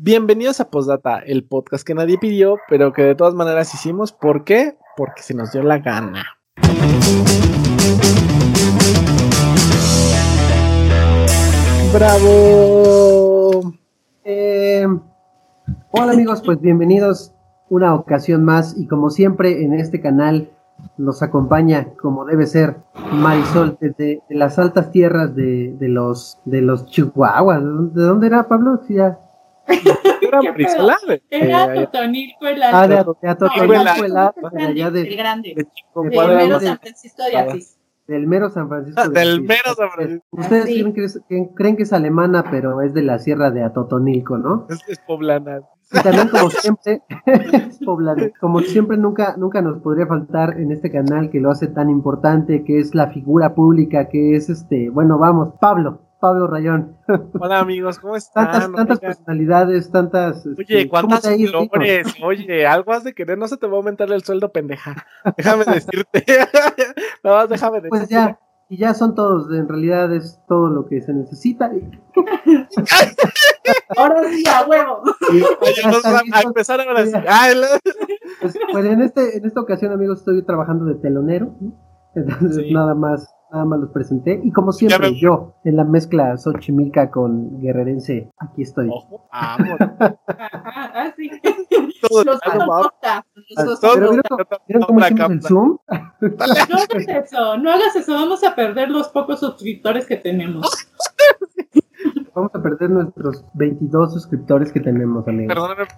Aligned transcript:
Bienvenidos 0.00 0.60
a 0.60 0.70
Postdata, 0.70 1.18
el 1.18 1.42
podcast 1.42 1.84
que 1.84 1.92
nadie 1.92 2.18
pidió, 2.18 2.58
pero 2.68 2.92
que 2.92 3.02
de 3.02 3.16
todas 3.16 3.34
maneras 3.34 3.74
hicimos. 3.74 4.12
¿Por 4.12 4.44
qué? 4.44 4.78
Porque 4.96 5.22
se 5.22 5.34
nos 5.34 5.50
dio 5.50 5.64
la 5.64 5.78
gana. 5.78 6.24
¡Bravo! 11.92 13.74
Eh, 14.22 14.86
hola 15.90 16.12
amigos, 16.12 16.42
pues 16.46 16.60
bienvenidos 16.60 17.32
una 17.68 17.92
ocasión 17.96 18.44
más 18.44 18.78
y 18.78 18.86
como 18.86 19.10
siempre 19.10 19.64
en 19.64 19.74
este 19.74 20.00
canal 20.00 20.52
nos 20.96 21.24
acompaña 21.24 21.88
como 22.00 22.24
debe 22.24 22.46
ser 22.46 22.76
Marisol 23.12 23.76
desde 23.80 24.22
las 24.28 24.60
altas 24.60 24.92
tierras 24.92 25.34
de, 25.34 25.74
de 25.76 25.88
los 25.88 26.38
de 26.44 26.62
los 26.62 26.86
Chihuahuas. 26.86 27.60
¿De 27.60 28.02
dónde 28.02 28.28
era 28.28 28.46
Pablo? 28.46 28.80
Sí, 28.86 28.94
ya. 28.94 29.18
Era 31.30 31.74
Totonilco 31.90 32.46
el 32.46 32.62
Ah, 32.62 32.88
de, 32.88 32.96
alto. 32.98 33.16
Atotonilco, 33.22 33.66
No, 33.66 33.72
el 33.74 33.80
el 34.06 34.16
alto, 34.16 34.46
alto, 34.46 34.58
el 34.58 34.74
de 34.74 34.82
allá 34.82 34.90
grande, 34.90 35.02
de- 35.02 35.08
el 35.08 35.16
grande. 35.16 35.54
de 35.56 35.64
Chico- 35.70 36.02
Del 36.02 36.10
mero 36.36 36.60
San 36.60 36.78
Francisco 36.78 37.22
de 37.24 37.36
Asís. 37.36 37.78
del 38.06 38.26
mero 38.26 38.50
San 38.50 38.68
Francisco. 38.68 39.08
de 39.08 39.20
Del 39.20 39.28
Asís. 39.34 39.42
mero 39.48 39.74
San 39.76 39.90
Francisco. 39.90 40.24
Ustedes 40.30 40.64
Sí. 40.64 40.72
creen 40.80 40.92
que, 40.94 41.04
es, 41.04 41.20
que- 41.28 41.48
creen 41.54 41.76
que 41.76 41.82
es 41.82 41.92
alemana, 41.92 42.44
pero 42.50 42.80
es 42.82 42.94
de 42.94 43.02
la 43.02 43.18
sierra 43.18 43.50
de 43.50 43.62
Atotonilco, 43.62 44.38
¿no? 44.38 44.66
Es, 44.70 44.80
es 44.88 44.98
poblana. 45.00 45.60
Y 45.90 46.02
también 46.02 46.28
como 46.28 46.50
siempre, 46.50 47.02
como 48.40 48.60
siempre 48.60 48.96
nunca, 48.98 49.36
nunca 49.38 49.62
nos 49.62 49.80
podría 49.80 50.06
faltar 50.06 50.58
en 50.60 50.70
este 50.72 50.90
canal 50.90 51.30
que 51.30 51.40
lo 51.40 51.50
hace 51.50 51.66
tan 51.68 51.88
importante, 51.90 52.62
que 52.64 52.78
es 52.78 52.94
la 52.94 53.08
figura 53.08 53.54
pública, 53.54 54.08
que 54.08 54.36
es 54.36 54.50
este, 54.50 54.90
bueno, 54.90 55.18
vamos, 55.18 55.54
Pablo, 55.60 56.02
Pablo 56.20 56.46
Rayón. 56.48 56.96
Hola 57.38 57.60
amigos, 57.60 57.98
¿cómo 57.98 58.16
están? 58.16 58.74
Tantas, 58.74 58.98
personalidades, 58.98 59.90
tantas. 59.90 60.46
Oye, 60.46 60.56
este, 60.58 60.88
¿cómo 60.88 61.08
¿cuántas 61.08 61.36
flores? 61.50 62.14
Oye, 62.22 62.66
algo 62.66 62.92
has 62.92 63.04
de 63.04 63.14
querer, 63.14 63.38
no 63.38 63.46
se 63.48 63.56
te 63.56 63.66
va 63.66 63.74
a 63.74 63.76
aumentar 63.76 64.10
el 64.10 64.22
sueldo, 64.22 64.50
pendeja. 64.50 65.06
Déjame 65.36 65.64
decirte. 65.72 66.24
Nada 67.24 67.38
más 67.38 67.48
déjame 67.48 67.76
decirte. 67.80 67.88
Pues 67.90 68.08
ya, 68.08 68.38
y 68.68 68.78
ya 68.78 68.94
son 68.94 69.14
todos, 69.14 69.50
en 69.52 69.68
realidad 69.68 70.12
es 70.12 70.40
todo 70.48 70.68
lo 70.68 70.86
que 70.86 71.00
se 71.00 71.12
necesita. 71.12 71.70
Ahora 73.96 74.22
sí, 74.28 74.44
a 74.48 74.66
huevo. 74.66 75.02
a, 76.32 76.42
empezar 76.42 76.80
ahora 76.80 77.06
sí. 77.06 77.12
Pues, 78.40 78.58
pues 78.72 78.84
en 78.84 79.02
este, 79.02 79.38
en 79.38 79.46
esta 79.46 79.60
ocasión, 79.60 79.92
amigos, 79.92 80.18
estoy 80.18 80.44
trabajando 80.44 80.84
de 80.84 80.96
telonero. 80.96 81.54
¿no? 81.60 81.72
Entonces 82.14 82.66
Sí. 82.66 82.72
nada 82.72 82.94
más, 82.94 83.34
nada 83.52 83.64
más 83.64 83.80
los 83.80 83.90
presenté. 83.90 84.40
Y 84.44 84.50
como 84.52 84.72
siempre, 84.72 85.10
me- 85.10 85.18
yo, 85.18 85.54
en 85.64 85.76
la 85.76 85.84
mezcla 85.84 86.36
Xochimilca 86.36 87.10
con 87.10 87.60
Guerrerense, 87.60 88.30
aquí 88.38 88.62
estoy. 88.62 88.88
Ojo. 88.90 89.28
Ajá, 89.30 89.58
ah, 90.28 91.12
sí. 91.16 91.30
Todo 92.08 92.24
Los 92.24 92.40
dos 93.80 93.96
los. 93.98 94.10
¿vieron, 94.10 94.22
cómo- 94.28 94.44
vieron 94.68 94.82
cómo 94.86 95.00
hicimos 95.00 95.30
el. 95.30 95.42
Zoom? 95.42 95.78
No 96.20 96.44
hagas 96.70 97.08
eso, 97.08 97.58
no 97.58 97.70
hagas 97.70 97.96
eso. 97.96 98.12
Vamos 98.12 98.44
a 98.44 98.54
perder 98.54 98.90
los 98.90 99.08
pocos 99.08 99.40
suscriptores 99.40 100.06
que 100.06 100.16
tenemos. 100.16 100.66
Vamos 102.34 102.54
a 102.54 102.62
perder 102.62 102.90
nuestros 102.90 103.44
22 103.54 104.12
suscriptores 104.12 104.70
que 104.70 104.78
tenemos, 104.80 105.26
amigos. 105.26 105.54
Perdóname. 105.54 105.88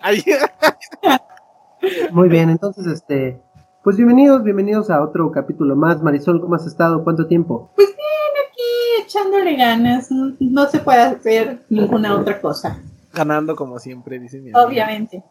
Ay, 0.00 0.22
Muy 2.12 2.28
bien, 2.28 2.48
entonces, 2.50 2.86
este, 2.86 3.40
pues 3.82 3.96
bienvenidos, 3.96 4.42
bienvenidos 4.44 4.90
a 4.90 5.02
otro 5.02 5.30
capítulo 5.32 5.74
más. 5.76 6.02
Marisol, 6.02 6.40
¿cómo 6.40 6.54
has 6.54 6.66
estado? 6.66 7.02
¿Cuánto 7.02 7.26
tiempo? 7.26 7.70
Y 7.78 9.02
echándole 9.02 9.56
ganas, 9.56 10.08
no, 10.10 10.66
se 10.68 10.80
puede 10.80 11.00
hacer 11.00 11.60
ninguna 11.70 12.14
otra 12.18 12.40
cosa. 12.40 12.78
ganando 13.12 13.56
como 13.56 13.78
siempre, 13.78 14.18
dice 14.18 14.36
mi 14.40 14.50
amigo. 14.50 14.60
Obviamente. 14.62 15.24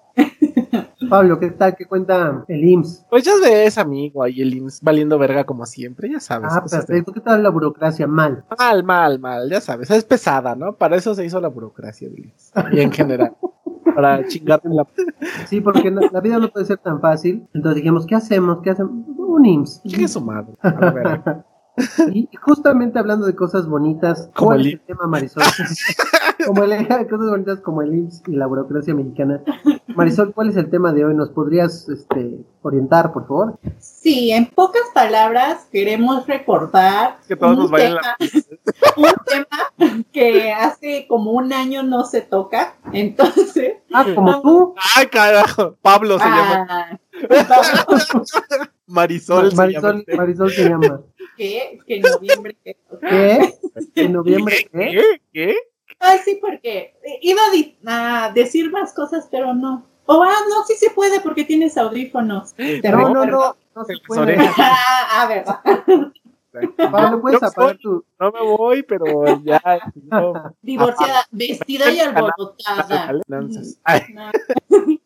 Pablo, 1.09 1.39
¿qué 1.39 1.52
tal? 1.52 1.75
¿Qué 1.75 1.86
cuenta 1.86 2.44
el 2.47 2.64
IMSS? 2.64 3.06
Pues 3.09 3.23
ya 3.23 3.31
ves, 3.41 3.78
amigo, 3.78 4.22
ahí 4.23 4.41
el 4.41 4.53
IMSS 4.53 4.81
valiendo 4.81 5.17
verga 5.17 5.45
como 5.45 5.66
siempre, 5.66 6.09
ya 6.11 6.19
sabes. 6.19 6.52
Ah, 6.52 6.62
de- 6.62 6.69
perfecto. 6.69 7.13
¿Qué 7.13 7.22
tal 7.22 7.41
la 7.41 7.50
burocracia? 7.50 8.06
Mal. 8.06 8.44
Mal, 8.57 8.84
mal, 8.84 9.19
mal, 9.19 9.50
ya 9.50 9.62
sabes, 9.62 9.90
es 9.91 10.03
pesada, 10.03 10.56
¿no? 10.56 10.73
Para 10.75 10.97
eso 10.97 11.16
se 11.16 11.23
hizo 11.25 11.40
la 11.40 11.47
burocracia 11.47 12.09
del 12.09 12.25
IMSS. 12.25 12.52
Y 12.73 12.79
en 12.81 12.91
general. 12.91 13.34
para 13.95 14.25
chingarte 14.27 14.69
la... 14.69 14.85
Sí, 15.47 15.61
porque 15.61 15.91
la 15.91 16.22
vida 16.22 16.39
no 16.39 16.50
puede 16.50 16.66
ser 16.66 16.77
tan 16.77 17.00
fácil. 17.00 17.47
Entonces 17.53 17.77
dijimos, 17.77 18.05
¿qué 18.05 18.16
hacemos? 18.16 18.59
¿Qué 18.63 18.72
hacemos? 18.72 18.94
Un 19.17 19.45
IMSS. 19.45 19.83
Chingue 19.83 20.07
su 20.07 20.22
madre. 20.22 20.53
A 20.61 20.91
ver. 20.91 21.22
Y 22.13 22.29
justamente 22.41 22.99
hablando 22.99 23.25
de 23.25 23.35
cosas 23.35 23.67
bonitas, 23.67 24.29
¿cuál 24.38 24.61
es 24.61 24.73
el 24.73 24.81
tema, 24.81 25.07
Marisol? 25.07 25.44
como 26.45 26.63
el, 26.63 26.88
cosas 27.09 27.29
bonitas 27.29 27.59
como 27.61 27.81
el 27.81 27.94
IMSS 27.94 28.23
y 28.27 28.31
la 28.35 28.47
burocracia 28.47 28.94
mexicana. 28.94 29.41
Marisol, 29.88 30.33
¿cuál 30.33 30.50
es 30.50 30.57
el 30.57 30.69
tema 30.69 30.94
de 30.94 31.05
hoy? 31.05 31.13
¿Nos 31.16 31.29
podrías 31.29 31.88
este, 31.89 32.39
orientar, 32.61 33.11
por 33.11 33.27
favor? 33.27 33.59
Sí, 33.79 34.31
en 34.31 34.45
pocas 34.47 34.83
palabras 34.94 35.67
queremos 35.72 36.25
recordar 36.28 37.17
Que 37.28 37.35
todos 37.35 37.53
un, 37.53 37.59
nos 37.59 37.72
vayan 37.72 37.95
la... 37.95 38.16
tema, 38.19 38.44
un 38.97 39.23
tema 39.25 40.03
que 40.11 40.51
hace 40.53 41.05
como 41.07 41.31
un 41.31 41.51
año 41.53 41.83
no 41.83 42.05
se 42.05 42.22
toca. 42.22 42.75
Entonces, 42.94 43.73
Ah, 43.91 44.05
como 44.13 44.41
tú. 44.41 44.75
¡Ay, 44.95 45.07
carajo! 45.07 45.75
Pablo 45.81 46.19
se 46.19 46.25
llama. 46.25 46.67
ah, 46.69 46.99
Marisol, 48.88 49.49
se 49.51 49.57
Marisol, 49.57 50.05
llama. 50.07 50.17
Marisol 50.17 50.51
se 50.51 50.69
llama. 50.69 51.01
¿qué? 51.38 51.79
Que 51.88 51.95
en 51.95 52.01
noviembre. 52.03 52.57
¿Qué? 53.09 53.55
¿En 53.95 54.13
noviembre 54.13 54.55
qué? 54.72 55.19
¿Qué? 55.33 55.55
Ah, 55.99 56.15
sí, 56.23 56.37
porque 56.41 56.95
iba 57.21 57.41
a, 57.47 57.51
di- 57.51 57.77
a 57.85 58.31
decir 58.33 58.71
más 58.71 58.93
cosas, 58.93 59.27
pero 59.29 59.53
no. 59.53 59.85
O 60.05 60.23
ah, 60.23 60.33
no, 60.49 60.63
sí 60.65 60.73
se 60.75 60.89
puede 60.91 61.19
porque 61.19 61.43
tienes 61.43 61.77
audífonos. 61.77 62.55
No, 62.83 63.09
no, 63.13 63.25
no. 63.25 63.55
No 63.75 63.85
se 63.85 63.93
puede. 64.07 64.37
Ah, 64.57 65.21
a 65.23 65.27
ver. 65.27 65.43
Pablo, 66.91 67.21
¿puedes 67.21 67.39
Yo 67.41 67.47
apagar 67.47 67.71
soy- 67.75 67.79
tu...? 67.81 68.05
No 68.19 68.31
me 68.31 68.41
voy, 68.41 68.81
pero 68.83 69.05
ya. 69.43 69.61
no. 70.09 70.55
Divorciada, 70.61 71.25
vestida 71.31 71.91
y 71.91 71.99
alborotada. 71.99 73.11
Ay, 73.83 74.01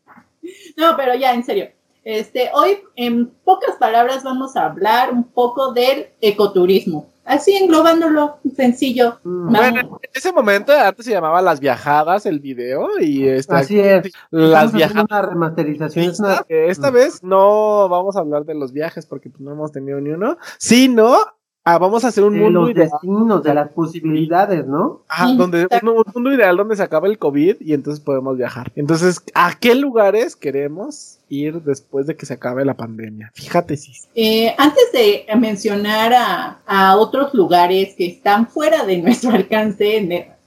No, 0.77 0.95
pero 0.97 1.15
ya, 1.15 1.33
en 1.33 1.43
serio. 1.43 1.69
Este, 2.03 2.49
hoy, 2.53 2.77
en 2.95 3.27
pocas 3.45 3.75
palabras, 3.77 4.23
vamos 4.23 4.55
a 4.57 4.65
hablar 4.65 5.11
un 5.11 5.23
poco 5.23 5.71
del 5.73 6.07
ecoturismo. 6.21 7.07
Así 7.25 7.55
englobándolo, 7.55 8.35
sencillo. 8.53 9.19
Mm. 9.23 9.49
Bueno, 9.49 9.79
en 9.79 10.09
ese 10.13 10.33
momento 10.33 10.73
antes 10.73 11.05
se 11.05 11.13
llamaba 11.13 11.41
Las 11.41 11.61
Viajadas 11.61 12.25
el 12.25 12.41
video 12.41 12.99
y 12.99 13.25
esta, 13.29 13.59
Así 13.59 13.79
es. 13.79 14.11
Las 14.29 14.73
Viajadas. 14.73 15.05
una 15.09 15.21
remasterización. 15.21 16.05
Es 16.05 16.19
una... 16.19 16.43
Esta 16.49 16.91
Mm. 16.91 16.93
vez 16.93 17.23
no 17.23 17.87
vamos 17.87 18.17
a 18.17 18.19
hablar 18.19 18.43
de 18.43 18.55
los 18.55 18.73
viajes 18.73 19.05
porque 19.05 19.29
pues, 19.29 19.39
no 19.39 19.53
hemos 19.53 19.71
tenido 19.71 20.01
ni 20.01 20.09
uno, 20.09 20.37
sino 20.57 21.15
ah, 21.63 21.77
vamos 21.77 22.03
a 22.03 22.09
hacer 22.09 22.25
un 22.25 22.33
de 22.33 22.41
mundo 22.41 22.59
los 22.63 22.71
ideal, 22.71 22.89
destinos, 22.91 23.41
de 23.41 23.53
las 23.53 23.69
posibilidades, 23.71 24.67
¿no? 24.67 25.03
ah, 25.07 25.27
Sí, 25.29 25.37
donde, 25.37 25.65
un, 25.81 25.87
un 25.89 26.03
mundo 26.13 26.33
ideal 26.33 26.57
donde 26.57 26.75
se 26.75 26.83
acaba 26.83 27.07
el 27.07 27.17
COVID 27.17 27.55
y 27.61 27.73
entonces 27.73 28.03
podemos 28.03 28.35
viajar. 28.35 28.73
Entonces, 28.75 29.23
¿a 29.33 29.53
qué 29.57 29.75
lugares 29.75 30.35
queremos 30.35 31.19
después 31.41 32.07
de 32.07 32.15
que 32.15 32.25
se 32.25 32.33
acabe 32.33 32.65
la 32.65 32.75
pandemia? 32.75 33.31
Fíjate 33.33 33.77
si 33.77 33.93
Eh, 34.15 34.53
antes 34.57 34.91
de 34.91 35.25
mencionar 35.37 36.13
a, 36.13 36.61
a 36.65 36.97
otros 36.97 37.33
lugares 37.33 37.95
que 37.97 38.05
están 38.05 38.47
fuera 38.47 38.85
de 38.85 38.97
nuestro 38.97 39.31
alcance, 39.33 40.01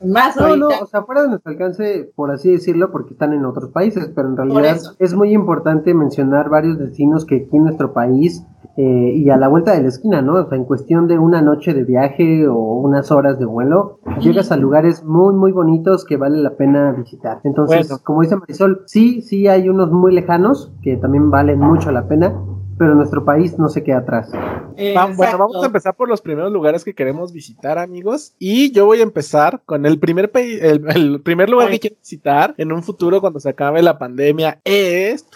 más 0.05 0.37
No, 0.37 0.57
no, 0.57 0.67
ahorita, 0.67 0.85
o 0.85 0.87
sea, 0.87 1.03
fuera 1.03 1.23
de 1.23 1.29
nuestro 1.29 1.53
alcance, 1.53 2.11
por 2.15 2.31
así 2.31 2.51
decirlo, 2.51 2.91
porque 2.91 3.15
están 3.15 3.33
en 3.33 3.45
otros 3.45 3.71
países, 3.71 4.11
pero 4.15 4.29
en 4.29 4.37
realidad 4.37 4.79
es 4.99 5.15
muy 5.15 5.33
importante 5.33 5.95
mencionar 5.95 6.51
varios 6.51 6.79
destinos 6.79 7.25
que 7.25 7.37
aquí 7.37 7.57
en 7.57 7.65
nuestro 7.65 7.93
país 7.93 8.45
eh, 8.77 9.13
y 9.15 9.31
a 9.31 9.39
la 9.39 9.49
vuelta 9.49 9.73
de 9.73 9.83
la 9.83 9.89
esquina, 9.89 10.21
¿no? 10.21 10.35
O 10.35 10.49
sea, 10.49 10.59
en 10.59 10.65
cuestión 10.65 11.09
de 11.09 11.19
una 11.19 11.41
noche 11.41 11.73
de 11.73 11.85
viaje 11.85 12.47
o 12.47 12.57
unas 12.57 13.11
horas 13.11 13.39
de 13.39 13.47
vuelo, 13.47 14.01
llegas 14.21 14.53
a 14.53 14.57
lugares 14.57 15.03
muy, 15.03 15.35
muy 15.35 15.53
bonitos 15.53 16.05
que 16.05 16.19
vale 16.19 16.39
la 16.39 16.57
pena 16.57 16.93
visitar. 16.93 17.41
Entonces, 17.45 17.89
como 18.05 18.21
dice 18.21 18.37
Marisol, 18.37 18.83
sí, 18.87 19.23
sí 19.23 19.49
hay 19.49 19.69
unos 19.71 19.91
muy 19.91 20.13
lejanos 20.13 20.73
que 20.83 20.97
también 20.99 21.31
valen 21.31 21.59
mucho 21.59 21.91
la 21.91 22.07
pena, 22.07 22.35
pero 22.79 22.95
nuestro 22.95 23.25
país 23.25 23.59
no 23.59 23.69
se 23.69 23.83
queda 23.83 23.99
atrás. 23.99 24.31
eh, 24.77 24.95
bueno, 25.17 25.39
vamos 25.39 25.63
a 25.63 25.67
empezar 25.67 25.95
por 25.95 26.09
los 26.09 26.21
primeros 26.21 26.53
lugares 26.53 26.85
que 26.85 26.95
queremos 26.95 27.33
visitar, 27.33 27.79
amigos. 27.79 28.35
Y 28.39 28.73
yo 28.73 28.87
voy 28.87 29.01
a 29.01 29.03
empezar 29.03 29.63
con 29.65 29.87
el 29.87 29.99
primer 29.99 30.31
el, 30.35 30.85
el 30.91 31.21
primer 31.23 31.49
lugar 31.49 31.71
que 31.71 31.81
quiero 31.81 31.97
visitar 31.97 32.55
en 32.59 32.73
un 32.73 32.83
futuro 32.83 33.21
cuando 33.21 33.41
se 33.41 33.49
acabe 33.49 33.83
la 33.83 33.99
pandemia 33.99 34.61
es 34.65 35.27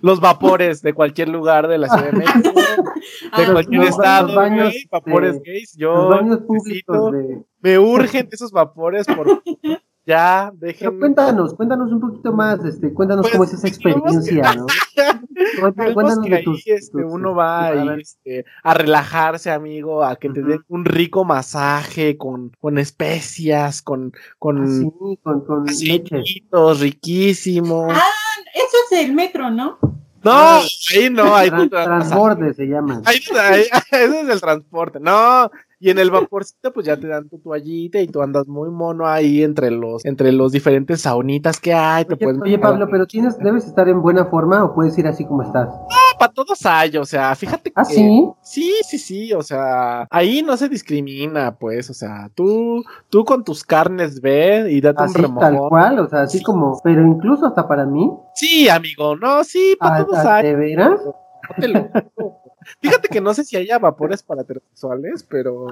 los 0.00 0.20
vapores 0.20 0.80
de 0.82 0.94
cualquier 0.94 1.28
lugar 1.28 1.68
de 1.68 1.78
la 1.78 1.88
Ciudad 1.88 2.10
de 2.12 2.18
México, 2.18 2.50
de 3.36 3.42
Ah, 3.44 3.52
cualquier 3.52 3.82
estado, 3.82 4.26
los 4.28 4.36
baños 4.36 4.68
güey, 4.70 4.88
vapores 4.90 5.34
de- 5.42 5.50
gays. 5.52 5.70
Los 5.76 5.78
Yo 5.78 6.08
baños 6.08 6.40
necesito- 6.40 6.46
públicos 6.46 7.12
de... 7.12 7.42
me 7.60 7.78
urgen 7.78 8.28
esos 8.32 8.50
vapores 8.52 9.06
por 9.06 9.42
ya, 10.06 10.52
Pero 10.58 10.66
dejen. 10.72 10.98
cuéntanos, 10.98 11.54
cuéntanos 11.54 11.92
un 11.92 12.00
poquito 12.00 12.32
más, 12.32 12.64
este, 12.64 12.92
cuéntanos 12.92 13.22
Pues, 13.24 13.32
cómo 13.32 13.44
es 13.44 13.52
esa 13.54 13.68
experiencia, 13.68 14.54
¿no? 14.54 14.66
Cuéntanos- 15.94 16.22
de 16.22 16.36
ahí 16.36 16.44
tus, 16.44 16.66
este, 16.66 17.02
tus, 17.02 17.12
uno 17.12 17.34
va 17.34 17.70
tus- 17.72 17.78
a 17.78 17.92
ahí, 17.92 18.00
este, 18.00 18.44
a 18.62 18.74
relajarse, 18.74 19.50
amigo, 19.50 20.04
a 20.04 20.16
que 20.16 20.28
te 20.30 20.42
den 20.42 20.64
un 20.68 20.84
rico 20.84 21.24
masaje 21.24 22.16
con, 22.16 22.50
con 22.60 22.78
especias, 22.78 23.82
con, 23.82 24.12
con 24.38 24.62
así, 24.64 24.90
con, 25.22 25.40
con 25.44 25.68
aceititos 25.68 26.80
riquísimos. 26.80 27.92
Ah, 27.94 28.00
Eso 28.54 28.76
es 28.90 29.04
el 29.06 29.14
metro, 29.14 29.50
¿no? 29.50 29.78
no, 30.24 30.30
ah, 30.30 30.62
ahí 30.94 31.10
no, 31.10 31.34
ahí 31.34 31.50
Tran- 31.50 31.68
te 31.70 31.76
dan 31.76 31.88
masaje. 31.90 32.08
transborde 32.10 32.54
se 32.54 32.66
llaman. 32.66 33.02
Ahí, 33.04 33.18
ahí- 33.40 33.64
ese 33.90 34.20
es 34.20 34.28
el 34.28 34.40
transporte. 34.40 35.00
No, 35.00 35.50
y 35.82 35.90
en 35.90 35.98
el 35.98 36.12
vaporcito, 36.12 36.72
pues 36.72 36.86
ya 36.86 36.96
te 36.96 37.08
dan 37.08 37.28
tu 37.28 37.38
toallita 37.40 37.98
y 38.00 38.06
tú 38.06 38.22
andas 38.22 38.46
muy 38.46 38.70
mono 38.70 39.06
ahí 39.08 39.42
entre 39.42 39.70
los, 39.72 40.04
entre 40.04 40.30
los 40.30 40.52
diferentes 40.52 41.00
saunitas 41.00 41.58
que 41.58 41.74
hay. 41.74 42.04
Te 42.04 42.14
Oye, 42.14 42.24
pueden 42.24 42.42
oye, 42.42 42.58
Pablo, 42.58 42.86
pero 42.88 43.04
tienes, 43.06 43.36
debes 43.38 43.66
estar 43.66 43.88
en 43.88 44.00
buena 44.00 44.26
forma 44.26 44.62
o 44.64 44.74
puedes 44.74 44.96
ir 44.96 45.08
así 45.08 45.24
como 45.26 45.42
estás. 45.42 45.68
para 46.18 46.32
todos 46.32 46.64
hay, 46.64 46.96
o 46.98 47.04
sea, 47.04 47.34
fíjate 47.34 47.70
que. 47.70 47.74
¿Ah, 47.74 47.84
sí? 47.84 48.28
Sí, 48.42 48.72
sí, 48.88 48.98
sí, 48.98 49.32
o 49.32 49.42
sea, 49.42 50.06
ahí 50.08 50.40
no 50.42 50.56
se 50.56 50.68
discrimina, 50.68 51.56
pues, 51.58 51.90
o 51.90 51.94
sea, 51.94 52.30
tú, 52.34 52.84
tú 53.08 53.24
con 53.24 53.42
tus 53.42 53.64
carnes 53.64 54.20
ve 54.20 54.66
y 54.70 54.80
date 54.80 55.02
Así, 55.02 55.18
un 55.18 55.34
tal 55.36 55.50
remojón. 55.54 55.68
cual, 55.68 55.98
o 55.98 56.08
sea, 56.08 56.22
así 56.22 56.38
Sí. 56.38 56.44
como, 56.44 56.80
pero 56.84 57.02
incluso 57.04 57.44
hasta 57.46 57.66
para 57.66 57.86
mí, 57.86 58.08
Sí, 58.36 58.68
amigo, 58.68 59.16
no, 59.16 59.42
sí, 59.42 59.74
para 59.80 59.96
¿a- 59.96 60.04
todos 60.06 60.18
hay. 60.18 60.44
¿de 60.46 60.54
veras? 60.54 61.00
no 61.04 61.56
te 61.60 61.66
lo. 61.68 61.88
Fíjate 62.80 63.08
que 63.08 63.20
no 63.20 63.34
sé 63.34 63.44
si 63.44 63.56
haya 63.56 63.78
vapores 63.78 64.22
para 64.22 64.42
heterosexuales, 64.42 65.24
pero. 65.28 65.66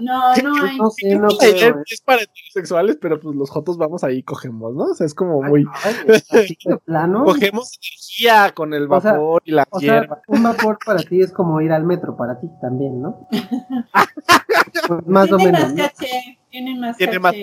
No, 0.00 0.34
no 0.42 0.64
hay. 0.64 0.78
No 0.78 0.90
sé, 0.90 1.16
no 1.16 1.30
Sí, 1.30 1.52
creo. 1.52 1.78
¿eh? 1.78 1.82
es 1.90 2.00
para 2.00 2.22
heterosexuales, 2.22 2.98
pero 3.00 3.20
pues 3.20 3.34
los 3.36 3.50
jotos 3.50 3.76
vamos 3.76 4.04
ahí 4.04 4.18
y 4.18 4.22
cogemos, 4.22 4.74
¿no? 4.74 4.84
O 4.84 4.94
sea, 4.94 5.06
es 5.06 5.14
como 5.14 5.42
muy. 5.42 5.64
Ay, 5.82 5.94
de 6.06 6.76
plano. 6.84 7.24
Cogemos 7.24 7.78
energía 7.78 8.52
con 8.54 8.74
el 8.74 8.90
O 8.90 9.00
sea, 9.00 9.12
vapor 9.12 9.42
y 9.44 9.52
la 9.52 9.66
O 9.70 9.80
sea, 9.80 10.22
un 10.28 10.42
vapor 10.42 10.78
para 10.84 11.00
ti 11.00 11.20
es 11.20 11.32
como 11.32 11.60
ir 11.60 11.72
al 11.72 11.84
metro, 11.84 12.16
para 12.16 12.38
ti 12.40 12.48
también, 12.60 13.00
¿no? 13.00 13.28
Pues 14.86 15.06
más 15.06 15.30
o 15.32 15.38
menos. 15.38 15.72
¿no? 15.72 15.84
Tiene 16.54 16.78
más 16.78 16.96
Tiene 16.96 17.18
más 17.18 17.34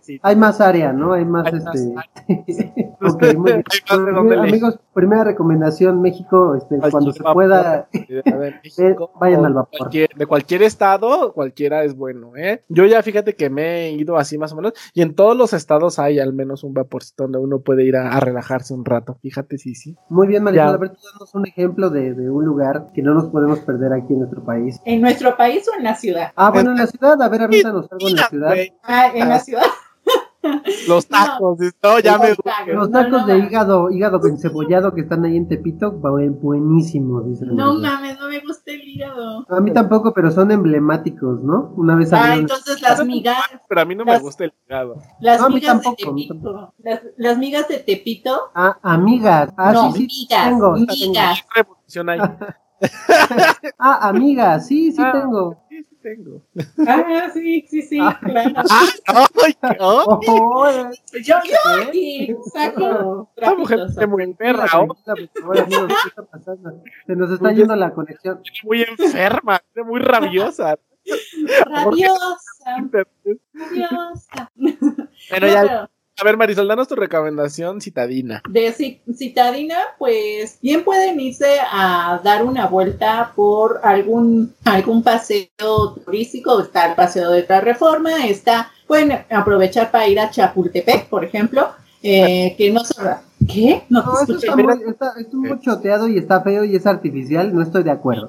sí. 0.00 0.18
Hay 0.24 0.34
más 0.34 0.60
área, 0.60 0.92
¿no? 0.92 1.12
Hay 1.12 1.24
más, 1.24 1.46
Hay 1.46 1.60
más 1.60 1.76
este. 1.76 2.84
Ok, 3.00 3.22
muy 3.36 3.52
bien. 3.52 3.64
Hay 3.90 3.96
más 3.98 4.06
de 4.06 4.12
dónde 4.12 4.34
elegir. 4.34 4.38
amigos, 4.54 4.80
primera 4.92 5.22
recomendación, 5.22 6.00
México, 6.02 6.56
este, 6.56 6.78
cuando 6.90 7.12
se 7.12 7.22
vapor 7.22 7.34
pueda, 7.34 7.88
Ciudad 7.92 8.24
de 8.40 8.54
México, 8.64 9.12
vayan 9.20 9.44
al 9.44 9.52
vapor. 9.54 9.78
cualquier- 9.78 10.08
de 10.16 10.26
cualquier 10.26 10.62
estado, 10.62 11.32
cualquiera 11.32 11.84
es 11.84 11.96
bueno, 11.96 12.32
¿eh? 12.36 12.62
Yo 12.68 12.84
ya 12.86 13.02
fíjate 13.04 13.34
que 13.36 13.50
me 13.50 13.86
he 13.86 13.92
ido 13.92 14.16
así 14.16 14.36
más 14.38 14.52
o 14.52 14.56
menos, 14.56 14.72
y 14.94 15.02
en 15.02 15.14
todos 15.14 15.36
los 15.36 15.52
estados 15.52 16.00
hay 16.00 16.18
al 16.18 16.32
menos 16.32 16.64
un 16.64 16.74
vaporcito 16.74 17.24
donde 17.24 17.38
uno 17.38 17.60
puede 17.60 17.84
ir 17.84 17.96
a, 17.96 18.10
a 18.16 18.18
relajarse 18.20 18.74
un 18.74 18.84
rato. 18.84 19.18
Fíjate, 19.22 19.58
sí, 19.58 19.76
sí. 19.76 19.94
Muy 20.08 20.26
bien, 20.26 20.42
Marisol, 20.42 20.66
Ya. 20.66 20.74
a 20.74 20.76
ver, 20.78 20.90
tú 20.90 20.96
danos 21.12 21.34
un 21.36 21.46
ejemplo 21.46 21.90
de, 21.90 22.14
de 22.14 22.28
un 22.30 22.44
lugar 22.44 22.88
que 22.94 23.02
no 23.02 23.14
nos 23.14 23.26
podemos 23.26 23.60
perder 23.60 23.92
aquí 23.92 24.12
en 24.14 24.20
nuestro 24.20 24.42
país. 24.44 24.80
¿En 24.84 25.00
nuestro 25.02 25.36
país 25.36 25.64
o 25.72 25.76
en 25.78 25.84
la 25.84 25.94
ciudad? 25.94 26.32
Ah, 26.34 26.50
bueno, 26.50 26.72
en 26.72 26.78
la 26.78 26.86
ciudad, 26.88 27.20
a 27.22 27.28
ver, 27.28 27.42
avísanos 27.42 27.86
algo 27.92 28.08
en 28.08 28.16
la 28.16 28.28
ciudad. 28.28 28.55
Güey, 28.56 28.72
Ah, 28.82 29.10
en 29.14 29.28
la 29.28 29.38
ciudad. 29.40 29.62
los 30.88 31.06
tacos, 31.08 31.58
no, 31.82 31.98
ya 31.98 32.18
me 32.18 32.28
Los 32.28 32.36
tacos. 32.38 32.74
Los 32.74 32.90
tacos 32.92 33.10
no, 33.22 33.26
de 33.26 33.38
hígado, 33.38 33.90
hígado 33.90 34.20
encebollado 34.28 34.94
que 34.94 35.00
están 35.00 35.24
ahí 35.24 35.36
en 35.36 35.48
Tepito, 35.48 35.92
bu- 36.00 36.38
buenísimos, 36.40 37.26
dice 37.26 37.46
No 37.46 37.74
mames, 37.74 38.16
no 38.20 38.28
me 38.28 38.38
gusta 38.40 38.70
el 38.70 38.80
hígado. 38.82 39.44
A 39.48 39.60
mí 39.60 39.72
tampoco, 39.72 40.14
pero 40.14 40.30
son 40.30 40.52
emblemáticos, 40.52 41.42
¿no? 41.42 41.72
Una 41.76 41.96
vez 41.96 42.12
Ah, 42.12 42.36
entonces 42.36 42.80
las 42.80 43.04
migas, 43.04 43.38
pero 43.68 43.80
a 43.80 43.84
mí 43.84 43.96
no 43.96 44.04
me 44.04 44.18
gusta 44.20 44.44
el 44.44 44.52
hígado. 44.68 45.02
las 45.20 45.48
migas 45.50 45.72
tampoco, 45.82 45.96
de 45.96 46.04
Tepito, 46.22 46.74
las, 46.78 47.00
las 47.16 47.38
migas 47.38 47.66
de 47.68 47.78
Tepito, 47.78 48.50
Ah, 48.54 48.78
amigas. 48.82 49.50
Ah, 49.56 49.72
no, 49.72 49.90
sí, 49.92 50.06
sí, 50.08 50.26
migas, 50.28 50.48
tengo. 50.48 50.72
migas. 50.74 51.44
Ah, 53.78 54.08
amigas, 54.08 54.66
sí, 54.66 54.92
sí 54.92 55.00
Ah. 55.02 55.10
tengo. 55.12 55.56
Tengo. 56.06 56.40
Ah, 56.86 57.28
sí, 57.34 57.66
sí, 57.68 57.82
sí, 57.82 57.98
Ah. 58.00 58.16
claro. 58.22 58.52
¡Ah! 58.70 58.86
¡Ay! 59.44 59.56
¡Ay! 59.60 59.76
Oh, 59.80 60.20
Yo, 61.14 61.20
yo 61.24 61.36
aquí 61.82 62.32
saco 62.54 63.28
Esta 63.36 63.54
mujer 63.56 63.80
está 63.88 64.06
muy 64.06 64.32
perra, 64.34 64.66
tranquila, 64.68 64.86
oh, 64.88 64.94
tranquila, 65.04 65.28
por 65.34 65.42
favor, 65.42 65.58
amigos, 65.58 65.88
¿qué 65.88 66.08
está 66.10 66.22
pasando? 66.22 66.82
Se 67.08 67.16
nos 67.16 67.30
está 67.32 67.52
yendo 67.52 67.74
la 67.74 67.92
conexión. 67.92 68.40
muy 68.62 68.82
enferma, 68.82 69.60
muy 69.84 69.98
rabiosa. 70.00 70.78
Rabiosa, 71.66 72.40
rabiosa. 72.92 74.52
Bueno, 75.28 75.46
No, 75.46 75.48
ya, 75.48 75.64
pero 75.66 75.88
a 76.20 76.24
ver, 76.24 76.36
Marisol, 76.36 76.66
danos 76.68 76.88
tu 76.88 76.94
recomendación 76.96 77.80
citadina. 77.80 78.42
de 78.48 78.72
ci- 78.74 79.00
citadina, 79.14 79.76
pues 79.98 80.58
bien 80.62 80.82
pueden 80.84 81.20
irse 81.20 81.58
a 81.70 82.20
dar 82.24 82.44
una 82.44 82.66
vuelta 82.66 83.32
por 83.36 83.80
algún, 83.82 84.54
algún 84.64 85.02
paseo 85.02 85.48
turístico. 86.04 86.60
Está 86.60 86.88
el 86.90 86.94
paseo 86.94 87.30
de 87.30 87.44
la 87.48 87.60
reforma, 87.60 88.26
está, 88.26 88.70
pueden 88.86 89.12
aprovechar 89.30 89.90
para 89.90 90.08
ir 90.08 90.18
a 90.20 90.30
Chapultepec, 90.30 91.08
por 91.08 91.24
ejemplo, 91.24 91.68
eh, 92.02 92.54
que 92.56 92.70
no 92.70 92.84
se... 92.84 92.94
¿Qué? 93.46 93.82
No 93.90 94.00
te 94.02 94.06
No, 94.06 94.12
eso 94.14 94.22
escuché. 94.32 94.46
está 94.48 94.56
muy, 94.56 94.82
está, 94.88 95.12
está 95.18 95.36
muy 95.36 95.60
choteado 95.60 96.08
y 96.08 96.16
está 96.18 96.40
feo 96.40 96.64
y 96.64 96.74
es 96.74 96.86
artificial, 96.86 97.54
no 97.54 97.62
estoy 97.62 97.82
de 97.82 97.90
acuerdo. 97.90 98.28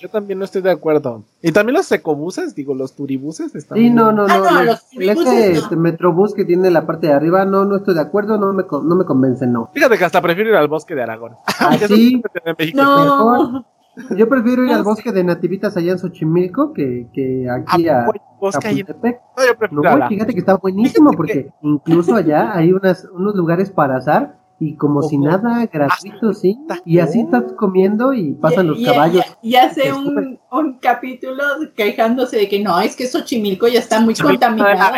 Yo 0.00 0.08
también 0.08 0.38
no 0.38 0.46
estoy 0.46 0.62
de 0.62 0.70
acuerdo. 0.70 1.24
Y 1.42 1.52
también 1.52 1.76
los 1.76 1.92
ecobuses, 1.92 2.54
digo, 2.54 2.74
los 2.74 2.96
turibuses 2.96 3.54
están. 3.54 3.76
Sí, 3.76 3.90
no, 3.90 4.12
no, 4.12 4.24
Ah, 4.28 4.38
no. 4.38 4.50
no, 4.50 4.62
los 4.64 4.88
tulibuses 4.88 5.26
ese 5.28 5.52
no. 5.52 5.58
este, 5.60 5.76
Metrobús 5.76 6.34
que 6.34 6.44
tiene 6.46 6.70
la 6.70 6.86
parte 6.86 7.08
de 7.08 7.12
arriba, 7.12 7.44
no, 7.44 7.64
no 7.66 7.76
estoy 7.76 7.94
de 7.94 8.00
acuerdo, 8.00 8.38
no 8.38 8.52
me, 8.54 8.64
no 8.70 8.96
me 8.96 9.04
convence, 9.04 9.46
no. 9.46 9.70
Fíjate 9.74 9.98
que 9.98 10.04
hasta 10.04 10.22
prefiero 10.22 10.50
ir 10.50 10.56
al 10.56 10.68
bosque 10.68 10.94
de 10.94 11.02
Aragón. 11.02 11.32
Ah. 11.60 11.76
No, 12.74 13.64
Yo 14.16 14.28
prefiero 14.28 14.62
ir 14.64 14.70
No 14.70 14.76
al 14.76 14.82
bosque 14.84 15.12
de 15.12 15.24
nativitas 15.24 15.76
allá 15.76 15.92
en 15.92 15.98
Xochimilco 15.98 16.72
que, 16.72 17.08
que 17.12 17.46
aquí 17.50 17.88
¿A 17.88 18.04
a? 18.04 18.06
Chapultepec. 18.50 19.20
No, 19.36 19.44
yo 19.44 19.52
No, 19.52 19.58
prefiero 19.58 19.90
a 19.90 19.96
la- 19.98 20.08
fíjate 20.08 20.32
que 20.32 20.38
está 20.40 20.56
buenísimo 20.56 21.10
porque 21.12 21.50
incluso 21.62 22.14
allá 22.14 22.56
hay 22.56 22.72
unas, 22.72 23.04
unos 23.12 23.34
lugares 23.34 23.70
para 23.70 23.96
azar 23.98 24.38
y 24.60 24.76
como 24.76 25.02
si 25.02 25.16
nada, 25.16 25.66
gratuito, 25.66 26.34
sí. 26.34 26.58
Y 26.84 26.98
así 26.98 27.20
estás 27.20 27.54
comiendo 27.54 28.12
y 28.12 28.34
pasan 28.34 28.68
los 28.68 28.78
y, 28.78 28.84
caballos. 28.84 29.24
Y, 29.42 29.54
hace 29.56 29.92
un, 29.92 30.38
un 30.52 30.78
capítulo 30.78 31.42
quejándose 31.76 32.36
de 32.38 32.48
que 32.48 32.60
no, 32.60 32.80
es 32.80 32.96
que 32.96 33.06
Xochimilco 33.06 33.68
ya 33.68 33.78
está 33.80 34.00
muy 34.00 34.14
contaminado. 34.14 34.96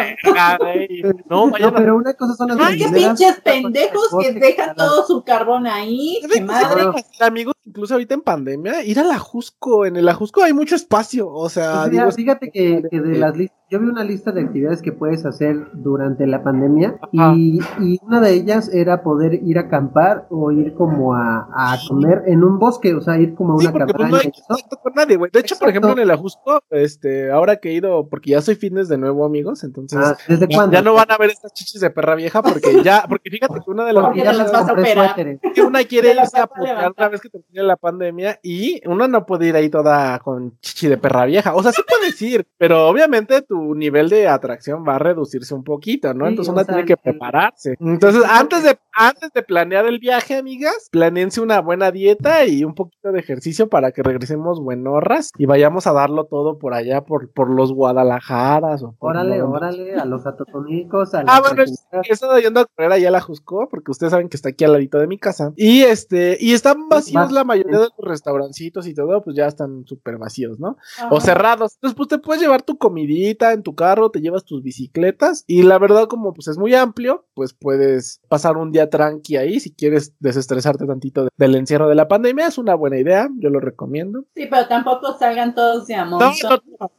No, 1.28 1.46
No, 1.50 1.72
pero 1.74 1.96
una 1.96 2.14
cosa 2.14 2.34
son 2.34 2.48
las 2.48 2.58
Ay, 2.60 2.78
qué 2.78 2.88
pinches 2.88 3.40
pendejos 3.40 4.08
que 4.20 4.32
dejan 4.32 4.74
todo 4.76 5.06
su 5.06 5.22
carbón 5.24 5.66
ahí. 5.66 6.18
¿Saben 6.22 6.30
¡Qué 6.30 6.38
qué 6.38 6.44
madre! 6.44 7.04
amigos? 7.20 7.54
Incluso 7.64 7.94
ahorita 7.94 8.14
en 8.14 8.22
pandemia, 8.22 8.84
ir 8.84 8.98
al 8.98 9.10
Ajusco. 9.10 9.86
En 9.86 9.96
el 9.96 10.08
Ajusco 10.08 10.42
hay 10.42 10.52
mucho 10.52 10.74
espacio. 10.74 11.28
O 11.28 11.48
sea, 11.48 11.82
Pues 11.82 11.90
digo, 11.92 12.10
fíjate 12.10 12.50
que, 12.50 12.82
que 12.90 13.00
de 13.00 13.18
las 13.18 13.36
listas, 13.36 13.56
yo 13.70 13.78
vi 13.80 13.86
una 13.86 14.04
lista 14.04 14.32
de 14.32 14.42
actividades 14.42 14.82
que 14.82 14.92
puedes 14.92 15.24
hacer 15.24 15.68
durante 15.72 16.26
la 16.26 16.42
pandemia 16.42 16.98
y, 17.12 17.58
y 17.80 17.98
una 18.02 18.20
de 18.20 18.34
ellas 18.34 18.68
era 18.74 19.02
poder 19.02 19.34
ir 19.34 19.56
a 19.58 19.62
acampar 19.62 20.26
o 20.28 20.50
ir 20.50 20.74
como 20.74 21.14
a, 21.14 21.48
a 21.54 21.78
comer 21.88 22.24
en 22.26 22.44
un 22.44 22.58
bosque, 22.58 22.94
o 22.94 23.00
sea, 23.00 23.16
ir 23.18 23.34
como 23.34 23.54
a 23.54 23.58
Sí, 23.60 23.66
una 23.66 23.72
porque 23.72 23.94
pues, 23.94 24.10
cabaña. 24.10 24.30
no 24.48 24.56
hay 24.56 24.62
con 24.82 24.92
nadie, 24.94 25.16
güey. 25.16 25.30
De 25.32 25.41
hecho, 25.42 25.56
por 25.58 25.68
ejemplo, 25.68 25.92
en 25.92 25.98
el 26.00 26.10
Ajusco, 26.10 26.62
este, 26.70 27.30
ahora 27.30 27.56
que 27.56 27.70
he 27.70 27.72
ido, 27.74 28.08
porque 28.08 28.30
ya 28.30 28.40
soy 28.40 28.54
fitness 28.54 28.88
de 28.88 28.98
nuevo, 28.98 29.24
amigos, 29.24 29.62
entonces 29.64 29.98
Ah, 30.02 30.16
¿Desde 30.26 30.48
ya, 30.48 30.82
no 30.82 30.94
van 30.94 31.10
a 31.10 31.18
ver 31.18 31.30
estas 31.30 31.52
chichis 31.52 31.80
de 31.80 31.90
perra 31.90 32.14
vieja, 32.14 32.42
porque 32.42 32.82
ya, 32.82 33.04
porque 33.08 33.30
fíjate 33.30 33.60
que 33.64 33.70
una 33.70 33.84
de 33.84 33.92
las 33.92 34.04
ya 34.16 34.32
las 34.32 34.52
vas 34.52 34.68
a 34.68 34.72
operar. 34.72 35.14
que 35.54 35.62
una 35.62 35.84
quiere 35.84 36.14
irse 36.14 36.38
a 36.38 36.48
una 36.96 37.08
vez 37.08 37.20
que 37.20 37.28
termine 37.28 37.62
la 37.62 37.76
pandemia 37.76 38.38
y 38.42 38.80
una 38.88 39.08
no 39.08 39.26
puede 39.26 39.48
ir 39.48 39.56
ahí 39.56 39.68
toda 39.68 40.18
con 40.20 40.58
chichi 40.60 40.88
de 40.88 40.96
perra 40.96 41.26
vieja. 41.26 41.54
O 41.54 41.62
sea, 41.62 41.72
sí 41.72 41.82
puedes 41.86 42.20
ir, 42.22 42.46
pero 42.58 42.88
obviamente 42.88 43.42
tu 43.42 43.74
nivel 43.74 44.08
de 44.08 44.28
atracción 44.28 44.84
va 44.86 44.96
a 44.96 44.98
reducirse 44.98 45.54
un 45.54 45.64
poquito, 45.64 46.12
¿no? 46.14 46.24
Sí, 46.26 46.30
Entonces 46.30 46.52
una 46.52 46.64
sea, 46.64 46.74
tiene 46.74 46.86
que 46.86 46.96
prepararse. 46.96 47.76
Entonces, 47.80 48.22
antes 48.28 48.62
de, 48.62 48.78
antes 48.94 49.30
de 49.32 49.42
planear 49.42 49.86
el 49.86 49.98
viaje, 49.98 50.36
amigas, 50.36 50.88
planeense 50.90 51.40
una 51.40 51.60
buena 51.60 51.90
dieta 51.90 52.44
y 52.46 52.64
un 52.64 52.74
poquito 52.74 53.12
de 53.12 53.20
ejercicio 53.20 53.68
para 53.68 53.92
que 53.92 54.02
regresemos 54.02 54.60
buenorras 54.60 55.30
y 55.38 55.46
vayamos 55.46 55.86
a 55.86 55.92
darlo 55.92 56.24
todo 56.26 56.58
por 56.58 56.74
allá, 56.74 57.04
por, 57.04 57.30
por 57.32 57.50
los 57.50 57.72
Guadalajaras 57.72 58.82
o 58.82 58.92
por 58.98 59.10
Órale, 59.12 59.38
donde- 59.38 59.56
órale, 59.56 59.94
a 59.94 60.04
los 60.04 60.26
atotonicos, 60.26 61.14
a 61.14 61.20
Ah, 61.26 61.40
bueno, 61.40 61.62
es- 61.62 61.80
trajineras. 61.90 62.06
he 62.10 62.12
estado 62.12 62.38
yendo 62.38 62.60
a 62.60 62.66
correr 62.66 62.92
allá 62.92 63.08
a 63.08 63.12
la 63.12 63.20
Jusco, 63.20 63.68
porque 63.70 63.90
ustedes 63.90 64.10
saben 64.10 64.28
que 64.28 64.36
está 64.36 64.50
aquí 64.50 64.64
al 64.64 64.72
ladito 64.72 64.98
de 64.98 65.06
mi 65.06 65.18
casa. 65.18 65.52
Y 65.56 65.82
este, 65.82 66.36
y 66.40 66.52
están 66.52 66.88
vacíos 66.88 67.32
la 67.32 67.44
mayoría 67.44 67.78
de 67.78 67.84
los 67.84 67.92
restaurancitos 67.98 68.86
y 68.86 68.94
todo, 68.94 69.22
pues 69.22 69.36
ya 69.36 69.46
están 69.46 69.84
súper 69.86 70.18
vacíos, 70.18 70.58
¿no? 70.58 70.76
O 71.10 71.20
cerrados. 71.20 71.74
Entonces, 71.74 71.96
pues 71.96 72.08
te 72.08 72.18
puedes 72.18 72.42
llevar 72.42 72.62
tu 72.62 72.76
comidita 72.78 73.52
en 73.52 73.62
tu 73.62 73.74
carro, 73.74 74.10
te 74.10 74.20
llevas 74.20 74.44
tus 74.44 74.62
bicicletas, 74.62 75.44
y 75.46 75.62
la 75.62 75.78
verdad, 75.78 76.06
como 76.08 76.32
pues 76.34 76.48
es 76.48 76.58
muy 76.58 76.74
amplio, 76.74 77.24
pues 77.34 77.54
puedes 77.54 78.20
pasar 78.28 78.56
un 78.56 78.72
día 78.72 78.81
tranqui 78.88 79.36
ahí. 79.36 79.60
Si 79.60 79.72
quieres 79.72 80.14
desestresarte 80.20 80.86
tantito 80.86 81.28
del 81.36 81.54
encierro 81.54 81.88
de 81.88 81.94
la 81.94 82.08
pandemia, 82.08 82.46
es 82.46 82.58
una 82.58 82.74
buena 82.74 82.98
idea. 82.98 83.28
Yo 83.38 83.50
lo 83.50 83.60
recomiendo. 83.60 84.24
Sí, 84.34 84.46
pero 84.50 84.66
tampoco 84.66 85.16
salgan 85.18 85.54
todos 85.54 85.86
de 85.86 85.94
amor. 85.94 86.22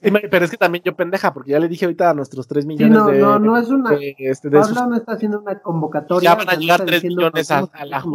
pero 0.02 0.46
es 0.46 0.52
que 0.52 0.58
también 0.58 0.84
yo 0.84 0.96
pendeja, 0.96 1.34
porque 1.34 1.52
ya 1.52 1.60
le 1.60 1.68
dije 1.68 1.86
ahorita 1.86 2.10
a 2.10 2.14
nuestros 2.14 2.48
3 2.48 2.66
millones 2.66 2.98
no, 2.98 3.08
de. 3.08 3.20
No, 3.20 3.40
no 3.40 3.58
es 3.58 3.70
una. 3.70 3.92
De, 3.92 4.16
este, 4.18 4.50
Pablo 4.50 4.88
no 4.88 4.96
está 4.96 5.14
haciendo 5.14 5.40
una 5.40 5.60
convocatoria. 5.60 6.32
Ya 6.32 6.36
van 6.36 6.50
a 6.50 6.56
llegar 6.56 6.86
3 6.86 7.04
millones 7.04 7.52
a, 7.52 7.70
la. 7.86 8.04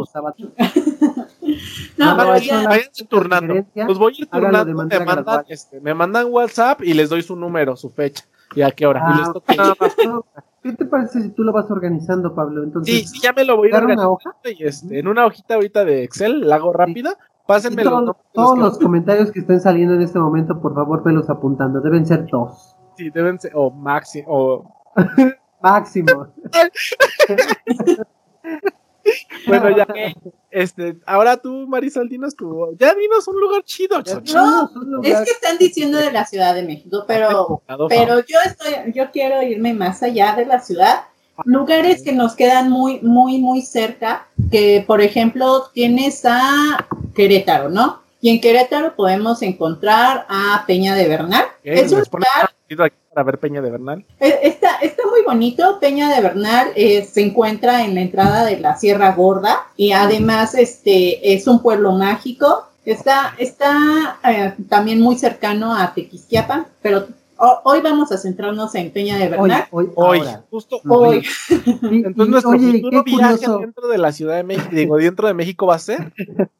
No, 1.97 2.15
pero 2.15 2.29
vayan, 2.29 2.65
turnando. 3.09 3.53
Pues 3.73 3.97
voy 3.97 4.13
a 4.13 4.21
ir 4.21 4.29
turnando. 4.29 4.65
Me 4.65 4.99
mandan, 5.05 5.45
este, 5.49 5.81
me 5.81 5.93
mandan 5.93 6.27
WhatsApp 6.29 6.81
y 6.81 6.93
les 6.93 7.09
doy 7.09 7.21
su 7.21 7.35
número, 7.35 7.75
su 7.75 7.89
fecha 7.89 8.23
y 8.55 8.61
a 8.61 8.71
qué 8.71 8.85
hora. 8.85 9.01
Ah, 9.03 9.33
¿Qué 10.61 10.73
te 10.73 10.85
parece 10.85 11.21
si 11.21 11.29
tú 11.29 11.43
lo 11.43 11.53
vas 11.53 11.71
organizando, 11.71 12.35
Pablo? 12.35 12.63
Entonces, 12.63 12.93
sí, 12.93 13.07
sí, 13.07 13.19
ya 13.21 13.33
me 13.33 13.45
lo 13.45 13.57
voy 13.57 13.71
a 13.71 13.77
ir 13.77 13.85
una 13.85 14.09
hoja? 14.09 14.35
Y 14.43 14.63
este, 14.63 14.99
en 14.99 15.07
una 15.07 15.25
hojita 15.25 15.55
ahorita 15.55 15.85
de 15.85 16.03
Excel, 16.03 16.47
la 16.47 16.55
hago 16.55 16.73
rápida. 16.73 17.17
Pásenme 17.47 17.83
todos, 17.83 18.15
todos 18.33 18.59
los, 18.59 18.77
comentarios 18.77 19.31
que 19.31 19.39
estén 19.39 19.59
saliendo 19.59 19.95
en 19.95 20.01
este 20.01 20.19
momento, 20.19 20.61
por 20.61 20.75
favor, 20.75 21.03
velos 21.03 21.29
apuntando. 21.29 21.81
Deben 21.81 22.05
ser 22.05 22.27
dos. 22.27 22.75
Sí, 22.95 23.09
deben 23.09 23.39
ser, 23.39 23.53
o 23.55 23.71
máximo, 23.71 24.27
o... 24.27 24.75
máximo. 25.61 26.27
bueno, 29.47 29.75
ya. 29.75 29.87
Este, 30.51 30.97
ahora 31.05 31.37
tú, 31.37 31.67
Marisol, 31.67 32.09
dinos 32.09 32.35
tú. 32.35 32.75
Ya 32.79 32.93
dinos 32.93 33.27
un 33.27 33.39
lugar 33.39 33.63
chido. 33.63 34.01
No, 34.33 35.01
es 35.03 35.21
que 35.21 35.31
están 35.31 35.57
diciendo 35.57 35.97
de 35.97 36.11
la 36.11 36.25
Ciudad 36.25 36.55
de 36.55 36.63
México, 36.63 37.05
pero, 37.07 37.61
pero 37.87 38.19
yo 38.25 38.37
estoy, 38.45 38.93
yo 38.93 39.11
quiero 39.11 39.41
irme 39.43 39.73
más 39.73 40.01
allá 40.03 40.35
de 40.35 40.45
la 40.45 40.59
ciudad. 40.59 41.03
Lugares 41.45 42.03
que 42.03 42.11
nos 42.11 42.35
quedan 42.35 42.69
muy, 42.69 42.99
muy, 42.99 43.39
muy 43.39 43.61
cerca, 43.61 44.27
que 44.51 44.83
por 44.85 45.01
ejemplo 45.01 45.69
tienes 45.73 46.25
a 46.25 46.87
Querétaro, 47.15 47.69
¿no? 47.69 48.01
Y 48.19 48.29
en 48.29 48.41
Querétaro 48.41 48.95
podemos 48.95 49.41
encontrar 49.41 50.25
a 50.27 50.65
Peña 50.67 50.95
de 50.95 51.07
Bernal. 51.07 51.45
Es 51.63 51.93
un 51.93 51.99
lugar 51.99 52.91
para 53.19 53.31
ver 53.31 53.39
Peña 53.39 53.61
de 53.61 53.69
Bernal. 53.69 54.05
Eh, 54.19 54.39
está, 54.43 54.77
está 54.81 55.03
muy 55.09 55.23
bonito. 55.23 55.77
Peña 55.81 56.13
de 56.15 56.21
Bernal 56.21 56.69
eh, 56.75 57.03
se 57.03 57.21
encuentra 57.21 57.83
en 57.83 57.95
la 57.95 58.01
entrada 58.01 58.45
de 58.45 58.57
la 58.57 58.77
Sierra 58.77 59.13
Gorda 59.13 59.67
y 59.75 59.91
además 59.91 60.55
este 60.55 61.33
es 61.33 61.47
un 61.47 61.61
pueblo 61.61 61.91
mágico. 61.91 62.65
Está, 62.85 63.35
está 63.37 64.19
eh, 64.23 64.53
también 64.69 65.01
muy 65.01 65.17
cercano 65.17 65.75
a 65.75 65.93
Tequisquiapan, 65.93 66.67
pero 66.81 67.07
hoy 67.63 67.81
vamos 67.81 68.11
a 68.11 68.17
centrarnos 68.17 68.75
en 68.75 68.91
Peña 68.91 69.17
de 69.17 69.29
Bernal. 69.29 69.65
Hoy, 69.71 69.89
hoy, 69.95 70.21
justo 70.49 70.81
hoy. 70.87 71.23
Entonces 71.81 72.27
nuestro 72.27 72.59
futuro 72.59 73.03
viaje 73.03 73.47
dentro 73.59 73.87
de 73.87 73.97
la 73.97 74.11
Ciudad 74.11 74.35
de 74.35 74.43
México, 74.43 74.69
digo, 74.71 74.97
dentro 74.97 75.27
de 75.27 75.33
México 75.33 75.65
va 75.67 75.75
a 75.75 75.79
ser. 75.79 76.13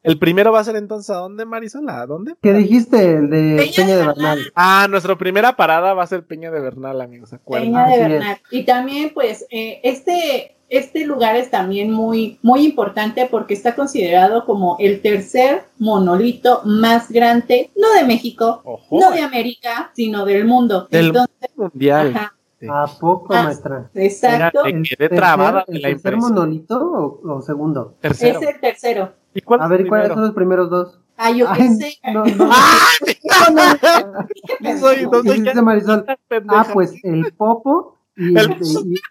El 0.03 0.17
primero 0.19 0.51
va 0.51 0.59
a 0.59 0.63
ser 0.63 0.75
entonces 0.75 1.09
a 1.09 1.15
dónde, 1.15 1.45
Marisol? 1.45 1.89
¿A 1.89 2.05
dónde? 2.05 2.36
¿Qué 2.41 2.53
dijiste? 2.53 3.15
El 3.15 3.29
de 3.29 3.71
Peña, 3.75 3.88
de 3.88 4.05
Bernal. 4.05 4.39
Ah, 4.55 4.88
nuestra 4.89 5.17
primera 5.17 5.55
parada 5.55 5.93
va 5.93 6.03
a 6.03 6.07
ser 6.07 6.25
Peña 6.25 6.51
de 6.51 6.59
Bernal, 6.59 7.01
amigos, 7.01 7.31
Peña 7.45 7.88
de 7.88 7.98
Bernal. 7.98 8.38
Y 8.51 8.63
también, 8.63 9.12
pues, 9.13 9.45
eh, 9.50 9.81
este 9.83 10.59
este 10.70 11.06
lugar 11.06 11.36
es 11.36 11.50
también 11.50 11.92
muy, 11.92 12.40
muy 12.42 12.66
importante 12.66 13.28
porque 13.30 13.54
está 13.54 13.76
considerado 13.76 14.46
como 14.46 14.78
el 14.80 15.02
tercer 15.02 15.64
monolito 15.78 16.62
más 16.66 17.12
grande, 17.12 17.72
no 17.76 17.94
de 17.94 18.06
México, 18.06 18.64
no 18.92 19.12
de 19.12 19.22
América, 19.22 19.92
sino 19.96 20.26
del 20.26 20.46
mundo. 20.46 20.88
Del 20.90 21.14
mundial. 21.56 22.32
¿A 22.68 22.88
poco, 23.00 23.34
ah, 23.34 23.44
maestra? 23.44 23.90
Exacto. 23.94 24.66
Me 24.66 24.84
quedé 24.84 25.08
trabada 25.08 25.64
¿El 25.68 25.82
tercer 25.82 26.18
monolito 26.18 27.22
o, 27.24 27.42
segundo? 27.42 27.96
Tercero. 28.02 28.42
Es 28.42 28.48
el 28.48 28.60
tercero. 28.60 29.14
¿Y 29.34 29.42
cuál 29.42 29.62
A 29.62 29.68
ver, 29.68 29.88
¿cuáles 29.88 30.10
son 30.10 30.22
los 30.22 30.34
primeros 30.34 30.70
dos? 30.70 31.00
Ah, 31.16 31.32
yo 31.32 31.48
qué 31.54 31.70
sé. 31.70 32.00
No, 32.14 32.26
no, 32.26 32.48
no, 34.62 34.70
soy, 34.80 35.06
no 35.06 35.24
soy 35.24 35.62
Marisol. 35.62 36.06
Ah, 36.48 36.68
pues 36.74 36.94
el 37.04 37.32
Popo 37.34 37.99
y, 38.20 38.38
el, 38.38 38.58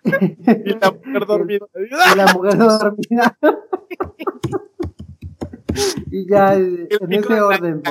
y, 0.67 0.79
la 0.79 0.93
mujer 0.93 1.27
dormida. 1.27 1.67
Y 1.75 2.17
la 2.17 2.27
mujer 2.35 2.59
dormida. 2.59 3.39
y 6.11 6.29
ya 6.29 6.55
en 6.55 7.13
ese 7.13 7.41
orden. 7.41 7.83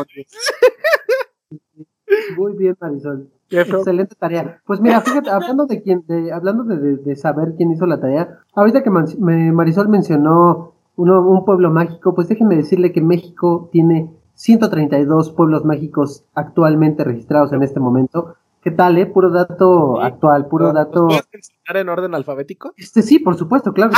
Muy 2.38 2.56
bien, 2.56 2.78
Marisol. 2.80 3.30
Excelente 3.50 4.16
tarea. 4.16 4.62
Pues 4.66 4.80
mira, 4.80 5.02
fíjate, 5.02 5.30
hablando 5.30 5.66
de 5.66 5.82
quién, 5.82 6.04
de, 6.08 6.32
hablando 6.32 6.64
de, 6.64 6.98
de, 6.98 7.16
saber 7.16 7.54
quién 7.56 7.72
hizo 7.72 7.86
la 7.86 8.00
tarea, 8.00 8.40
ahorita 8.54 8.84
que 8.84 8.90
Marisol 8.90 9.90
mencionó 9.90 10.74
uno, 10.96 11.28
un 11.28 11.46
pueblo 11.46 11.72
mágico, 11.72 12.14
pues 12.14 12.28
déjenme 12.28 12.58
decirle 12.58 12.92
que 12.92 13.02
México 13.02 13.70
tiene 13.72 14.12
132 14.36 15.32
pueblos 15.32 15.66
mágicos 15.66 16.26
actualmente 16.36 17.04
registrados 17.04 17.54
en 17.54 17.64
este 17.64 17.80
momento. 17.80 18.36
¿Qué 18.68 18.72
tal, 18.72 18.98
eh? 18.98 19.06
Puro 19.06 19.30
dato 19.30 20.02
actual, 20.02 20.50
puro 20.50 20.74
dato. 20.74 21.08
¿Puedes 21.08 21.26
enseñar 21.32 21.78
en 21.78 21.88
orden 21.88 22.14
alfabético? 22.14 22.74
Este 22.76 23.02
sí, 23.02 23.18
por 23.18 23.38
supuesto, 23.38 23.72
claro. 23.72 23.94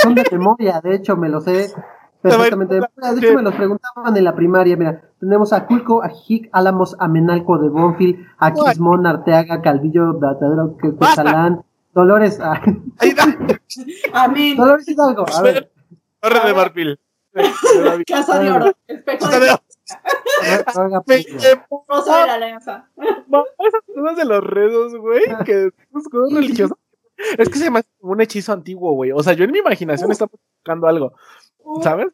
Son 0.00 0.14
de 0.14 0.24
memoria, 0.30 0.80
de 0.80 0.94
hecho, 0.94 1.16
me 1.16 1.28
lo 1.28 1.40
sé 1.40 1.72
perfectamente. 2.22 2.76
De 2.76 2.80
hecho, 3.18 3.34
me 3.34 3.42
los 3.42 3.52
preguntaban 3.56 4.16
en 4.16 4.22
la 4.22 4.36
primaria. 4.36 4.76
Mira, 4.76 5.02
tenemos 5.18 5.52
a 5.52 5.66
Culco, 5.66 6.04
a 6.04 6.08
Jic, 6.08 6.48
Álamos, 6.52 6.94
a 7.00 7.08
Menalco 7.08 7.58
de 7.58 7.68
Bonfil, 7.68 8.28
a 8.38 8.52
Quismón, 8.52 9.08
Arteaga, 9.08 9.60
Calvillo, 9.60 10.12
Datadero, 10.12 10.76
Quetzalán, 10.76 11.64
Dolores. 11.92 12.38
A... 12.38 12.62
Amén. 14.12 14.56
Dolores 14.56 14.86
Hidalgo, 14.86 15.24
a 15.36 15.42
ver. 15.42 15.72
Torre 16.20 16.46
de 16.46 16.54
Marfil. 16.54 17.00
Casa 18.06 18.38
de 18.38 18.52
oro. 18.52 18.72
Espejo 18.86 19.26
de 19.26 19.36
oro. 19.50 19.60
De 21.06 21.16
la 22.26 22.34
alianza. 22.34 22.88
Esas 22.96 23.82
cosas 23.94 24.16
de 24.16 24.24
los 24.24 24.44
redos, 24.44 24.96
güey, 24.96 25.22
que 25.44 25.66
es 25.66 26.08
cosas 26.08 26.32
religiosas. 26.32 26.78
Es 27.38 27.48
que 27.48 27.58
se 27.58 27.70
me 27.70 27.80
hace 27.80 27.88
como 28.00 28.12
un 28.12 28.20
hechizo 28.20 28.52
antiguo, 28.52 28.92
güey. 28.92 29.12
O 29.12 29.22
sea, 29.22 29.34
yo 29.34 29.44
en 29.44 29.52
mi 29.52 29.58
imaginación 29.58 30.10
estaba 30.10 30.30
buscando 30.56 30.86
algo. 30.86 31.12
¿Sabes? 31.82 32.08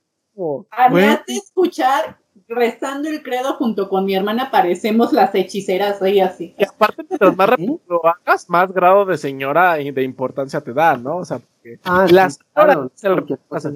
Además 0.71 1.21
de 1.27 1.37
escuchar 1.37 2.19
rezando 2.49 3.09
el 3.09 3.23
credo 3.23 3.55
junto 3.55 3.89
con 3.89 4.05
mi 4.05 4.15
hermana, 4.15 4.51
parecemos 4.51 5.13
las 5.13 5.35
hechiceras 5.35 6.01
ahí 6.03 6.21
así. 6.21 6.55
Y 6.59 6.65
aparte, 6.65 7.05
mientras 7.09 7.37
más 7.37 7.49
rápido 7.49 7.81
lo 7.89 8.07
hagas, 8.07 8.49
más 8.49 8.73
grado 8.73 9.05
de 9.05 9.17
señora 9.17 9.75
de 9.75 10.03
importancia 10.03 10.61
te 10.61 10.73
da, 10.73 10.97
¿no? 10.97 11.19
O 11.19 11.25
sea, 11.25 11.39
porque 11.39 11.79
ah, 11.85 12.07
las 12.11 12.39
claro, 12.53 12.91
es 12.95 13.05
el, 13.05 13.27
sea, 13.59 13.73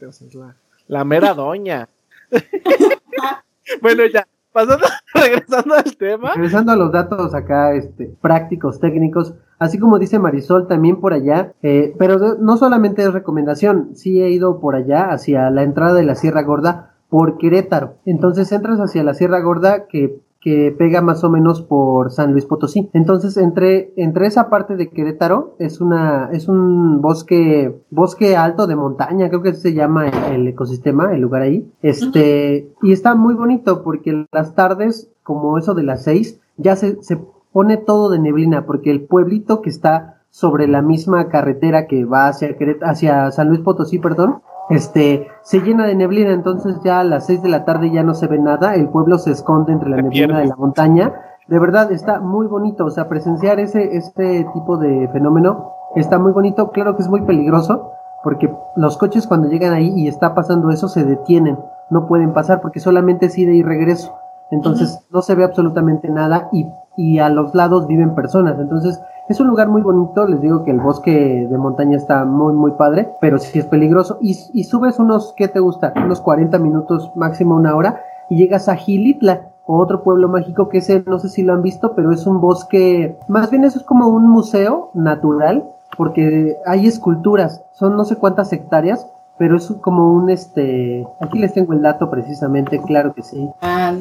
es 0.00 0.34
la, 0.34 0.56
la 0.86 1.04
mera 1.04 1.34
doña. 1.34 1.88
bueno, 3.82 4.02
ya, 4.06 4.26
pasando, 4.52 4.86
regresando 5.14 5.74
al 5.74 5.96
tema. 5.96 6.34
Regresando 6.34 6.72
a 6.72 6.76
los 6.76 6.92
datos 6.92 7.34
acá, 7.34 7.74
este, 7.74 8.10
prácticos, 8.20 8.80
técnicos, 8.80 9.34
así 9.58 9.78
como 9.78 9.98
dice 9.98 10.18
Marisol, 10.18 10.66
también 10.66 11.00
por 11.00 11.12
allá, 11.12 11.52
eh, 11.62 11.94
pero 11.98 12.36
no 12.38 12.56
solamente 12.56 13.02
es 13.02 13.12
recomendación, 13.12 13.94
sí 13.94 14.20
he 14.22 14.30
ido 14.30 14.60
por 14.60 14.76
allá, 14.76 15.10
hacia 15.10 15.50
la 15.50 15.62
entrada 15.62 15.94
de 15.94 16.04
la 16.04 16.14
Sierra 16.14 16.42
Gorda, 16.42 16.94
por 17.08 17.38
Querétaro. 17.38 17.96
Entonces 18.04 18.52
entras 18.52 18.78
hacia 18.80 19.02
la 19.02 19.14
Sierra 19.14 19.40
Gorda, 19.40 19.86
que 19.86 20.20
que 20.40 20.74
pega 20.76 21.02
más 21.02 21.24
o 21.24 21.30
menos 21.30 21.62
por 21.62 22.10
San 22.10 22.32
Luis 22.32 22.46
Potosí. 22.46 22.88
Entonces, 22.92 23.36
entre, 23.36 23.92
entre 23.96 24.26
esa 24.26 24.48
parte 24.48 24.76
de 24.76 24.90
Querétaro 24.90 25.56
es 25.58 25.80
una, 25.80 26.30
es 26.32 26.48
un 26.48 27.00
bosque, 27.00 27.82
bosque 27.90 28.36
alto 28.36 28.66
de 28.66 28.76
montaña, 28.76 29.28
creo 29.28 29.42
que 29.42 29.54
se 29.54 29.74
llama 29.74 30.08
el, 30.08 30.46
ecosistema, 30.46 31.12
el 31.12 31.20
lugar 31.20 31.42
ahí. 31.42 31.70
Este, 31.82 32.72
y 32.82 32.92
está 32.92 33.14
muy 33.14 33.34
bonito 33.34 33.82
porque 33.82 34.26
las 34.32 34.54
tardes, 34.54 35.10
como 35.22 35.58
eso 35.58 35.74
de 35.74 35.82
las 35.82 36.04
seis, 36.04 36.40
ya 36.56 36.76
se, 36.76 37.02
se 37.02 37.18
pone 37.52 37.76
todo 37.76 38.10
de 38.10 38.18
neblina, 38.18 38.66
porque 38.66 38.90
el 38.90 39.02
pueblito 39.02 39.62
que 39.62 39.70
está 39.70 40.22
sobre 40.30 40.68
la 40.68 40.82
misma 40.82 41.28
carretera 41.28 41.86
que 41.86 42.04
va 42.04 42.28
hacia, 42.28 42.54
hacia 42.82 43.30
San 43.30 43.48
Luis 43.48 43.60
Potosí, 43.60 43.98
perdón, 43.98 44.42
este, 44.70 45.28
se 45.42 45.60
llena 45.60 45.86
de 45.86 45.94
neblina, 45.94 46.32
entonces 46.32 46.76
ya 46.84 47.00
a 47.00 47.04
las 47.04 47.26
6 47.26 47.42
de 47.42 47.48
la 47.48 47.64
tarde 47.64 47.90
ya 47.90 48.02
no 48.02 48.14
se 48.14 48.26
ve 48.26 48.38
nada, 48.38 48.74
el 48.74 48.88
pueblo 48.88 49.18
se 49.18 49.30
esconde 49.30 49.72
entre 49.72 49.88
la 49.88 50.02
neblina 50.02 50.40
de 50.40 50.46
la 50.46 50.56
montaña. 50.56 51.14
De 51.46 51.58
verdad 51.58 51.90
está 51.92 52.20
muy 52.20 52.46
bonito, 52.46 52.84
o 52.84 52.90
sea, 52.90 53.08
presenciar 53.08 53.58
ese 53.58 53.96
este 53.96 54.46
tipo 54.52 54.76
de 54.76 55.08
fenómeno 55.08 55.72
está 55.96 56.18
muy 56.18 56.32
bonito, 56.32 56.70
claro 56.70 56.96
que 56.96 57.02
es 57.02 57.08
muy 57.08 57.22
peligroso, 57.22 57.92
porque 58.22 58.52
los 58.76 58.98
coches 58.98 59.26
cuando 59.26 59.48
llegan 59.48 59.72
ahí 59.72 59.92
y 59.96 60.08
está 60.08 60.34
pasando 60.34 60.70
eso 60.70 60.88
se 60.88 61.04
detienen, 61.04 61.58
no 61.90 62.06
pueden 62.06 62.34
pasar 62.34 62.60
porque 62.60 62.80
solamente 62.80 63.26
es 63.26 63.38
ida 63.38 63.52
y 63.52 63.62
regreso. 63.62 64.14
Entonces 64.50 65.06
no 65.10 65.22
se 65.22 65.34
ve 65.34 65.44
absolutamente 65.44 66.08
nada 66.08 66.48
y, 66.52 66.66
y 66.96 67.18
a 67.18 67.28
los 67.28 67.54
lados 67.54 67.86
viven 67.86 68.14
personas. 68.14 68.58
Entonces 68.58 69.00
es 69.28 69.40
un 69.40 69.46
lugar 69.46 69.68
muy 69.68 69.82
bonito, 69.82 70.26
les 70.26 70.40
digo 70.40 70.64
que 70.64 70.70
el 70.70 70.80
bosque 70.80 71.46
de 71.48 71.58
montaña 71.58 71.96
está 71.96 72.24
muy, 72.24 72.54
muy 72.54 72.72
padre, 72.72 73.10
pero 73.20 73.38
sí 73.38 73.58
es 73.58 73.66
peligroso. 73.66 74.18
Y, 74.22 74.34
subes 74.64 74.98
unos, 74.98 75.34
¿qué 75.36 75.48
te 75.48 75.60
gusta? 75.60 75.92
Unos 75.96 76.20
40 76.22 76.58
minutos, 76.58 77.12
máximo 77.14 77.54
una 77.54 77.76
hora, 77.76 78.00
y 78.30 78.36
llegas 78.36 78.68
a 78.68 78.76
Gilitla, 78.76 79.50
otro 79.66 80.02
pueblo 80.02 80.28
mágico 80.28 80.70
que 80.70 80.78
ese, 80.78 81.04
no 81.06 81.18
sé 81.18 81.28
si 81.28 81.42
lo 81.42 81.52
han 81.52 81.62
visto, 81.62 81.94
pero 81.94 82.10
es 82.10 82.26
un 82.26 82.40
bosque, 82.40 83.18
más 83.28 83.50
bien 83.50 83.64
eso 83.64 83.78
es 83.78 83.84
como 83.84 84.08
un 84.08 84.30
museo 84.30 84.90
natural, 84.94 85.68
porque 85.98 86.56
hay 86.64 86.86
esculturas, 86.86 87.62
son 87.74 87.96
no 87.96 88.06
sé 88.06 88.16
cuántas 88.16 88.50
hectáreas, 88.54 89.06
pero 89.36 89.56
es 89.56 89.66
como 89.82 90.10
un 90.14 90.30
este, 90.30 91.06
aquí 91.20 91.38
les 91.38 91.52
tengo 91.52 91.74
el 91.74 91.82
dato 91.82 92.10
precisamente, 92.10 92.80
claro 92.80 93.12
que 93.12 93.22
sí. 93.22 93.46
Ah, 93.60 93.94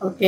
ok. 0.00 0.22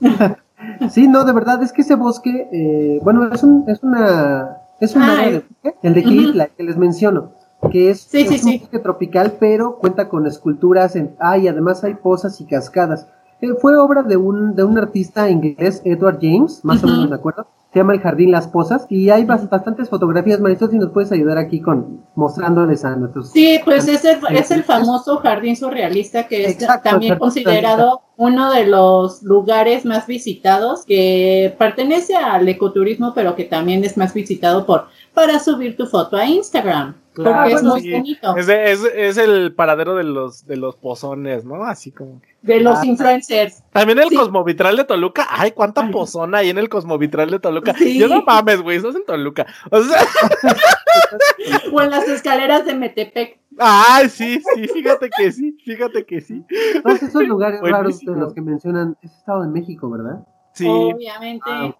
sí, 0.90 1.08
no, 1.08 1.24
de 1.24 1.32
verdad, 1.32 1.62
es 1.62 1.72
que 1.72 1.82
ese 1.82 1.94
bosque, 1.94 2.48
eh, 2.52 3.00
bueno, 3.02 3.28
es, 3.32 3.42
un, 3.42 3.64
es 3.68 3.82
una, 3.82 4.58
es 4.80 4.94
un 4.94 5.02
área 5.02 5.30
de 5.30 5.44
el 5.82 5.94
de 5.94 6.02
Quilitla, 6.02 6.46
que 6.48 6.62
les 6.62 6.76
menciono, 6.76 7.32
que 7.70 7.90
es, 7.90 8.08
un 8.12 8.58
bosque 8.58 8.78
tropical, 8.78 9.34
pero 9.38 9.78
cuenta 9.78 10.08
con 10.08 10.26
esculturas, 10.26 10.96
en, 10.96 11.14
ah, 11.18 11.38
y 11.38 11.48
además 11.48 11.84
hay 11.84 11.94
pozas 11.94 12.40
y 12.40 12.46
cascadas. 12.46 13.08
Eh, 13.40 13.54
fue 13.60 13.76
obra 13.76 14.02
de 14.02 14.16
un, 14.16 14.54
de 14.54 14.64
un 14.64 14.78
artista 14.78 15.28
inglés, 15.28 15.82
Edward 15.84 16.18
James, 16.20 16.64
más 16.64 16.82
o 16.82 16.86
menos 16.86 17.10
me 17.10 17.16
acuerdo, 17.16 17.46
se 17.76 17.80
llama 17.80 17.92
El 17.92 18.00
Jardín 18.00 18.30
Las 18.30 18.48
Posas 18.48 18.86
y 18.88 19.10
hay 19.10 19.26
bastantes 19.26 19.90
fotografías, 19.90 20.40
Marisol, 20.40 20.70
si 20.70 20.78
nos 20.78 20.92
puedes 20.92 21.12
ayudar 21.12 21.36
aquí 21.36 21.60
con 21.60 22.06
mostrándoles 22.14 22.86
a 22.86 22.96
nuestros... 22.96 23.32
Sí, 23.32 23.60
pues 23.66 23.86
es 23.86 24.02
el, 24.06 24.18
es 24.30 24.50
el 24.50 24.62
famoso 24.64 25.18
jardín 25.18 25.56
surrealista 25.56 26.26
que 26.26 26.46
es 26.46 26.56
también 26.82 27.18
considerado 27.18 28.00
uno 28.16 28.50
de 28.50 28.66
los 28.66 29.22
lugares 29.22 29.84
más 29.84 30.06
visitados 30.06 30.86
que 30.86 31.54
pertenece 31.58 32.16
al 32.16 32.48
ecoturismo, 32.48 33.12
pero 33.14 33.36
que 33.36 33.44
también 33.44 33.84
es 33.84 33.98
más 33.98 34.14
visitado 34.14 34.64
por 34.64 34.86
para 35.16 35.38
subir 35.38 35.78
tu 35.78 35.86
foto 35.86 36.14
a 36.14 36.26
Instagram. 36.26 36.94
porque 37.14 37.54
es 37.54 37.62
muy 37.62 37.90
bonito. 37.90 38.36
Es, 38.36 38.48
es, 38.48 39.16
el 39.16 39.54
paradero 39.54 39.94
de 39.94 40.04
los, 40.04 40.46
de 40.46 40.58
los 40.58 40.76
pozones, 40.76 41.42
¿no? 41.42 41.64
Así 41.64 41.90
como 41.90 42.20
De 42.42 42.60
los 42.60 42.80
ah, 42.80 42.84
influencers. 42.84 43.62
También 43.72 43.98
el 43.98 44.14
Cosmovitral 44.14 44.76
de 44.76 44.84
Toluca. 44.84 45.26
Ay, 45.30 45.52
cuánta 45.52 45.90
pozona 45.90 46.38
hay 46.38 46.50
en 46.50 46.58
el 46.58 46.68
Cosmovitral 46.68 47.30
de 47.30 47.38
Toluca. 47.38 47.74
Yo 47.78 48.08
no 48.08 48.24
mames, 48.24 48.60
güey, 48.60 48.76
eso 48.76 48.90
es 48.90 48.96
en 48.96 49.06
Toluca. 49.06 49.46
O, 49.70 49.82
sea... 49.82 50.02
o 51.72 51.80
en 51.80 51.90
las 51.90 52.06
escaleras 52.08 52.66
de 52.66 52.74
Metepec. 52.74 53.38
Ay, 53.56 54.10
sí, 54.10 54.42
sí, 54.54 54.68
fíjate 54.68 55.08
que 55.16 55.32
sí, 55.32 55.56
fíjate 55.64 56.04
que 56.04 56.20
sí. 56.20 56.44
Todos 56.82 57.02
esos 57.02 57.26
lugares 57.26 57.58
raros 57.62 58.00
de 58.00 58.16
los 58.16 58.34
que 58.34 58.42
mencionan 58.42 58.98
es 59.00 59.12
Estado 59.12 59.44
de 59.44 59.48
México, 59.48 59.88
¿verdad? 59.88 60.26
Sí. 60.56 60.66
Obviamente. 60.66 61.44
Ah, 61.46 61.74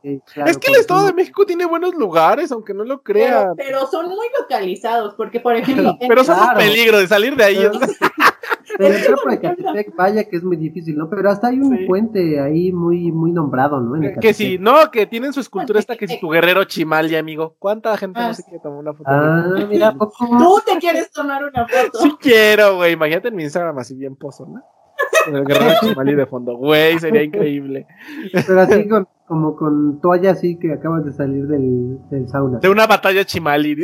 es 0.44 0.58
que 0.58 0.70
el 0.70 0.78
Estado 0.78 1.06
de 1.06 1.14
México 1.14 1.46
tiene 1.46 1.64
buenos 1.64 1.94
lugares, 1.94 2.52
aunque 2.52 2.74
no 2.74 2.84
lo 2.84 3.02
crean. 3.02 3.54
Pero, 3.56 3.86
son 3.86 4.06
muy 4.06 4.26
localizados, 4.38 5.14
porque 5.14 5.40
por 5.40 5.56
ejemplo. 5.56 5.96
pero 5.98 6.22
son 6.22 6.38
un 6.38 6.54
peligro 6.58 6.98
de 6.98 7.06
salir 7.06 7.34
de 7.36 7.44
ahí. 7.44 7.56
Pero 8.76 8.94
entrar 8.96 9.16
por 9.22 9.32
Ecatepec, 9.32 9.96
vaya 9.96 10.24
que 10.24 10.36
es 10.36 10.44
muy 10.44 10.58
difícil, 10.58 10.94
¿no? 10.94 11.08
Pero 11.08 11.30
hasta 11.30 11.48
hay 11.48 11.58
un 11.58 11.86
puente 11.86 12.38
ahí 12.38 12.70
muy, 12.70 13.10
muy 13.12 13.32
nombrado, 13.32 13.80
¿no? 13.80 13.98
que 14.20 14.34
sí, 14.34 14.58
no, 14.60 14.90
que 14.90 15.06
tienen 15.06 15.32
su 15.32 15.40
escultura 15.40 15.80
esta 15.80 15.96
que 15.96 16.04
es 16.04 16.20
tu 16.20 16.28
guerrero 16.28 16.64
chimal, 16.64 17.08
ya 17.08 17.18
amigo. 17.18 17.56
¿Cuánta 17.58 17.96
gente 17.96 18.20
no 18.20 18.26
ah, 18.26 18.34
se 18.34 18.42
quiere 18.42 18.60
tomar 18.60 18.80
una 18.80 18.92
foto? 18.92 19.08
Ah, 19.10 19.66
mira, 19.66 19.92
poco. 19.98 20.26
Tú 20.38 20.60
te 20.66 20.78
quieres 20.78 21.10
tomar 21.10 21.42
una 21.44 21.66
foto. 21.66 21.98
Sí 21.98 22.14
quiero, 22.20 22.76
güey. 22.76 22.92
Imagínate 22.92 23.28
en 23.28 23.36
mi 23.36 23.44
Instagram 23.44 23.78
así 23.78 23.94
bien 23.94 24.16
pozo, 24.16 24.44
¿no? 24.44 24.62
Con 25.26 25.36
el 25.36 25.44
guerrero 25.44 25.72
chimal 25.82 26.08
y 26.08 26.14
de 26.14 26.26
fondo, 26.26 26.56
güey, 26.56 26.98
sería 26.98 27.22
increíble. 27.22 27.86
Pero 28.32 28.60
así 28.60 28.88
con, 28.88 29.06
como 29.26 29.56
con 29.56 30.00
toalla 30.00 30.30
así 30.30 30.58
que 30.58 30.72
acabas 30.72 31.04
de 31.04 31.12
salir 31.12 31.46
del, 31.46 31.98
del 32.10 32.28
sauna. 32.28 32.58
De 32.60 32.68
una 32.68 32.86
batalla 32.86 33.24
chimali. 33.24 33.76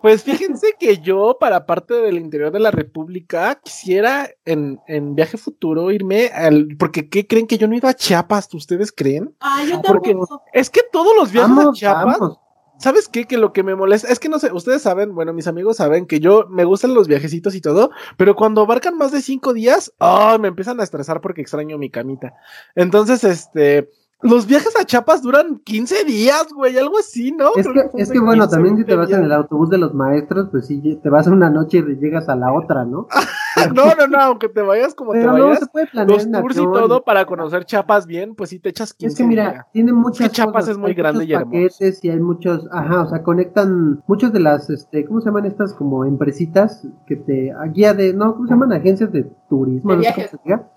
Pues 0.00 0.22
fíjense 0.22 0.76
que 0.78 0.98
yo, 0.98 1.36
para 1.40 1.66
parte 1.66 1.94
del 1.94 2.16
interior 2.16 2.52
de 2.52 2.60
la 2.60 2.70
República, 2.70 3.60
quisiera 3.62 4.28
en, 4.44 4.80
en 4.86 5.16
viaje 5.16 5.36
futuro 5.36 5.90
irme 5.90 6.28
al. 6.28 6.76
Porque, 6.78 7.08
¿qué 7.08 7.26
creen 7.26 7.48
que 7.48 7.58
yo 7.58 7.66
no 7.66 7.74
he 7.74 7.78
ido 7.78 7.88
a 7.88 7.94
Chiapas? 7.94 8.54
¿Ustedes 8.54 8.92
creen? 8.92 9.34
Ah, 9.40 9.64
yo 9.68 9.82
porque 9.82 10.16
es 10.52 10.70
que 10.70 10.82
todos 10.92 11.16
los 11.16 11.32
viajes 11.32 11.58
a 11.58 11.72
Chiapas. 11.72 12.38
¿Sabes 12.78 13.08
qué? 13.08 13.24
Que 13.24 13.38
lo 13.38 13.52
que 13.52 13.62
me 13.62 13.74
molesta 13.74 14.08
es 14.08 14.18
que 14.18 14.28
no 14.28 14.38
sé, 14.38 14.52
ustedes 14.52 14.82
saben, 14.82 15.14
bueno, 15.14 15.32
mis 15.32 15.46
amigos 15.46 15.78
saben 15.78 16.06
que 16.06 16.20
yo 16.20 16.46
me 16.48 16.64
gustan 16.64 16.94
los 16.94 17.08
viajecitos 17.08 17.54
y 17.54 17.60
todo, 17.60 17.90
pero 18.16 18.36
cuando 18.36 18.62
abarcan 18.62 18.96
más 18.96 19.12
de 19.12 19.20
cinco 19.20 19.52
días, 19.52 19.92
oh, 19.98 20.38
me 20.38 20.48
empiezan 20.48 20.80
a 20.80 20.84
estresar 20.84 21.20
porque 21.20 21.40
extraño 21.40 21.78
mi 21.78 21.90
camita. 21.90 22.34
Entonces, 22.74 23.24
este, 23.24 23.90
los 24.20 24.46
viajes 24.46 24.74
a 24.76 24.84
Chiapas 24.84 25.22
duran 25.22 25.58
15 25.58 26.04
días, 26.04 26.48
güey, 26.52 26.76
algo 26.76 26.98
así, 26.98 27.30
¿no? 27.30 27.50
Es 27.56 27.66
que, 27.66 28.02
es 28.02 28.10
que 28.10 28.18
bueno, 28.18 28.48
también 28.48 28.76
si 28.76 28.84
te 28.84 28.96
vas 28.96 29.10
en 29.10 29.22
el 29.22 29.32
autobús 29.32 29.70
de 29.70 29.78
los 29.78 29.94
maestros, 29.94 30.48
pues 30.50 30.66
sí, 30.66 30.98
te 31.02 31.08
vas 31.08 31.26
una 31.28 31.50
noche 31.50 31.78
y 31.78 31.96
llegas 32.00 32.28
a 32.28 32.34
la 32.34 32.52
otra, 32.52 32.84
¿no? 32.84 33.06
no, 33.74 33.94
no, 33.94 34.06
no, 34.06 34.18
aunque 34.18 34.48
te 34.48 34.62
vayas 34.62 34.94
como 34.94 35.12
te 35.12 35.26
vayas, 35.26 35.60
los 36.06 36.30
tours 36.30 36.56
y 36.56 36.62
todo 36.64 37.04
para 37.04 37.26
conocer 37.26 37.64
Chiapas 37.64 38.06
bien, 38.06 38.34
pues 38.34 38.50
sí 38.50 38.58
te 38.58 38.70
echas 38.70 38.92
15 38.92 39.12
Es 39.12 39.18
que 39.18 39.24
mira, 39.24 39.66
tiene 39.72 39.92
muchas 39.92 40.32
Chiapas 40.32 40.68
es 40.68 40.78
muy 40.78 40.94
grande 40.94 41.24
y 41.24 41.32
hermoso. 41.32 41.84
y 42.02 42.08
hay 42.10 42.20
muchos, 42.20 42.68
ajá, 42.72 43.02
o 43.02 43.08
sea, 43.08 43.22
conectan 43.22 44.02
muchos 44.06 44.32
de 44.32 44.40
las, 44.40 44.70
este, 44.70 45.04
¿cómo 45.04 45.20
se 45.20 45.26
llaman 45.26 45.46
estas 45.46 45.74
como 45.74 46.04
empresitas 46.04 46.86
que 47.06 47.16
te, 47.16 47.52
guía 47.72 47.94
de, 47.94 48.14
no, 48.14 48.34
¿cómo 48.34 48.46
se 48.46 48.54
llaman? 48.54 48.72
Agencias 48.72 49.12
de 49.12 49.30
turismo, 49.48 49.92
de 49.92 49.98
viajes. 49.98 50.30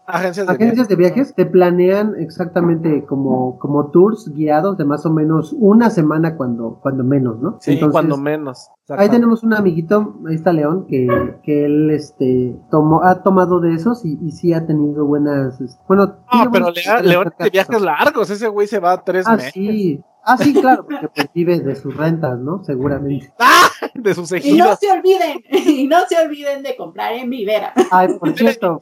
Agencias 0.05 0.47
de, 0.47 0.53
Agencias 0.53 0.87
de 0.87 0.95
viajes 0.95 1.35
te 1.35 1.45
planean 1.45 2.15
exactamente 2.17 3.05
como, 3.05 3.59
como 3.59 3.91
tours 3.91 4.31
guiados 4.33 4.77
de 4.77 4.85
más 4.85 5.05
o 5.05 5.11
menos 5.11 5.53
una 5.57 5.89
semana 5.89 6.35
cuando, 6.37 6.79
cuando 6.81 7.03
menos, 7.03 7.39
¿no? 7.39 7.57
Sí, 7.59 7.79
cuando 7.91 8.17
menos. 8.17 8.69
Ahí 8.89 9.09
tenemos 9.09 9.43
un 9.43 9.53
amiguito, 9.53 10.15
ahí 10.27 10.35
está 10.35 10.51
León, 10.51 10.85
que, 10.87 11.07
que 11.43 11.65
él 11.65 11.91
este 11.91 12.59
tomó, 12.69 13.03
ha 13.03 13.23
tomado 13.23 13.59
de 13.59 13.73
esos 13.73 14.03
y, 14.03 14.17
y 14.21 14.31
sí 14.31 14.53
ha 14.53 14.65
tenido 14.65 15.05
buenas, 15.05 15.59
bueno, 15.87 16.15
ah, 16.27 16.49
pero 16.51 16.71
León 17.03 17.33
de 17.37 17.49
viajes 17.49 17.81
largos, 17.81 18.29
ese 18.29 18.47
güey 18.47 18.67
se 18.67 18.79
va 18.79 18.93
a 18.93 19.03
tres 19.03 19.25
ah, 19.27 19.37
meses. 19.37 19.53
Sí, 19.53 20.03
Ah, 20.23 20.37
sí, 20.37 20.53
claro, 20.53 20.85
porque 20.85 21.09
pues 21.09 21.29
vive 21.33 21.59
de 21.59 21.75
sus 21.75 21.95
rentas, 21.95 22.39
¿no? 22.39 22.63
Seguramente. 22.63 23.33
¡Ah! 23.39 23.67
De 24.03 24.15
sus 24.15 24.31
ejidos. 24.31 24.55
Y 24.55 24.59
no 24.59 24.75
se 24.75 24.91
olviden, 24.91 25.43
y 25.51 25.87
no 25.87 25.97
se 26.07 26.17
olviden 26.17 26.63
de 26.63 26.75
comprar 26.75 27.13
en 27.13 27.29
Vivera. 27.29 27.73
Ay, 27.91 28.07
por 28.19 28.35
cierto, 28.35 28.79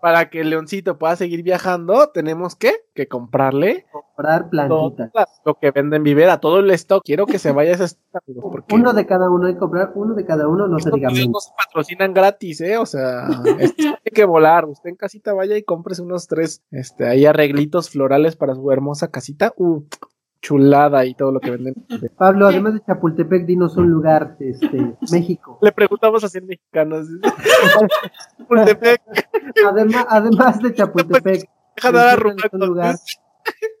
Para 0.00 0.30
que 0.30 0.44
Leoncito 0.44 0.98
pueda 0.98 1.16
seguir 1.16 1.42
viajando, 1.42 2.10
tenemos 2.10 2.54
que, 2.56 2.72
que 2.94 3.08
comprarle. 3.08 3.86
Comprar 3.90 4.48
plantitas. 4.50 5.10
Lo 5.44 5.54
que 5.54 5.70
venden 5.70 6.02
Vivera, 6.02 6.38
todo 6.38 6.60
el 6.60 6.70
stock. 6.70 7.02
Quiero 7.04 7.26
que 7.26 7.38
se 7.38 7.52
vaya 7.52 7.72
ese 7.72 7.84
stock. 7.84 8.22
Uno 8.72 8.92
de 8.92 9.06
cada 9.06 9.30
uno, 9.30 9.46
hay 9.46 9.54
que 9.54 9.58
comprar 9.58 9.92
uno 9.94 10.14
de 10.14 10.24
cada 10.24 10.48
uno, 10.48 10.68
no 10.68 10.78
se 10.78 10.90
diga 10.90 11.08
No 11.10 11.40
se 11.40 11.50
patrocinan 11.56 12.14
gratis, 12.14 12.60
¿eh? 12.60 12.76
O 12.78 12.86
sea, 12.86 13.26
hay 13.26 14.12
que 14.12 14.24
volar. 14.24 14.66
Usted 14.66 14.90
en 14.90 14.96
casita 14.96 15.32
vaya 15.32 15.56
y 15.56 15.62
cómprese 15.62 16.02
unos 16.02 16.28
tres, 16.28 16.62
este, 16.70 17.06
ahí 17.06 17.26
arreglitos 17.26 17.90
florales 17.90 18.36
para 18.36 18.54
su 18.54 18.70
hermosa 18.70 19.10
casita. 19.10 19.52
Uh, 19.56 19.84
chulada 20.44 21.06
y 21.06 21.14
todo 21.14 21.32
lo 21.32 21.40
que 21.40 21.50
venden. 21.50 21.74
Pablo, 22.18 22.46
además 22.46 22.74
de 22.74 22.82
Chapultepec, 22.84 23.46
dinos 23.46 23.76
un 23.76 23.90
lugar, 23.90 24.36
este, 24.38 24.94
México. 25.10 25.58
Le 25.62 25.72
preguntamos 25.72 26.22
a 26.22 26.28
100 26.28 26.46
mexicanos. 26.46 27.08
Chapultepec. 28.38 29.00
Además, 29.66 30.06
además 30.08 30.60
de 30.60 30.74
Chapultepec. 30.74 31.48
mencionanos 31.82 32.52
un 32.52 32.66
lugar, 32.66 32.96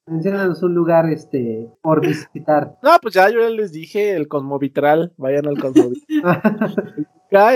mencionanos 0.06 0.62
un 0.62 0.74
lugar 0.74 1.10
este 1.10 1.68
por 1.82 2.00
visitar. 2.00 2.78
No, 2.82 2.96
pues 3.00 3.14
ya 3.14 3.28
yo 3.28 3.46
les 3.50 3.70
dije 3.70 4.16
el 4.16 4.26
Cosmovitral, 4.26 5.12
vayan 5.18 5.46
al 5.46 5.60
Cosmovitral. 5.60 6.40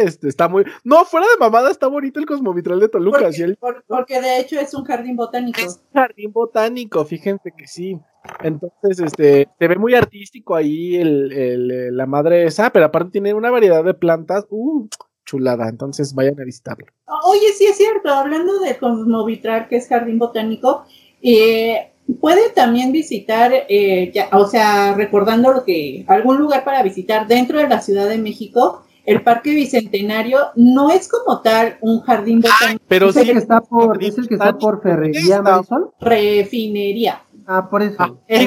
este, 0.05 0.29
está 0.29 0.49
muy. 0.49 0.67
No, 0.85 1.07
fuera 1.07 1.27
de 1.27 1.39
mamada, 1.41 1.71
está 1.71 1.87
bonito 1.87 2.21
el 2.21 2.27
Cosmovitral 2.27 2.79
de 2.79 2.89
Toluca. 2.91 3.31
Porque, 3.59 3.81
porque 3.87 4.21
de 4.21 4.41
hecho 4.41 4.61
es 4.61 4.75
un 4.75 4.85
jardín 4.85 5.17
botánico. 5.17 5.61
Es 5.61 5.81
un 5.83 5.93
jardín 5.95 6.31
botánico, 6.31 7.05
fíjense 7.07 7.53
que 7.57 7.67
sí. 7.67 7.99
Entonces, 8.43 9.01
este, 9.01 9.49
se 9.59 9.69
ve 9.69 9.77
muy 9.77 9.95
artístico 9.95 10.55
ahí 10.55 10.97
el, 10.97 11.33
el, 11.33 11.97
la 11.97 12.07
madre 12.07 12.45
esa, 12.45 12.71
pero 12.71 12.87
aparte 12.87 13.13
tiene 13.13 13.35
una 13.35 13.51
variedad 13.51 13.85
de 13.85 13.95
plantas, 13.95 14.47
uh, 14.51 14.89
chulada, 15.25 15.69
entonces 15.69 16.15
vayan 16.15 16.41
a 16.41 16.45
visitarlo. 16.45 16.87
Oye, 17.27 17.53
sí 17.57 17.67
es 17.67 17.77
cierto, 17.77 18.09
hablando 18.11 18.59
de 18.61 18.77
Cosmovitral, 18.79 19.69
que 19.69 19.77
es 19.77 19.89
jardín 19.89 20.19
botánico, 20.19 20.85
eh, 21.23 21.93
puede 22.21 22.51
también 22.51 22.93
visitar, 22.93 23.53
eh, 23.69 24.13
o 24.33 24.47
sea, 24.47 24.95
recordando 24.95 25.53
lo 25.53 25.65
que, 25.65 26.05
algún 26.09 26.39
lugar 26.39 26.65
para 26.65 26.83
visitar 26.83 27.27
dentro 27.27 27.59
de 27.59 27.69
la 27.69 27.81
Ciudad 27.83 28.09
de 28.09 28.19
México, 28.19 28.83
el 29.05 29.23
Parque 29.23 29.55
Bicentenario 29.55 30.39
no 30.55 30.91
es 30.91 31.09
como 31.09 31.41
tal 31.41 31.79
un 31.81 32.01
jardín 32.01 32.43
botánico. 32.43 32.85
pero 32.89 33.11
sí, 33.11 33.25
que 33.25 33.39
está 33.39 33.63
por, 33.63 34.03
es 34.03 34.19
el 34.19 34.29
que 34.29 34.35
está 34.35 34.59
por 34.59 34.83
Ferrería, 34.83 35.41
Marisol. 35.41 35.93
Refinería. 35.99 37.23
Ah, 37.51 37.67
por 37.71 37.83
eso. 37.83 37.97
Ah, 37.99 38.13
el 38.27 38.47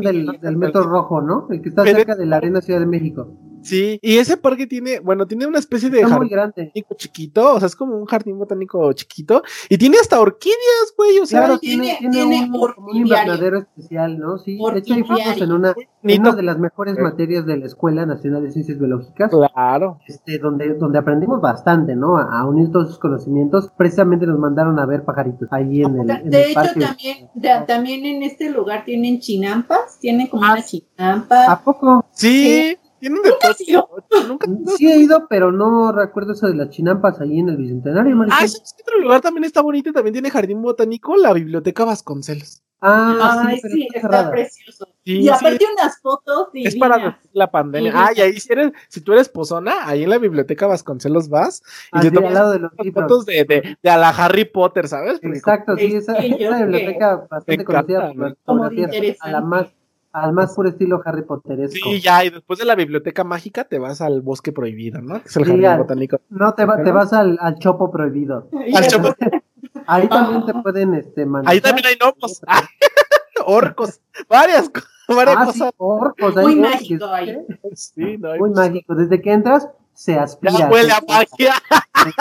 del, 0.00 0.38
del, 0.40 0.56
metro 0.56 0.82
rojo, 0.84 1.20
¿no? 1.20 1.46
El 1.50 1.60
que 1.60 1.68
está 1.68 1.84
cerca 1.84 2.16
de 2.16 2.24
la 2.24 2.36
Arena 2.36 2.62
Ciudad 2.62 2.80
de 2.80 2.86
México. 2.86 3.28
Sí, 3.64 3.98
y 4.02 4.18
ese 4.18 4.36
parque 4.36 4.66
tiene, 4.66 5.00
bueno, 5.00 5.26
tiene 5.26 5.46
una 5.46 5.58
especie 5.58 5.90
de 5.90 5.98
Está 6.00 6.08
muy 6.18 6.28
jardín 6.28 6.30
grande. 6.30 6.62
botánico 6.66 6.94
chiquito, 6.94 7.54
o 7.54 7.58
sea, 7.58 7.66
es 7.66 7.74
como 7.76 7.96
un 7.96 8.04
jardín 8.06 8.38
botánico 8.38 8.92
chiquito, 8.92 9.42
y 9.68 9.78
tiene 9.78 9.96
hasta 9.98 10.20
orquídeas, 10.20 10.94
güey, 10.96 11.18
o 11.18 11.26
sea, 11.26 11.40
Claro, 11.40 11.58
tiene, 11.58 11.96
tiene- 11.98 12.48
un, 12.52 12.74
un 12.76 12.96
invernadero 12.96 13.58
especial, 13.60 14.18
¿no? 14.18 14.38
Sí, 14.38 14.58
de 14.58 14.78
hecho 14.78 14.94
fuimos 14.94 15.10
Orquidiario. 15.10 15.44
en 15.44 15.52
una, 15.52 15.74
en 16.02 16.22
de 16.36 16.42
las 16.42 16.58
mejores 16.58 16.96
Eh. 16.98 17.02
materias 17.02 17.46
de 17.46 17.56
la 17.56 17.66
Escuela 17.66 18.06
Nacional 18.06 18.42
de 18.42 18.50
Ciencias 18.52 18.78
Biológicas, 18.78 19.30
Claro. 19.30 19.98
este, 20.06 20.38
donde, 20.38 20.74
donde 20.74 20.98
aprendimos 20.98 21.40
bastante, 21.40 21.96
¿no? 21.96 22.16
A, 22.18 22.40
a 22.40 22.46
unir 22.46 22.70
todos 22.70 22.88
sus 22.88 22.98
conocimientos. 22.98 23.70
Precisamente 23.76 24.26
nos 24.26 24.38
mandaron 24.38 24.78
a 24.78 24.86
ver 24.86 25.04
pajaritos 25.04 25.48
ahí 25.52 25.82
en 25.82 26.00
el, 26.00 26.10
en 26.10 26.30
De 26.30 26.42
el 26.42 26.50
hecho, 26.50 26.54
parque. 26.54 26.80
también, 26.80 27.30
de- 27.34 27.64
también 27.66 28.04
en 28.04 28.22
este 28.22 28.50
lugar 28.50 28.84
tienen 28.84 29.20
chinampas, 29.20 29.98
tienen 30.00 30.26
como 30.26 30.44
Ah. 30.44 30.52
una 30.52 30.62
chinampa. 30.62 31.50
¿A 31.50 31.60
poco? 31.62 32.04
Sí, 32.12 32.76
de 33.22 33.30
todo. 33.40 33.50
has 33.50 33.60
ido? 33.68 33.88
Nunca. 34.28 34.46
Sí 34.76 34.90
he 34.90 34.98
ido, 34.98 35.26
pero 35.28 35.52
no 35.52 35.92
recuerdo 35.92 36.32
eso 36.32 36.46
de 36.46 36.54
las 36.54 36.70
chinampas 36.70 37.20
ahí 37.20 37.38
en 37.38 37.48
el 37.50 37.56
Bicentenario. 37.56 38.16
Ah, 38.30 38.36
¿sabes 38.46 38.74
qué 38.76 38.82
otro 38.82 39.00
lugar 39.00 39.20
también 39.20 39.44
está 39.44 39.60
bonito 39.60 39.90
y 39.90 39.92
también 39.92 40.12
tiene 40.12 40.30
jardín 40.30 40.62
botánico, 40.62 41.16
la 41.16 41.32
biblioteca 41.32 41.84
Vasconcelos. 41.84 42.62
Ah, 42.86 43.44
Ay, 43.46 43.60
sí, 43.60 43.68
sí, 43.70 43.88
está 43.94 44.30
precioso. 44.30 44.86
Sí, 45.04 45.18
y 45.20 45.22
sí, 45.22 45.28
aparte 45.30 45.64
unas 45.72 46.00
fotos 46.02 46.48
Es 46.52 46.76
para 46.76 46.96
divinas. 46.96 47.14
después 47.14 47.32
de 47.32 47.38
la 47.38 47.50
pandemia. 47.50 47.92
Ah, 47.94 48.10
y 48.14 48.20
ahí 48.20 48.38
si 48.38 48.52
eres, 48.52 48.72
si 48.88 49.00
tú 49.00 49.14
eres 49.14 49.30
pozona, 49.30 49.88
ahí 49.88 50.02
en 50.02 50.10
la 50.10 50.18
biblioteca 50.18 50.66
Vasconcelos 50.66 51.30
vas 51.30 51.62
y 51.94 51.98
Así, 51.98 52.08
te 52.10 52.14
tomas 52.14 52.28
al 52.28 52.34
lado 52.34 52.52
de 52.52 52.58
los 52.58 52.72
fotos 52.92 53.24
de, 53.24 53.44
de, 53.44 53.78
de 53.82 53.90
a 53.90 53.96
la 53.96 54.10
Harry 54.10 54.44
Potter, 54.44 54.86
¿sabes? 54.86 55.18
Porque 55.18 55.38
Exacto, 55.38 55.76
sí, 55.78 55.94
esa, 55.96 56.20
Sí, 56.20 56.36
yo 56.38 56.50
esa 56.50 56.58
biblioteca 56.66 57.26
bastante 57.30 57.64
conocida 57.64 58.12
por. 58.12 58.36
Como 58.44 58.68
de 58.68 59.16
a 59.18 59.30
la 59.30 59.40
más, 59.40 59.68
al 60.14 60.32
más 60.32 60.54
puro 60.54 60.68
estilo 60.68 61.02
Harry 61.04 61.22
Potteresco. 61.22 61.90
Sí, 61.90 62.00
ya, 62.00 62.24
y 62.24 62.30
después 62.30 62.58
de 62.58 62.64
la 62.64 62.74
biblioteca 62.76 63.24
mágica 63.24 63.64
te 63.64 63.78
vas 63.78 64.00
al 64.00 64.22
bosque 64.22 64.52
prohibido, 64.52 65.02
¿no? 65.02 65.20
Que 65.20 65.28
es 65.28 65.36
el 65.36 65.44
Sí, 65.44 65.50
jardín 65.50 65.66
al- 65.66 65.78
botánico. 65.78 66.20
No, 66.30 66.54
te, 66.54 66.64
va- 66.64 66.82
te 66.82 66.90
vas 66.92 67.12
al, 67.12 67.36
al 67.40 67.58
chopo 67.58 67.90
prohibido. 67.90 68.48
Y 68.66 68.76
Al 68.76 68.86
chopo- 68.86 69.14
Ahí 69.86 70.08
también 70.08 70.46
te 70.46 70.54
pueden 70.54 70.94
este, 70.94 71.26
manejar. 71.26 71.52
Ahí 71.52 71.60
también 71.60 71.86
hay 71.88 71.96
gnomos, 71.96 72.40
orcos, 73.46 74.00
varias, 74.28 74.70
varias 75.08 75.36
Ah, 75.36 75.46
sí, 75.52 75.58
cosas. 75.58 75.74
orcos, 75.76 76.34
Muy 76.36 76.44
orcos, 76.54 76.56
mágico 76.70 77.06
ahí. 77.06 77.36
Sí, 77.74 78.16
no 78.18 78.30
hay 78.32 78.38
Muy 78.40 78.50
mágico. 78.50 78.94
Desde 78.94 79.20
que 79.20 79.32
entras, 79.32 79.68
se 79.92 80.18
aspira. 80.18 80.52
Ya 80.56 80.70
huele 80.70 80.92
a 80.92 81.00
magia. 81.06 81.54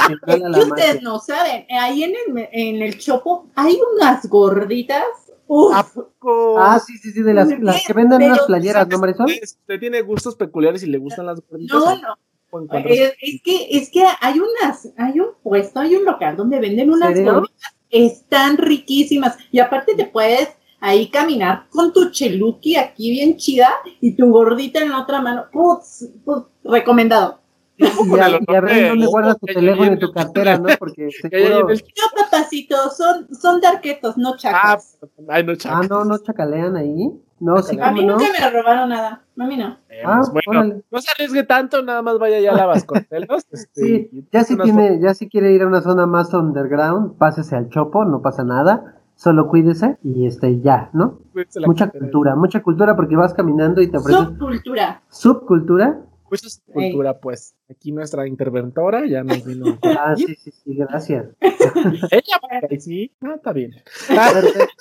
que 0.08 0.14
ustedes 0.14 0.70
magia. 0.70 1.02
no 1.02 1.20
saben, 1.20 1.66
ahí 1.70 2.04
en 2.04 2.14
el, 2.38 2.50
en 2.52 2.82
el 2.82 2.98
chopo 3.00 3.48
hay 3.56 3.78
unas 3.96 4.28
gorditas. 4.28 5.04
Uf, 5.48 5.74
¿A 5.76 5.84
poco? 5.84 6.58
Ah, 6.60 6.80
sí, 6.80 6.98
sí, 6.98 7.12
sí, 7.12 7.22
de 7.22 7.34
las, 7.34 7.48
las 7.60 7.86
que 7.86 7.94
venden 7.94 8.20
Pero- 8.20 8.34
unas 8.34 8.46
playeras, 8.46 8.88
¿no, 8.88 8.98
Marisol? 9.00 9.26
Usted, 9.44 9.80
tiene 9.80 10.02
gustos 10.02 10.36
peculiares 10.36 10.84
y 10.84 10.88
le 10.88 10.98
gustan 10.98 11.26
las 11.26 11.42
gorditas. 11.48 11.78
no, 11.78 11.96
no. 11.96 12.18
encontrar- 12.52 12.86
Es, 12.88 13.42
que, 13.44 13.68
es 13.72 13.90
que 13.90 14.06
hay 14.22 14.40
unas, 14.40 14.90
hay 14.98 15.20
un 15.20 15.30
puesto, 15.44 15.80
hay 15.80 15.96
un 15.96 16.06
local 16.06 16.36
donde 16.38 16.60
venden 16.60 16.92
unas 16.92 17.14
¿Serio? 17.14 17.34
gorditas, 17.34 17.76
están 17.90 18.58
riquísimas. 18.58 19.38
Y 19.52 19.60
aparte 19.60 19.96
te 19.96 20.06
puedes 20.06 20.50
ahí 20.80 21.10
caminar 21.10 21.68
con 21.70 21.94
tu 21.94 22.10
cheluqui 22.12 22.76
aquí 22.76 23.12
bien 23.12 23.38
chida 23.38 23.70
y 24.02 24.16
tu 24.16 24.30
gordita 24.32 24.80
en 24.82 24.90
la 24.92 25.02
otra 25.02 25.22
mano. 25.22 25.46
Putz, 25.52 26.06
putz, 26.26 26.48
recomendado. 26.64 27.40
Y, 27.76 27.86
a, 27.86 28.30
y 28.30 28.56
a 28.56 28.62
ver 28.62 28.90
dónde 28.90 29.08
guardas 29.08 29.38
tu 29.40 29.48
teléfono 29.48 29.86
tu 29.98 30.06
en 30.06 30.10
el- 30.10 30.14
cartera, 30.14 30.58
¿no? 30.60 30.68
Porque 30.78 31.10
seguro... 31.22 31.70
el- 31.70 31.78
No, 31.80 32.24
papacito, 32.24 32.76
son, 32.92 33.28
son 33.34 33.60
darquetos, 33.62 34.18
no 34.18 34.34
Ah, 34.34 34.38
chacas. 34.38 35.00
ay, 35.28 35.44
no, 35.44 35.54
Ah, 35.54 35.58
chaval. 35.58 35.88
no, 35.90 36.06
no 36.06 36.18
chacalean 36.20 36.76
ahí. 36.76 37.12
No, 37.40 37.62
sí, 37.62 37.78
a 37.78 37.86
¿cómo 37.90 37.98
mí 37.98 38.06
no? 38.06 38.14
nunca 38.18 38.32
me 38.40 38.50
robaron 38.50 38.90
nada. 38.90 39.24
A 39.38 39.46
mí 39.46 39.58
no. 39.58 39.78
Ah, 40.06 40.22
bueno, 40.32 40.44
órale. 40.62 40.84
no 40.90 41.02
se 41.02 41.12
arriesgue 41.12 41.44
tanto, 41.44 41.82
nada 41.82 42.02
más 42.02 42.18
vaya 42.20 42.40
ya 42.40 42.52
a 42.52 42.56
la 42.56 42.66
Vasconcelos. 42.68 43.44
este, 43.52 43.68
Sí, 43.74 44.28
ya 44.32 44.44
si 44.44 44.56
tiene, 44.58 45.00
ya 45.02 45.14
si 45.14 45.28
quiere 45.28 45.52
ir 45.52 45.64
a 45.64 45.68
una 45.68 45.82
zona 45.82 46.06
más 46.06 46.34
underground, 46.34 47.18
pásese 47.18 47.56
al 47.56 47.70
chopo, 47.70 48.06
no 48.06 48.22
pasa 48.22 48.44
nada, 48.46 49.02
solo 49.16 49.48
cuídese 49.48 49.98
y 50.04 50.26
este 50.26 50.62
ya, 50.62 50.90
¿no? 50.94 51.20
Mucha 51.66 51.90
cultura, 51.90 52.36
mucha 52.36 52.62
cultura 52.62 52.96
porque 52.96 53.16
vas 53.18 53.34
caminando 53.34 53.82
y 53.82 53.88
te 53.88 53.98
ofrecen 53.98 54.26
Subcultura. 54.26 55.02
subcultura. 55.10 56.00
Mucha 56.42 56.50
cultura, 56.74 57.20
pues. 57.20 57.56
Aquí 57.70 57.92
nuestra 57.92 58.28
interventora 58.28 59.06
ya 59.06 59.24
nos 59.24 59.46
vino. 59.46 59.78
Ah, 59.84 60.16
sí, 60.16 60.36
sí, 60.36 60.52
sí, 60.52 60.76
gracias. 60.76 61.28
Ella, 61.40 62.40
pues, 62.68 62.84
sí, 62.84 63.12
ah, 63.22 63.34
está 63.36 63.54
bien. 63.54 63.72
Ah, 64.10 64.30
Perfecto. 64.34 64.74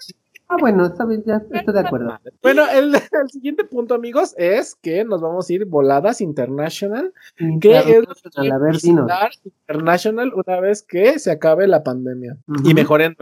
Ah, 0.53 0.57
bueno, 0.61 0.85
está 0.85 1.07
bien, 1.07 1.23
ya 1.25 1.43
estoy 1.51 1.73
de 1.73 1.81
acuerdo. 1.81 2.19
Bueno, 2.43 2.65
el, 2.71 2.95
el 2.95 3.31
siguiente 3.31 3.65
punto, 3.65 3.95
amigos, 3.95 4.35
es 4.37 4.75
que 4.75 5.03
nos 5.03 5.23
vamos 5.23 5.49
a 5.49 5.53
ir 5.55 5.65
voladas 5.65 6.21
international. 6.21 7.15
¿Qué 7.59 7.79
es 7.79 7.87
lo 7.87 8.15
que 8.15 8.43
International, 8.45 9.11
a 9.11 9.25
ver, 9.25 9.31
international 9.45 10.33
una 10.35 10.61
vez 10.61 10.83
que 10.83 11.19
se 11.19 11.31
acabe 11.31 11.67
la 11.67 11.83
pandemia? 11.83 12.37
Ujú. 12.47 12.69
Y 12.69 12.75
mejoren 12.75 13.17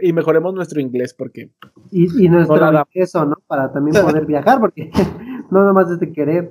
y 0.00 0.12
mejoremos 0.14 0.54
nuestro 0.54 0.80
inglés, 0.80 1.12
porque 1.12 1.50
Y, 1.90 2.24
y 2.24 2.28
nuestro 2.30 2.86
eso, 2.94 3.26
¿no? 3.26 3.36
Para 3.46 3.70
también 3.70 4.02
poder 4.02 4.24
viajar, 4.24 4.58
porque 4.58 4.90
no 5.50 5.64
nomás 5.64 5.90
es 5.90 6.00
de 6.00 6.10
querer. 6.12 6.50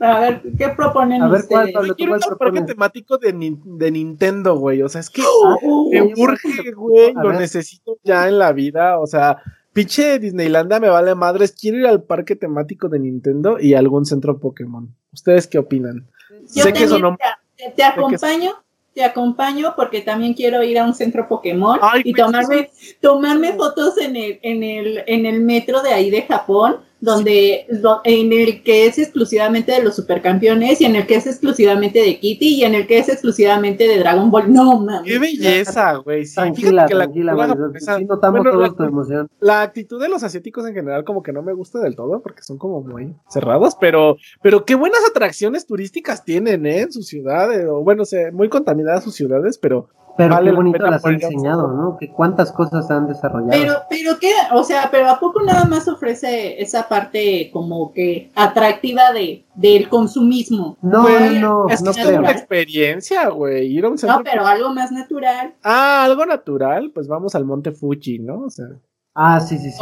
A 0.00 0.20
ver, 0.20 0.42
¿qué 0.56 0.68
proponen 0.68 1.22
A 1.22 1.28
ver, 1.28 1.42
¿cuál, 1.48 1.60
ustedes? 1.66 1.74
Pablo? 1.74 1.88
yo 1.88 1.96
quiero 1.96 2.14
un 2.14 2.38
parque 2.38 2.62
temático 2.62 3.18
de, 3.18 3.34
Nin- 3.34 3.60
de 3.64 3.90
Nintendo, 3.90 4.56
güey. 4.56 4.82
O 4.82 4.88
sea, 4.88 5.00
es 5.00 5.10
que 5.10 5.22
Uh, 5.62 5.90
me 5.90 6.12
creo 6.12 6.24
urge, 6.28 6.70
güey, 6.72 7.12
lo 7.14 7.28
ver. 7.30 7.40
necesito 7.40 7.96
ya 8.04 8.28
en 8.28 8.38
la 8.38 8.52
vida. 8.52 8.98
O 9.00 9.06
sea, 9.06 9.38
pinche 9.72 10.18
Disneylandia 10.18 10.78
me 10.78 10.88
vale 10.88 11.14
madres. 11.14 11.52
Quiero 11.52 11.78
ir 11.78 11.86
al 11.86 12.02
parque 12.04 12.36
temático 12.36 12.88
de 12.88 13.00
Nintendo 13.00 13.58
y 13.60 13.74
a 13.74 13.80
algún 13.80 14.06
centro 14.06 14.38
Pokémon. 14.38 14.94
¿Ustedes 15.12 15.46
qué 15.48 15.58
opinan? 15.58 16.06
Yo 16.54 16.62
sé 16.62 16.72
que 16.72 16.84
eso 16.84 16.98
no- 17.00 17.16
te, 17.56 17.70
te 17.72 17.82
acompaño, 17.82 18.52
te 18.94 19.02
acompaño 19.04 19.74
porque 19.76 20.00
también 20.02 20.34
quiero 20.34 20.62
ir 20.62 20.78
a 20.78 20.84
un 20.84 20.94
centro 20.94 21.26
Pokémon 21.26 21.78
Ay, 21.82 22.02
y 22.04 22.12
tomarme, 22.12 22.70
tomarme 23.00 23.52
fotos 23.54 23.98
en 23.98 24.14
el, 24.16 24.38
en 24.42 24.62
el, 24.62 25.02
en 25.06 25.26
el 25.26 25.40
metro 25.42 25.82
de 25.82 25.92
ahí 25.92 26.08
de 26.10 26.22
Japón, 26.22 26.76
donde, 27.00 27.66
do- 27.80 28.00
en 28.04 28.32
el 28.32 28.62
que 28.62 28.86
es 28.86 28.98
exclusivamente 28.98 29.72
de 29.72 29.82
los 29.82 29.94
supercampeones 29.96 30.80
y 30.80 30.84
en 30.84 30.96
el 30.96 31.06
que 31.06 31.14
es 31.16 31.26
exclusivamente 31.26 32.00
de 32.00 32.18
Kitty 32.18 32.56
y 32.56 32.64
en 32.64 32.74
el 32.74 32.86
que 32.86 32.98
es 32.98 33.08
exclusivamente 33.08 33.86
de 33.86 33.98
Dragon 33.98 34.30
Ball. 34.30 34.52
No 34.52 34.80
mames. 34.80 35.02
¡Qué 35.12 35.18
belleza, 35.18 35.94
güey! 35.96 36.26
Sí, 36.26 36.34
Tranquila, 36.34 36.86
que 36.86 36.94
la 36.94 37.04
tranquila, 37.04 37.34
Marisol, 37.34 37.56
japonesa- 37.58 38.30
bueno, 38.30 38.52
la- 38.60 38.72
tu 38.72 38.82
emoción. 38.82 39.28
La 39.40 39.62
actitud 39.62 40.00
de 40.00 40.08
los 40.08 40.22
asiáticos 40.22 40.66
en 40.66 40.74
general 40.74 41.04
como 41.04 41.22
que 41.22 41.32
no 41.32 41.42
me 41.42 41.52
gusta 41.52 41.78
del 41.78 41.94
todo 41.94 42.20
porque 42.20 42.42
son 42.42 42.58
como 42.58 42.80
muy 42.80 43.14
cerrados, 43.28 43.76
pero, 43.80 44.16
pero 44.42 44.64
qué 44.64 44.74
buenas 44.74 45.00
atracciones 45.08 45.66
turísticas 45.66 46.24
tienen, 46.24 46.66
¿eh? 46.66 46.80
En 46.80 46.92
sus 46.92 47.06
ciudades, 47.06 47.64
o 47.68 47.82
bueno, 47.84 48.04
sé, 48.04 48.32
muy 48.32 48.48
contaminadas 48.48 49.04
sus 49.04 49.14
ciudades, 49.14 49.56
pero 49.58 49.88
Pero 50.18 50.34
Vale 50.34 50.50
qué 50.50 50.56
bonito 50.56 50.86
las 50.86 51.04
han 51.06 51.14
enseñado, 51.14 51.68
¿no? 51.68 51.96
Que 51.96 52.08
cuántas 52.10 52.50
cosas 52.52 52.90
han 52.90 53.06
desarrollado. 53.06 53.50
Pero, 53.52 53.74
pero 53.88 54.18
qué, 54.18 54.32
o 54.52 54.64
sea, 54.64 54.88
pero 54.90 55.08
a 55.08 55.18
poco 55.20 55.40
nada 55.42 55.64
más 55.64 55.86
ofrece 55.88 56.60
esa 56.60 56.88
parte 56.88 57.50
como 57.52 57.92
que 57.92 58.30
atractiva 58.34 59.12
de, 59.12 59.44
del 59.54 59.88
consumismo. 59.88 60.76
no, 60.82 61.02
Pues, 61.04 61.40
no, 61.40 61.68
es 61.68 61.78
que 61.78 61.84
no 61.84 61.90
es 61.92 61.96
creo. 61.98 62.18
una 62.18 62.32
experiencia, 62.32 63.28
güey, 63.28 63.66
ir 63.68 63.84
a 63.84 63.88
un 63.90 63.96
centro. 63.96 64.18
No, 64.18 64.24
pero 64.24 64.44
algo 64.44 64.74
más 64.74 64.90
natural. 64.92 65.54
Ah, 65.62 66.02
algo 66.04 66.26
natural, 66.26 66.90
pues 66.92 67.06
vamos 67.06 67.34
al 67.36 67.44
Monte 67.44 67.70
Fuji, 67.72 68.18
¿no? 68.18 68.40
O 68.40 68.50
sea, 68.50 68.66
Ah, 69.14 69.40
sí, 69.40 69.56
sí, 69.58 69.70
sí. 69.70 69.78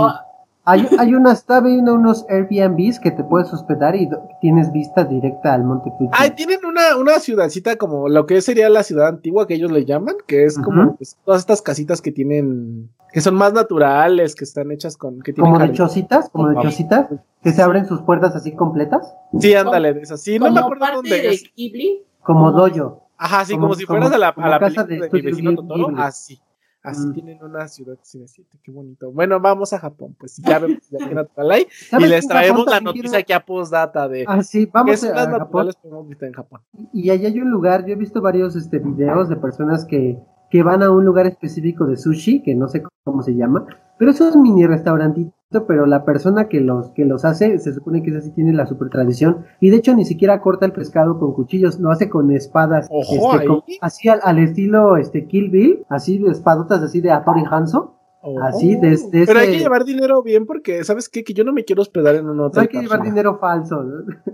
Hay, 0.68 0.88
hay 0.98 1.14
unas, 1.14 1.38
está 1.38 1.60
viendo 1.60 1.94
unos 1.94 2.26
Airbnbs 2.28 2.98
que 2.98 3.12
te 3.12 3.22
puedes 3.22 3.52
hospedar 3.52 3.94
y 3.94 4.08
tienes 4.40 4.72
vista 4.72 5.04
directa 5.04 5.54
al 5.54 5.62
Monte 5.62 5.90
Fuji. 5.96 6.10
Ay, 6.12 6.30
tienen 6.32 6.64
una, 6.64 6.96
una 6.96 7.20
ciudadcita 7.20 7.76
como 7.76 8.08
lo 8.08 8.26
que 8.26 8.40
sería 8.40 8.68
la 8.68 8.82
ciudad 8.82 9.06
antigua 9.06 9.46
que 9.46 9.54
ellos 9.54 9.70
le 9.70 9.84
llaman, 9.84 10.16
que 10.26 10.44
es 10.44 10.58
como 10.58 10.96
pues, 10.96 11.16
todas 11.24 11.40
estas 11.40 11.62
casitas 11.62 12.02
que 12.02 12.10
tienen, 12.10 12.90
que 13.12 13.20
son 13.20 13.36
más 13.36 13.52
naturales, 13.52 14.34
que 14.34 14.42
están 14.42 14.72
hechas 14.72 14.96
con, 14.96 15.20
que 15.20 15.32
tienen 15.32 15.52
como 15.52 15.64
de 15.64 15.72
chocitas, 15.72 16.28
como 16.30 16.48
de 16.48 16.60
chocitas, 16.60 17.06
que 17.44 17.52
se 17.52 17.62
abren 17.62 17.86
sus 17.86 18.02
puertas 18.02 18.34
así 18.34 18.52
completas, 18.56 19.14
Sí, 19.38 19.54
ándale, 19.54 19.94
de 19.94 20.00
esas. 20.00 20.20
Sí, 20.20 20.38
no 20.40 20.46
me 20.46 20.50
como 20.50 20.60
acuerdo 20.62 20.80
parte 20.80 20.96
dónde 20.96 21.10
de 21.22 21.28
es. 21.28 21.44
Ghibli. 21.56 22.02
como 22.24 22.50
doyo. 22.50 23.02
Ajá, 23.18 23.44
sí, 23.44 23.52
como, 23.52 23.66
como- 23.68 23.74
si 23.76 23.86
fueras 23.86 24.06
como- 24.10 24.16
a 24.16 24.18
la, 24.18 24.28
a 24.30 24.48
la 24.48 24.58
casa 24.58 24.84
película 24.84 25.06
de 25.06 25.16
de, 25.16 25.22
mi 25.22 25.30
vecino 25.30 25.50
Ghibli. 25.52 25.68
Totoro, 25.68 25.96
así. 25.98 26.40
Así 26.86 27.06
Mm. 27.08 27.12
tienen 27.14 27.42
una 27.42 27.66
ciudad 27.68 27.98
7, 28.02 28.46
qué 28.62 28.70
bonito. 28.70 29.10
Bueno, 29.10 29.40
vamos 29.40 29.72
a 29.72 29.78
Japón, 29.80 30.14
pues 30.18 30.36
ya 30.36 30.58
vemos 30.60 30.88
ya 30.88 31.06
que 31.08 31.14
natural 31.14 31.50
hay. 31.50 31.62
Y 31.62 31.84
¿Sabes 31.90 32.08
les 32.10 32.28
traemos 32.28 32.60
Japón 32.64 32.72
la 32.74 32.80
noticia 32.80 33.02
tiene- 33.10 33.18
aquí 33.18 33.32
a 33.32 33.40
postdata 33.44 34.08
de 34.08 34.24
Ah, 34.28 34.42
sí, 34.42 34.68
vamos 34.72 35.02
a, 35.04 35.08
a 35.08 35.14
Japón. 35.16 35.38
naturales 35.38 35.76
podemos 35.76 36.06
visitar 36.08 36.28
en 36.28 36.34
Japón. 36.34 36.60
Y 36.92 37.10
allá 37.10 37.28
hay 37.28 37.40
un 37.40 37.50
lugar, 37.50 37.84
yo 37.84 37.92
he 37.92 37.96
visto 37.96 38.22
varios 38.22 38.54
este, 38.56 38.78
videos 38.78 39.28
de 39.28 39.36
personas 39.36 39.84
que, 39.84 40.18
que 40.50 40.62
van 40.62 40.82
a 40.82 40.90
un 40.90 41.04
lugar 41.04 41.26
específico 41.26 41.86
de 41.86 41.96
sushi, 41.96 42.42
que 42.42 42.54
no 42.54 42.68
sé 42.68 42.82
cómo 43.04 43.22
se 43.22 43.34
llama, 43.34 43.66
pero 43.98 44.12
eso 44.12 44.28
es 44.28 44.36
un 44.36 44.42
mini 44.42 44.64
restaurantito, 44.66 45.32
pero 45.66 45.86
la 45.86 46.04
persona 46.04 46.48
que 46.48 46.60
los, 46.60 46.90
que 46.90 47.04
los 47.04 47.24
hace, 47.24 47.58
se 47.58 47.72
supone 47.72 48.02
que 48.02 48.10
esa 48.10 48.20
sí 48.20 48.32
tiene 48.32 48.52
la 48.52 48.66
super 48.66 48.88
tradición, 48.90 49.44
y 49.60 49.70
de 49.70 49.76
hecho 49.76 49.94
ni 49.94 50.04
siquiera 50.04 50.40
corta 50.40 50.66
el 50.66 50.72
pescado 50.72 51.18
con 51.18 51.32
cuchillos, 51.34 51.78
lo 51.78 51.90
hace 51.90 52.08
con 52.08 52.30
espadas, 52.32 52.88
Ojo 52.90 53.34
este, 53.34 53.46
con- 53.46 53.62
así 53.80 54.08
al, 54.08 54.20
al 54.22 54.38
estilo 54.40 54.96
este 54.96 55.26
Kill 55.26 55.50
Bill, 55.50 55.84
así 55.88 56.18
de 56.18 56.30
espadotas 56.32 56.82
así 56.82 57.00
de 57.00 57.10
Hattori 57.12 57.42
Hanzo, 57.48 57.92
Oh. 58.28 58.42
Así, 58.42 58.74
desde 58.74 59.24
Pero 59.24 59.38
hay 59.38 59.52
que 59.52 59.58
llevar 59.60 59.84
dinero 59.84 60.20
bien 60.20 60.46
porque, 60.46 60.82
¿sabes 60.82 61.08
qué? 61.08 61.22
Que 61.22 61.32
yo 61.32 61.44
no 61.44 61.52
me 61.52 61.64
quiero 61.64 61.82
hospedar 61.82 62.16
en 62.16 62.28
un 62.28 62.36
No 62.38 62.46
hotel. 62.46 62.62
hay 62.62 62.66
que 62.68 62.80
llevar 62.80 63.00
dinero 63.02 63.38
falso. 63.38 63.84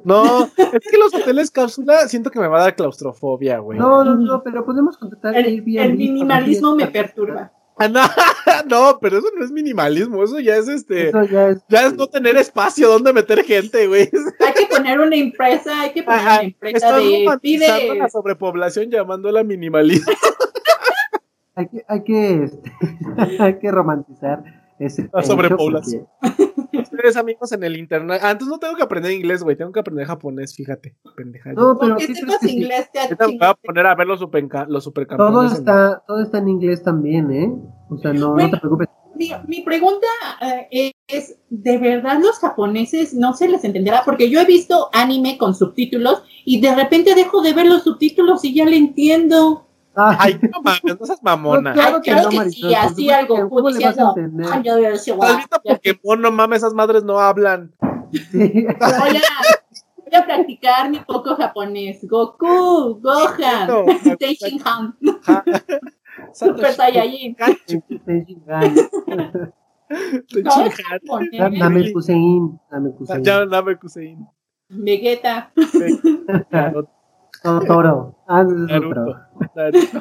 ¿no? 0.05 0.45
Es 0.47 0.91
que 0.91 0.97
los 0.97 1.13
hoteles 1.15 1.51
cápsula 1.51 2.09
siento 2.09 2.31
que 2.31 2.41
me 2.41 2.49
va 2.49 2.57
a 2.57 2.63
dar 2.63 2.75
claustrofobia, 2.75 3.59
güey. 3.59 3.79
No, 3.79 4.03
no, 4.03 4.17
no, 4.17 4.43
pero 4.43 4.65
podemos 4.65 4.97
contratar 4.97 5.37
El, 5.37 5.45
Airbnb 5.45 5.79
el 5.83 5.99
minimalismo 5.99 6.75
me 6.75 6.87
perturba. 6.87 7.53
Ah, 7.79 7.89
no, 7.89 8.01
no, 8.69 8.99
pero 9.01 9.19
eso 9.19 9.29
no 9.37 9.45
es 9.45 9.51
minimalismo, 9.51 10.23
eso 10.23 10.39
ya 10.41 10.57
es 10.57 10.69
este. 10.69 11.09
Eso 11.09 11.25
ya 11.25 11.49
es. 11.49 11.59
Ya 11.69 11.87
es 11.87 11.95
no 11.95 12.07
tener 12.07 12.37
espacio 12.37 12.89
donde 12.89 13.13
meter 13.13 13.45
gente, 13.45 13.87
güey. 13.87 14.11
Hay 14.41 14.53
que 14.55 14.67
poner 14.67 15.01
una 15.01 15.17
empresa, 15.17 15.81
hay 15.81 15.93
que 15.93 16.03
poner 16.03 16.21
Ajá, 16.21 16.35
una 16.35 16.43
empresa 16.43 16.77
Estás 16.77 16.97
de 16.97 17.39
pide 17.41 17.95
la 17.97 18.09
sobrepoblación 18.09 18.91
llamándola 18.91 19.43
minimalismo. 19.45 20.13
Hay 21.55 21.69
que, 21.69 21.85
hay 21.87 22.03
que, 22.03 22.45
este, 22.45 22.73
hay 23.39 23.59
que 23.59 23.71
romantizar 23.71 24.43
ese. 24.79 25.11
La 25.13 25.23
sobrepoblación. 25.23 26.09
porque- 26.19 26.62
Ustedes 27.03 27.17
amigos 27.17 27.51
en 27.51 27.65
el 27.65 27.77
internet. 27.77 28.21
Ah, 28.23 28.31
entonces 28.31 28.53
no 28.53 28.61
tengo 28.61 28.77
que 28.77 28.83
aprender 28.85 29.11
inglés, 29.11 29.43
güey. 29.43 29.57
Tengo 29.57 29.73
que 29.73 29.81
aprender 29.81 30.07
japonés, 30.07 30.55
fíjate. 30.55 30.95
Pendeja. 31.17 31.53
No, 31.53 31.77
pero 31.77 31.95
Porque 31.95 32.07
¿qué 32.07 32.15
sepas 32.15 32.39
que 32.39 32.51
inglés 32.53 32.91
te 32.93 33.01
Ahorita 33.01 33.27
me 33.27 33.39
voy 33.39 33.47
a 33.49 33.55
poner 33.55 33.87
a 33.87 33.95
ver 33.97 34.07
los, 34.07 34.21
superca- 34.21 34.67
los 34.69 34.85
supercampeones. 34.85 35.33
Todo 35.35 35.43
en- 35.43 35.53
está, 35.53 36.03
todo 36.07 36.23
está 36.23 36.39
en 36.39 36.49
inglés 36.49 36.85
también, 36.85 37.31
¿eh? 37.33 37.53
O 37.91 37.99
sea, 37.99 38.13
no, 38.13 38.37
no 38.37 38.51
te 38.51 38.57
preocupes. 38.57 38.89
Mi, 39.17 39.31
mi 39.49 39.63
pregunta 39.63 40.07
eh, 40.71 40.93
es, 41.09 41.39
¿de 41.51 41.79
verdad 41.79 42.21
los 42.21 42.39
japoneses 42.39 43.15
no 43.15 43.35
se 43.35 43.49
les 43.49 43.65
entenderá? 43.65 44.03
Porque 44.05 44.31
yo 44.31 44.41
he 44.41 44.45
visto 44.45 44.89
anime 44.93 45.37
con 45.39 45.57
subtítulos 45.57 46.23
y 46.45 46.61
de 46.61 46.73
repente 46.75 47.17
dejo 47.17 47.43
de 47.43 47.53
ver 47.53 47.67
los 47.67 47.83
subtítulos 47.83 48.45
y 48.45 48.55
ya 48.55 48.65
le 48.65 48.77
entiendo. 48.77 49.67
Ah, 49.95 50.17
Ay, 50.19 50.39
no 50.41 50.63
mames, 50.63 50.99
no 51.01 51.07
seas 51.07 51.23
mamona. 51.23 51.71
No, 51.71 51.75
claro 51.75 51.97
Ay, 51.97 52.03
que 52.03 52.11
claro 52.13 52.31
no, 52.31 52.43
que 52.45 52.51
sí, 52.51 52.75
así 52.75 53.11
algo, 53.11 53.35
que 53.37 53.43
¿cómo 53.49 53.69
le 53.71 53.85
vas 53.85 53.99
a 53.99 54.03
entender? 54.09 54.47
"Ay, 54.51 54.63
yo 54.65 54.77
veo 54.77 54.93
ese 54.95 55.11
¿Has 55.11 55.17
guau". 55.19 55.37
visto 55.37 55.61
Pokémon? 55.63 56.21
No 56.23 56.31
mames, 56.33 56.59
esas 56.59 56.73
madres 56.75 57.05
no 57.05 57.19
hablan. 57.19 57.75
sí. 58.11 58.23
Voy 58.33 59.17
a, 59.17 59.23
voy 59.99 60.15
a 60.15 60.25
practicar 60.25 60.89
mi 60.91 60.99
poco 61.01 61.37
japonés. 61.37 62.01
Goku, 62.09 63.01
Gohan, 63.03 63.69
No, 63.69 63.85
Teishinhan, 64.19 64.97
Super 66.33 66.73
Saiyajin. 66.73 67.37
Tenshinhan. 68.07 68.75
japonés. 69.91 71.59
Namekusein. 71.59 72.59
Namekusein. 72.71 73.49
Namekusein. 73.51 74.27
Vegeta. 74.71 75.53
Totoro. 77.43 78.15
Ah, 78.29 78.43
Naruto. 78.45 79.17
Naruto. 79.55 80.01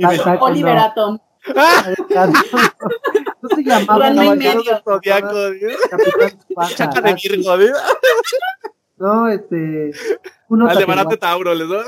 Taiko 0.00 0.26
no. 0.38 0.44
Oliver 0.44 0.78
Atom. 0.78 1.18
No 3.42 3.48
se 3.54 3.62
llamaba 3.62 4.10
Tsubasa. 4.10 4.82
Chaca 6.74 7.00
de 7.00 7.14
Virgo. 7.14 7.56
No, 8.96 9.28
este. 9.28 9.92
Uno 10.48 10.68
Aldebarán 10.68 11.08
de 11.08 11.16
Tauro, 11.16 11.54
les 11.54 11.68
doy. 11.68 11.84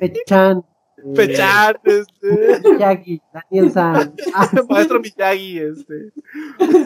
Pechan. 0.00 0.64
Pechan, 1.14 1.76
este. 1.84 2.60
Miyagi, 2.70 3.20
Daniel 3.32 3.72
San. 3.72 4.14
Ah, 4.34 4.50
Maestro 4.68 5.00
Miyagi, 5.00 5.58
este. 5.58 6.10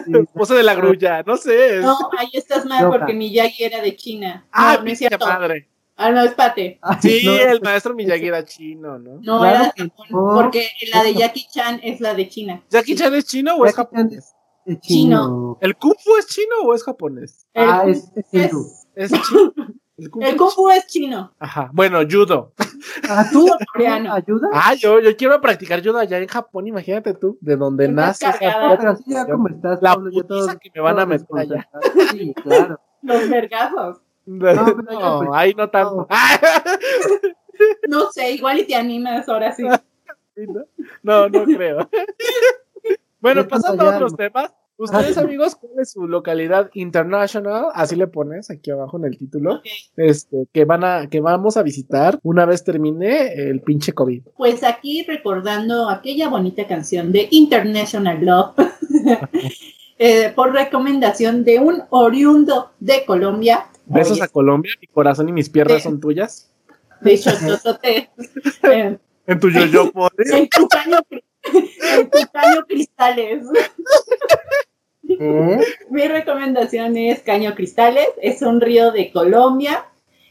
sí. 0.05 0.11
Pose 0.33 0.53
de 0.55 0.63
la 0.63 0.75
grulla, 0.75 1.23
no 1.23 1.37
sé. 1.37 1.79
No, 1.81 1.97
ahí 2.17 2.29
estás 2.33 2.65
mal 2.65 2.81
Yoga. 2.83 2.99
porque 2.99 3.13
Miyagi 3.13 3.63
era 3.63 3.81
de 3.81 3.95
China. 3.95 4.45
Ah, 4.51 4.75
no, 4.77 4.85
no 4.85 4.91
es 4.91 4.97
cierto. 4.99 5.25
madre. 5.25 5.69
Ah, 5.95 6.11
no, 6.11 6.23
espate. 6.23 6.79
Ay, 6.81 6.97
Sí, 7.01 7.21
no, 7.25 7.33
el 7.35 7.61
maestro 7.61 7.93
Miyagi 7.93 8.27
era 8.27 8.43
chino, 8.43 8.97
¿no? 8.97 9.19
No, 9.21 9.39
Claro 9.39 9.55
era 9.55 9.65
Japón, 9.77 10.07
no. 10.09 10.31
porque 10.35 10.67
la 10.91 11.03
de 11.03 11.13
Jackie 11.13 11.45
Chan 11.51 11.79
es 11.83 11.99
la 12.01 12.13
de 12.15 12.27
China. 12.29 12.63
¿Jackie 12.69 12.95
Chan 12.95 13.13
es 13.13 13.25
chino 13.25 13.55
o 13.55 13.65
es 13.65 13.75
Jackie 13.75 13.95
japonés? 13.95 14.33
es 14.65 14.79
chino. 14.79 15.57
¿El 15.61 15.75
Kung 15.75 15.93
Fu 16.03 16.15
es 16.17 16.25
chino 16.27 16.55
o 16.63 16.73
es 16.73 16.83
japonés? 16.83 17.45
Ah, 17.53 17.83
es, 17.87 18.11
es. 18.31 18.51
Es 18.95 19.11
chino. 19.11 19.53
El 19.97 20.09
Kung 20.09 20.23
El 20.23 20.31
Fu. 20.31 20.37
Kung 20.37 20.49
Fu 20.51 20.69
es 20.71 20.87
chino. 20.87 21.33
Ajá. 21.39 21.69
Bueno, 21.73 21.99
judo. 22.09 22.53
Ah, 23.07 23.25
¿tú? 23.31 23.47
Coreano. 23.73 24.13
¿Ayuda? 24.13 24.47
Ah, 24.51 24.73
yo, 24.73 24.99
yo 24.99 25.15
quiero 25.15 25.39
practicar 25.39 25.83
judo 25.83 25.99
allá 25.99 26.17
en 26.17 26.27
Japón, 26.27 26.67
imagínate 26.67 27.13
tú, 27.13 27.37
de 27.41 27.55
donde 27.55 27.85
Estás 27.85 27.95
nace 27.95 28.25
esa 28.27 28.39
cargada. 28.39 28.77
Pero 28.77 28.91
así 28.91 29.03
ya 29.07 29.25
como 29.25 29.47
estás, 29.49 29.79
La 29.81 29.93
Pablo, 29.93 30.11
putiza 30.11 30.27
todo- 30.27 30.59
que 30.59 30.71
me 30.73 30.81
van 30.81 30.99
a 30.99 31.05
meter 31.05 31.27
allá. 31.37 31.69
Sí, 32.11 32.33
claro. 32.43 32.79
Los 33.01 33.29
vergazos. 33.29 34.01
No, 34.25 34.53
No, 34.53 34.65
pero 34.77 34.99
ya, 34.99 35.17
pues, 35.17 35.29
ahí 35.33 35.53
no 35.53 35.69
tanto. 35.69 36.07
No 37.87 38.11
sé, 38.11 38.31
igual 38.31 38.59
y 38.59 38.65
te 38.65 38.75
animas 38.75 39.29
ahora 39.29 39.51
sí. 39.51 39.63
¿no? 39.63 40.65
No, 41.03 41.29
no 41.29 41.43
creo. 41.45 41.87
Bueno, 43.19 43.47
pasando 43.47 43.83
a 43.83 43.95
otros 43.95 44.13
¿no? 44.13 44.17
temas. 44.17 44.51
Ustedes, 44.77 45.17
Ah. 45.17 45.21
amigos, 45.21 45.55
¿cuál 45.55 45.73
es 45.81 45.91
su 45.91 46.07
localidad 46.07 46.69
international? 46.73 47.65
Así 47.73 47.95
le 47.95 48.07
pones 48.07 48.49
aquí 48.49 48.71
abajo 48.71 48.97
en 48.97 49.05
el 49.05 49.17
título. 49.17 49.61
Este, 49.95 50.47
que 50.51 50.65
van 50.65 50.83
a, 50.83 51.07
que 51.09 51.19
vamos 51.21 51.57
a 51.57 51.63
visitar 51.63 52.19
una 52.23 52.45
vez 52.45 52.63
termine 52.63 53.33
el 53.33 53.61
pinche 53.61 53.93
COVID. 53.93 54.23
Pues 54.35 54.63
aquí 54.63 55.03
recordando 55.03 55.89
aquella 55.89 56.27
bonita 56.29 56.65
canción 56.67 57.11
de 57.11 57.27
International 57.31 58.19
Love, 58.25 58.55
eh, 59.99 60.31
por 60.35 60.51
recomendación 60.51 61.43
de 61.43 61.59
un 61.59 61.83
oriundo 61.89 62.71
de 62.79 63.05
Colombia. 63.05 63.67
Besos 63.85 64.13
Oye, 64.13 64.23
a 64.23 64.27
Colombia, 64.27 64.71
mi 64.81 64.87
corazón 64.87 65.29
y 65.29 65.33
mis 65.33 65.49
piernas 65.49 65.83
son 65.83 65.99
tuyas. 65.99 66.49
de 67.01 67.13
eh, 67.83 68.09
En 69.27 69.39
tu 69.39 69.49
yoyopo. 69.49 70.09
en 70.17 70.49
tu 70.49 70.67
caño, 70.67 70.97
en 71.53 72.09
tu 72.09 72.17
caño 72.33 72.65
cristales. 72.67 73.45
¿Eh? 75.19 75.59
Mi 75.89 76.07
recomendación 76.07 76.97
es 76.97 77.19
Caño 77.21 77.55
Cristales, 77.55 78.07
es 78.21 78.41
un 78.41 78.61
río 78.61 78.91
de 78.91 79.11
Colombia, 79.11 79.85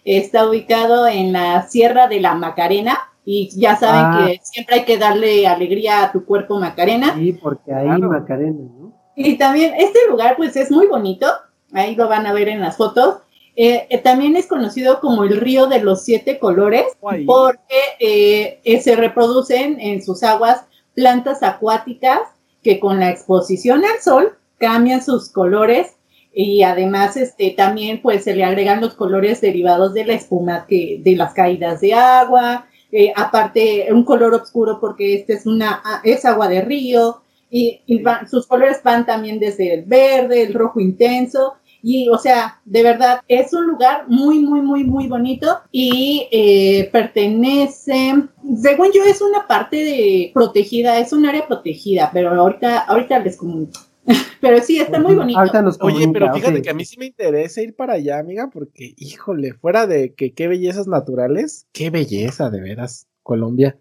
está 0.05 0.49
ubicado 0.49 1.07
en 1.07 1.33
la 1.33 1.63
Sierra 1.69 2.09
de 2.09 2.21
la 2.21 2.35
Macarena 2.35 2.99
y 3.25 3.49
ya 3.59 3.77
saben 3.77 4.01
Ah. 4.05 4.25
que 4.27 4.41
siempre 4.43 4.77
hay 4.77 4.85
que 4.85 4.99
darle 4.99 5.47
alegría 5.47 6.03
a 6.05 6.13
tu 6.13 6.25
cuerpo 6.25 6.59
Macarena. 6.59 7.15
Sí, 7.17 7.33
porque 7.35 7.73
ahí 7.73 7.87
Claro. 7.87 8.09
Macarena, 8.11 8.59
¿no? 8.79 8.93
Y 9.15 9.37
también 9.37 9.75
este 9.77 9.99
lugar 10.09 10.37
pues 10.37 10.57
es 10.57 10.71
muy 10.71 10.87
bonito, 10.87 11.27
ahí 11.73 11.95
lo 11.95 12.09
van 12.09 12.27
a 12.27 12.33
ver 12.33 12.49
en 12.49 12.61
las 12.61 12.77
fotos. 12.77 13.19
Eh, 13.55 13.87
eh, 13.91 13.99
también 13.99 14.35
es 14.37 14.47
conocido 14.47 14.99
como 15.01 15.25
el 15.25 15.39
río 15.39 15.67
de 15.67 15.81
los 15.83 16.03
siete 16.05 16.39
colores 16.39 16.85
Guay. 17.03 17.27
porque 17.27 17.77
eh, 18.01 18.61
eh, 18.65 18.81
se 18.81 18.97
reproducen 18.97 19.79
en 19.79 20.03
sus 20.03 20.23
aguas 20.23 20.65
plantas 20.95 21.43
acuáticas 21.43 22.21
que 22.63 22.81
con 22.81 22.99
la 22.99 23.11
exposición 23.11 23.85
al 23.85 24.01
sol 24.01 24.39
cambian 24.63 25.03
sus 25.03 25.29
colores 25.29 25.97
y 26.33 26.63
además 26.63 27.17
este 27.17 27.51
también 27.51 28.01
pues 28.01 28.23
se 28.23 28.37
le 28.37 28.45
agregan 28.45 28.81
los 28.81 28.95
colores 28.95 29.41
derivados 29.41 29.93
de 29.93 30.05
la 30.05 30.15
espuma 30.15 30.67
que 30.69 31.01
de 31.03 31.17
las 31.17 31.35
caídas 31.35 31.81
de 31.81 31.95
agua 31.95 32.67
eh, 32.93 33.13
aparte 33.17 33.89
un 33.91 34.05
color 34.05 34.33
oscuro 34.35 34.79
porque 34.81 35.17
este 35.17 35.33
es 35.33 35.47
una 35.47 35.83
ah, 35.85 36.01
es 36.05 36.25
agua 36.25 36.47
de 36.47 36.61
río 36.63 37.23
y, 37.51 37.83
sus 38.31 38.47
colores 38.47 38.81
van 38.85 39.05
también 39.05 39.41
desde 39.41 39.75
el 39.75 39.83
verde 39.85 40.43
el 40.43 40.55
rojo 40.55 40.79
intenso 40.79 41.55
y, 41.85 42.09
o 42.09 42.17
sea, 42.17 42.61
de 42.65 42.85
verdad, 42.85 43.23
es 43.27 43.53
un 43.53 43.67
lugar 43.67 44.05
muy, 44.07 44.39
muy, 44.39 44.63
muy, 44.63 44.85
muy 44.85 45.09
bonito 45.09 45.59
y 45.73 46.29
eh, 46.31 46.89
pertenece, 46.93 48.15
según 48.57 48.93
yo, 48.95 49.03
es 49.05 49.21
una 49.21 49.49
parte 49.49 49.79
de 49.79 50.31
protegida, 50.33 51.01
es 51.01 51.13
un 51.13 51.27
área 51.27 51.49
protegida, 51.49 52.11
pero 52.13 52.41
ahorita, 52.41 52.79
ahorita 52.79 53.19
les 53.19 53.37
comunico. 53.37 53.81
pero 54.41 54.61
sí, 54.63 54.81
está 54.81 54.99
muy 55.01 55.15
bonito. 55.15 55.39
Ahorita 55.39 55.63
nos 55.63 55.79
Oye, 55.81 56.09
pero 56.13 56.33
fíjate 56.35 56.63
que 56.63 56.71
a 56.71 56.75
mí 56.75 56.85
sí 56.85 56.97
me 56.99 57.07
interesa 57.07 57.63
ir 57.63 57.75
para 57.77 57.95
allá, 57.95 58.19
amiga, 58.19 58.51
porque, 58.53 58.95
híjole, 58.97 59.53
fuera 59.55 59.87
de 59.87 60.15
que 60.15 60.33
qué 60.35 60.49
bellezas 60.49 60.87
naturales, 60.89 61.67
qué 61.73 61.91
belleza, 61.91 62.51
de 62.51 62.61
veras, 62.61 63.07
Colombia. 63.23 63.79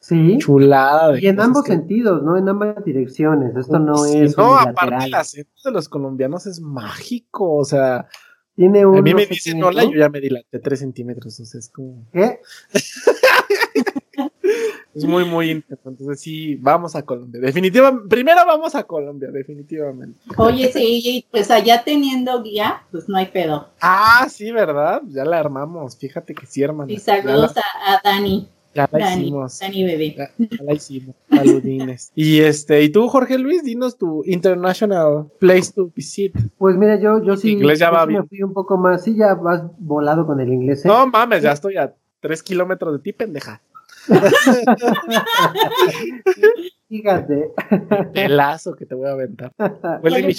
Sí. 0.00 0.36
Chulada 0.38 1.12
de 1.12 1.20
Y 1.22 1.28
en 1.28 1.40
ambos 1.40 1.64
que- 1.64 1.72
sentidos, 1.72 2.22
¿no? 2.22 2.36
En 2.36 2.46
ambas 2.46 2.84
direcciones. 2.84 3.56
Esto 3.56 3.78
no 3.78 3.96
Sí, 3.96 4.18
es 4.18 4.36
No, 4.36 4.54
aparte 4.54 5.06
el 5.06 5.14
acento 5.14 5.50
de 5.64 5.70
los 5.70 5.88
colombianos 5.88 6.46
es 6.46 6.60
mágico, 6.60 7.54
o 7.56 7.64
sea, 7.64 8.06
Tiene 8.54 8.84
un 8.84 8.98
a 8.98 9.02
mí 9.02 9.14
me 9.14 9.24
dicen 9.24 9.64
hola 9.64 9.82
yo 9.84 9.92
ya 9.98 10.08
me 10.10 10.20
dilaté 10.20 10.58
tres 10.58 10.80
centímetros, 10.80 11.40
o 11.40 11.44
sea, 11.46 11.58
es 11.58 11.70
como, 11.70 12.06
¿Qué? 12.12 12.38
es 14.94 15.04
muy, 15.04 15.24
muy 15.24 15.50
intenso, 15.50 15.88
entonces 15.88 16.20
sí, 16.20 16.56
vamos 16.56 16.94
a 16.96 17.02
Colombia, 17.02 17.40
definitivamente, 17.40 18.08
primero 18.08 18.40
vamos 18.46 18.74
a 18.74 18.84
Colombia, 18.84 19.30
definitivamente. 19.30 20.18
Oye, 20.36 20.70
sí, 20.72 21.26
pues 21.30 21.50
allá 21.50 21.82
teniendo 21.84 22.42
guía, 22.42 22.82
pues 22.90 23.08
no 23.08 23.16
hay 23.16 23.26
pedo. 23.26 23.68
Ah, 23.80 24.26
sí, 24.30 24.50
¿verdad? 24.52 25.02
Ya 25.08 25.24
la 25.24 25.38
armamos, 25.38 25.96
fíjate 25.96 26.34
que 26.34 26.46
sí, 26.46 26.62
hermano. 26.62 26.92
Y 26.92 26.98
saludos 26.98 27.54
a, 27.56 27.94
a 27.94 28.00
Dani, 28.04 28.48
Ya 28.74 28.88
la, 28.92 28.98
Dani, 28.98 29.22
hicimos. 29.22 29.58
Dani 29.60 29.84
bebé. 29.84 30.14
Ya, 30.16 30.30
ya 30.38 30.64
la 30.64 30.72
hicimos, 30.74 31.16
saludines. 31.30 32.12
y 32.14 32.40
este, 32.40 32.82
y 32.82 32.88
tú, 32.90 33.08
Jorge 33.08 33.38
Luis, 33.38 33.62
dinos 33.64 33.96
tu 33.98 34.22
international 34.24 35.26
place 35.40 35.72
to 35.72 35.90
visit. 35.94 36.34
Pues 36.58 36.76
mira, 36.76 36.98
yo, 37.00 37.22
yo 37.22 37.36
sí, 37.36 37.50
inglés 37.52 37.78
ya 37.78 37.88
yo 37.88 37.92
va 37.94 38.00
sí 38.02 38.06
me 38.06 38.12
bien. 38.12 38.28
fui 38.28 38.42
un 38.42 38.52
poco 38.52 38.76
más. 38.76 39.02
Sí, 39.04 39.16
ya 39.16 39.34
vas 39.34 39.62
volado 39.78 40.26
con 40.26 40.40
el 40.40 40.52
inglés. 40.52 40.84
¿eh? 40.84 40.88
No 40.88 41.06
mames, 41.06 41.42
ya 41.42 41.52
estoy 41.52 41.76
a 41.76 41.94
tres 42.20 42.42
kilómetros 42.42 42.94
de 42.94 42.98
ti, 43.00 43.12
pendeja. 43.12 43.60
Fíjate. 46.88 47.50
Pelazo 48.12 48.76
que 48.76 48.86
te 48.86 48.94
voy 48.94 49.08
a 49.08 49.12
aventar. 49.12 49.52
Huele 50.02 50.22
mi 50.22 50.28
el 50.32 50.36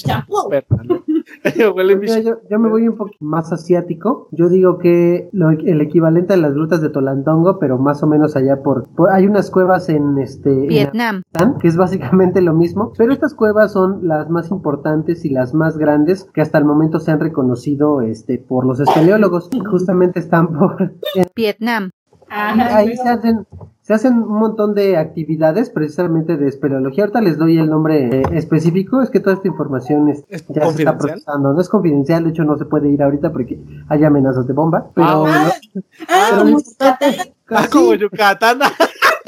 ¿no? 0.87 1.03
Huele 1.75 1.95
mi 1.95 2.01
Mira, 2.05 2.19
yo, 2.19 2.37
yo 2.49 2.59
me 2.59 2.69
voy 2.69 2.87
un 2.87 2.95
poco 2.95 3.11
más 3.19 3.51
asiático. 3.51 4.29
Yo 4.31 4.47
digo 4.47 4.77
que 4.77 5.29
lo- 5.33 5.49
el 5.49 5.81
equivalente 5.81 6.33
a 6.33 6.37
las 6.37 6.53
grutas 6.53 6.81
de 6.81 6.89
Tolantongo, 6.89 7.59
pero 7.59 7.77
más 7.77 8.03
o 8.03 8.07
menos 8.07 8.35
allá 8.35 8.61
por, 8.61 8.87
por- 8.89 9.11
hay 9.11 9.25
unas 9.25 9.49
cuevas 9.51 9.89
en 9.89 10.17
este 10.19 10.49
Vietnam, 10.67 11.23
que 11.59 11.67
es 11.67 11.75
básicamente 11.77 12.41
lo 12.41 12.53
mismo, 12.53 12.93
pero 12.97 13.11
estas 13.11 13.33
cuevas 13.33 13.73
son 13.73 14.07
las 14.07 14.29
más 14.29 14.51
importantes 14.51 15.25
y 15.25 15.29
las 15.29 15.53
más 15.53 15.77
grandes 15.77 16.25
que 16.33 16.41
hasta 16.41 16.57
el 16.57 16.65
momento 16.65 16.99
se 16.99 17.11
han 17.11 17.19
reconocido 17.19 18.01
este 18.01 18.37
por 18.37 18.65
los 18.65 18.79
espeleólogos. 18.79 19.49
Justamente 19.69 20.19
están 20.19 20.53
por 20.57 20.93
Vietnam, 21.35 21.89
Ajá, 22.29 22.77
ahí 22.77 22.87
pero- 22.91 23.03
se 23.03 23.09
hacen 23.09 23.47
se 23.81 23.93
hacen 23.93 24.13
un 24.17 24.39
montón 24.39 24.73
de 24.73 24.97
actividades 24.97 25.69
precisamente 25.69 26.37
de 26.37 26.47
espeleología. 26.47 27.03
Ahorita 27.03 27.21
les 27.21 27.37
doy 27.37 27.59
el 27.59 27.69
nombre 27.69 28.21
eh, 28.21 28.23
específico, 28.31 29.03
es 29.03 29.11
que 29.11 29.19
toda 29.19 29.35
esta 29.35 29.47
información 29.47 30.09
es, 30.09 30.23
¿Es 30.27 30.43
ya 30.47 30.65
se 30.71 30.79
está 30.81 30.97
procesando. 30.97 31.53
No 31.53 31.61
es 31.61 31.69
confidencial, 31.69 32.23
de 32.23 32.31
hecho 32.31 32.43
no 32.45 32.57
se 32.57 32.65
puede 32.65 32.89
ir 32.89 33.03
ahorita 33.03 33.31
porque 33.31 33.59
hay 33.87 34.03
amenazas 34.03 34.47
de 34.47 34.53
bomba. 34.53 34.87
Pero 34.95 35.07
Ah, 35.07 35.13
lo- 35.23 35.81
ah, 36.09 36.27
pero 36.31 36.41
como 36.41 36.59
Yucatán. 36.59 37.03
Ah, 37.51 37.61
sí, 37.63 37.69
como 37.71 37.93
Yucatán. 37.93 38.59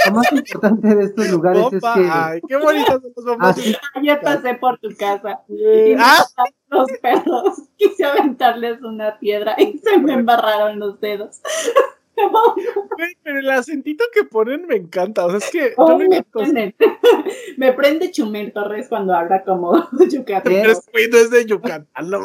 lo 0.08 0.12
más 0.16 0.32
importante 0.32 0.96
de 0.96 1.04
estos 1.04 1.30
lugares 1.30 1.66
es 1.74 1.82
que 1.84 2.10
Ay, 2.12 2.42
qué 2.48 2.56
bonitos 2.58 3.00
son 3.04 3.12
los 3.16 3.26
bombas. 3.26 3.50
así 3.60 3.76
Ayer 3.94 4.20
pasé 4.22 4.56
por 4.56 4.80
tu 4.80 4.90
casa 4.98 5.42
y 5.50 5.54
me 5.94 5.98
Ah, 6.00 6.26
los 6.72 6.88
perros. 7.00 7.62
Quise 7.78 8.06
aventarles 8.06 8.82
una 8.82 9.20
piedra 9.20 9.54
y 9.62 9.78
se 9.78 10.00
me 10.00 10.14
embarraron 10.14 10.80
los 10.80 11.00
dedos. 11.00 11.42
Pero 13.24 13.40
el 13.40 13.50
acentito 13.50 14.04
que 14.14 14.24
ponen 14.24 14.68
me 14.68 14.76
encanta. 14.76 15.26
O 15.26 15.30
sea, 15.30 15.38
es 15.40 15.50
que 15.50 15.74
Oh, 15.78 15.98
me 15.98 16.24
prende. 16.24 16.76
me 17.58 17.74
prende 17.74 18.12
Chumel 18.12 18.52
Torres 18.54 18.88
cuando 18.90 19.14
habla 19.14 19.44
como 19.44 19.88
Yucatán. 20.10 20.52
¿Qué? 20.52 20.62
es, 20.62 20.90
no 21.12 21.18
es 21.18 21.30
de 21.30 21.46
Yucatán, 21.46 21.88
no. 22.06 22.22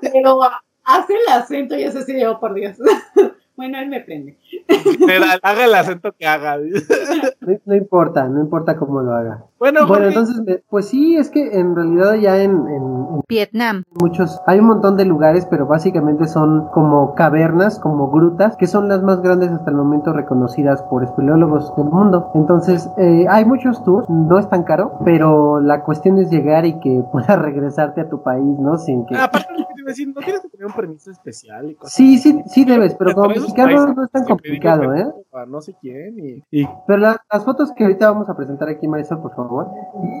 Pero 0.00 0.40
hace 0.84 1.14
el 1.14 1.28
acento 1.28 1.76
y 1.76 1.82
eso 1.82 2.02
sí, 2.02 2.18
yo 2.20 2.38
por 2.40 2.54
Dios. 2.54 2.76
Bueno, 3.60 3.78
él 3.78 3.88
me 3.90 4.00
prende. 4.00 4.38
Literal, 4.88 5.38
haga 5.42 5.64
el 5.66 5.74
acento 5.74 6.12
que 6.18 6.26
haga. 6.26 6.56
no, 6.56 7.54
no 7.66 7.74
importa, 7.76 8.26
no 8.26 8.40
importa 8.40 8.76
cómo 8.78 9.02
lo 9.02 9.12
haga. 9.12 9.44
Bueno, 9.58 9.86
Bueno, 9.86 10.06
entonces, 10.06 10.40
me- 10.46 10.62
pues 10.70 10.86
sí, 10.88 11.16
es 11.16 11.28
que 11.28 11.58
en 11.60 11.76
realidad 11.76 12.14
ya 12.14 12.38
en, 12.42 12.52
en- 12.52 13.06
en 13.12 13.20
Vietnam, 13.28 13.82
muchos, 14.00 14.40
hay 14.46 14.58
un 14.60 14.64
montón 14.66 14.96
de 14.96 15.04
lugares, 15.04 15.46
pero 15.50 15.66
básicamente 15.66 16.26
son 16.26 16.68
como 16.72 17.14
cavernas, 17.14 17.78
como 17.78 18.10
grutas, 18.10 18.56
que 18.56 18.66
son 18.66 18.88
las 18.88 19.02
más 19.02 19.20
grandes 19.20 19.50
hasta 19.50 19.70
el 19.70 19.76
momento 19.76 20.14
reconocidas 20.14 20.82
por 20.84 21.04
espeleólogos 21.04 21.76
del 21.76 21.84
mundo. 21.86 22.30
Entonces, 22.34 22.88
eh, 22.96 23.26
hay 23.28 23.44
muchos 23.44 23.84
tours, 23.84 24.08
no 24.08 24.38
es 24.38 24.48
tan 24.48 24.62
caro, 24.62 24.92
pero 25.04 25.60
la 25.60 25.82
cuestión 25.84 26.16
es 26.18 26.30
llegar 26.30 26.64
y 26.64 26.80
que 26.80 27.02
puedas 27.12 27.38
regresarte 27.38 28.00
a 28.00 28.08
tu 28.08 28.22
país, 28.22 28.58
¿no? 28.58 28.78
Sin 28.78 29.04
que... 29.04 29.16
Aparte 29.16 29.52
lo 29.52 29.66
que 29.68 29.74
te 29.74 29.80
iba 29.82 29.88
a 29.88 29.92
decir, 29.92 30.08
no 30.08 30.20
tienes 30.22 30.40
que 30.40 30.48
tener 30.48 30.66
un 30.66 30.72
permiso 30.72 31.10
especial 31.10 31.70
y 31.70 31.74
cosas. 31.74 31.92
Sí, 31.92 32.16
sí, 32.16 32.42
sí 32.46 32.64
debes, 32.64 32.94
pero 32.94 33.12
como 33.14 33.28
mexicano 33.54 33.94
no 33.94 34.04
es 34.04 34.10
tan 34.10 34.24
complicado, 34.24 34.94
¿eh? 34.94 35.06
a 35.32 35.46
no 35.46 35.60
sé 35.60 35.74
quién 35.80 36.16
y, 36.18 36.44
y 36.62 36.68
Pero 36.86 36.98
la- 36.98 37.22
las 37.32 37.44
fotos 37.44 37.72
que 37.72 37.84
ahorita 37.84 38.10
vamos 38.10 38.28
a 38.28 38.36
presentar 38.36 38.68
aquí, 38.68 38.86
Marisol, 38.88 39.20
por 39.22 39.34
favor, 39.34 39.68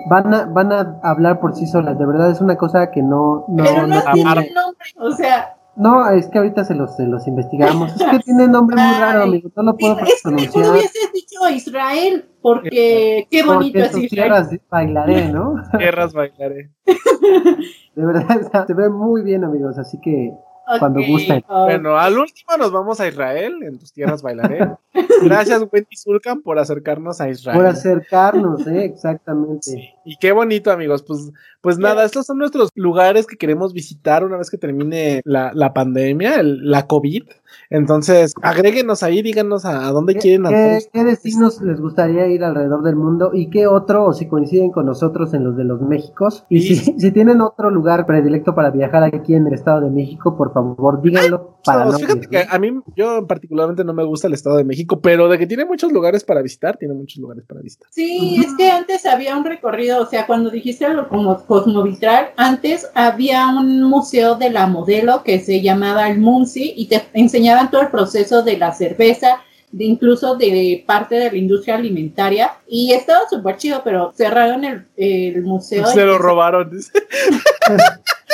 van 0.08 0.32
a, 0.34 0.44
van 0.46 0.72
a 0.72 1.00
hablar 1.02 1.40
por 1.40 1.54
sí 1.54 1.66
solas. 1.66 1.98
De 1.98 2.06
verdad 2.06 2.30
es 2.30 2.40
una 2.40 2.56
cosa 2.56 2.90
que 2.90 3.02
no, 3.02 3.44
no, 3.48 3.64
Pero 3.64 3.86
no 3.86 3.94
no 3.96 4.02
tiene 4.12 4.30
nombre. 4.54 4.86
O 4.98 5.10
sea, 5.12 5.56
No, 5.76 6.08
es 6.10 6.28
que 6.28 6.38
ahorita 6.38 6.64
se 6.64 6.74
los, 6.74 6.94
se 6.96 7.06
los 7.06 7.26
investigamos. 7.26 7.94
Es 8.00 8.06
que 8.06 8.18
tiene 8.24 8.46
nombre 8.48 8.76
muy 8.76 8.94
raro, 9.00 9.22
amigo. 9.22 9.50
No 9.56 9.62
lo 9.62 9.76
puedo 9.76 9.98
es 10.00 10.22
que 10.22 10.30
mejor 10.30 10.72
hubieses 10.72 11.10
dicho 11.12 11.48
Israel, 11.54 12.28
porque 12.42 13.26
qué 13.30 13.42
bonito 13.42 13.78
Porque 13.78 13.98
es 13.98 14.12
Israel. 14.12 14.30
tierras 14.48 14.50
bailaré, 14.70 15.28
¿no? 15.32 15.54
tierras 15.78 16.12
bailaré. 16.12 16.70
De 17.94 18.06
verdad, 18.06 18.66
se 18.66 18.74
ve 18.74 18.88
muy 18.88 19.22
bien, 19.22 19.44
amigos. 19.44 19.78
Así 19.78 19.98
que 20.00 20.32
cuando 20.78 21.00
gusten. 21.02 21.38
ok. 21.46 21.64
Bueno, 21.64 21.96
al 21.96 22.18
último 22.18 22.56
nos 22.58 22.70
vamos 22.72 23.00
a 23.00 23.08
Israel, 23.08 23.62
en 23.62 23.78
tus 23.78 23.92
tierras 23.92 24.22
bailaré. 24.22 24.76
Gracias, 25.22 25.64
Wendy 25.72 25.96
Zulkan, 25.96 26.42
por 26.42 26.58
acercarnos 26.58 27.20
a 27.20 27.28
Israel. 27.28 27.56
por 27.58 27.66
acercarnos, 27.66 28.66
¿eh? 28.66 28.84
Exactamente. 28.84 29.62
Sí, 29.62 29.90
Y 30.10 30.16
qué 30.16 30.32
bonito, 30.32 30.72
amigos. 30.72 31.04
Pues, 31.04 31.30
pues 31.60 31.78
nada, 31.78 32.04
estos 32.04 32.26
son 32.26 32.38
nuestros 32.38 32.70
lugares 32.74 33.26
que 33.28 33.36
queremos 33.36 33.72
visitar 33.72 34.24
una 34.24 34.36
vez 34.38 34.50
que 34.50 34.58
termine 34.58 35.20
la, 35.24 35.52
la 35.54 35.72
pandemia, 35.72 36.40
el- 36.40 36.68
la 36.68 36.88
COVID. 36.88 37.22
Entonces, 37.68 38.32
agréguenos 38.42 39.02
ahí, 39.02 39.22
díganos 39.22 39.64
a, 39.64 39.86
a 39.86 39.90
dónde 39.92 40.14
quieren 40.16 40.44
¿Qué, 40.48 40.78
qué 40.92 41.04
destinos 41.04 41.60
les 41.60 41.80
gustaría 41.80 42.26
ir 42.28 42.42
alrededor 42.44 42.82
del 42.82 42.96
mundo 42.96 43.30
y 43.32 43.50
qué 43.50 43.66
otro, 43.66 44.06
o 44.06 44.12
si 44.12 44.26
coinciden 44.26 44.70
con 44.70 44.86
nosotros 44.86 45.32
en 45.34 45.44
los 45.44 45.56
de 45.56 45.64
los 45.64 45.80
Méxicos? 45.80 46.44
Y 46.48 46.60
Sí. 46.62 46.76
si, 46.76 46.98
si 46.98 47.10
tienen 47.12 47.40
otro 47.40 47.70
lugar 47.70 48.06
predilecto 48.06 48.54
para 48.54 48.70
viajar 48.70 49.04
aquí 49.04 49.34
en 49.34 49.46
el 49.46 49.54
Estado 49.54 49.80
de 49.82 49.90
México, 49.90 50.36
por 50.36 50.52
favor, 50.52 51.02
díganlo 51.02 51.56
para 51.64 51.84
no 51.84 51.92
Fíjate 51.92 52.26
que 52.28 52.46
a 52.48 52.58
mí, 52.58 52.72
yo 52.96 53.26
particularmente 53.26 53.84
no 53.84 53.92
me 53.94 54.04
gusta 54.04 54.26
el 54.28 54.34
Estado 54.34 54.56
de 54.56 54.64
México, 54.64 55.00
pero 55.00 55.28
de 55.28 55.38
que 55.38 55.46
tiene 55.46 55.64
muchos 55.64 55.92
lugares 55.92 56.24
para 56.24 56.42
visitar, 56.42 56.76
tiene 56.76 56.94
muchos 56.94 57.18
lugares 57.18 57.44
para 57.46 57.60
visitar. 57.60 57.88
Sí, 57.92 58.40
es 58.44 58.54
que 58.56 58.70
antes 58.70 59.04
había 59.06 59.36
un 59.36 59.44
recorrido, 59.44 59.99
o 60.00 60.06
sea, 60.06 60.26
cuando 60.26 60.50
dijiste 60.50 60.86
algo 60.86 61.08
como 61.08 61.44
Cosmovitral, 61.44 62.30
antes 62.36 62.88
había 62.94 63.46
un 63.48 63.82
museo 63.82 64.34
de 64.34 64.50
la 64.50 64.66
modelo 64.66 65.22
que 65.22 65.40
se 65.40 65.60
llamaba 65.60 66.08
el 66.08 66.18
Munsi 66.18 66.72
y 66.76 66.86
te 66.86 67.02
enseñaban 67.12 67.70
todo 67.70 67.82
el 67.82 67.88
proceso 67.88 68.42
de 68.42 68.56
la 68.56 68.72
cerveza, 68.72 69.40
de 69.70 69.84
incluso 69.84 70.34
de 70.34 70.82
parte 70.86 71.14
de 71.14 71.30
la 71.30 71.36
industria 71.36 71.76
alimentaria 71.76 72.52
y 72.66 72.92
estaba 72.92 73.28
súper 73.28 73.56
chido, 73.56 73.82
pero 73.84 74.12
cerraron 74.16 74.64
el, 74.64 74.86
el 74.96 75.42
museo. 75.42 75.86
Se 75.86 76.04
lo 76.04 76.18
robaron. 76.18 76.70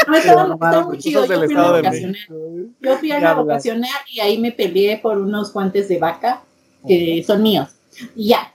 No, 0.07 0.17
estaba, 0.17 0.85
muy 0.85 0.99
chido, 0.99 1.25
yo 1.25 1.43
fui 1.47 1.57
a. 1.57 1.91
México. 1.91 2.35
Yo 2.81 2.99
fui 2.99 3.11
a 3.11 3.17
hablas. 3.17 3.37
vacacional 3.45 3.91
y 4.13 4.21
ahí 4.21 4.39
me 4.39 4.53
peleé 4.53 4.99
por 4.99 5.19
unos 5.19 5.53
guantes 5.53 5.89
de 5.89 5.99
vaca 5.99 6.43
que 6.87 7.25
son 7.27 7.43
míos. 7.43 7.71
Y 8.15 8.29
ya. 8.29 8.53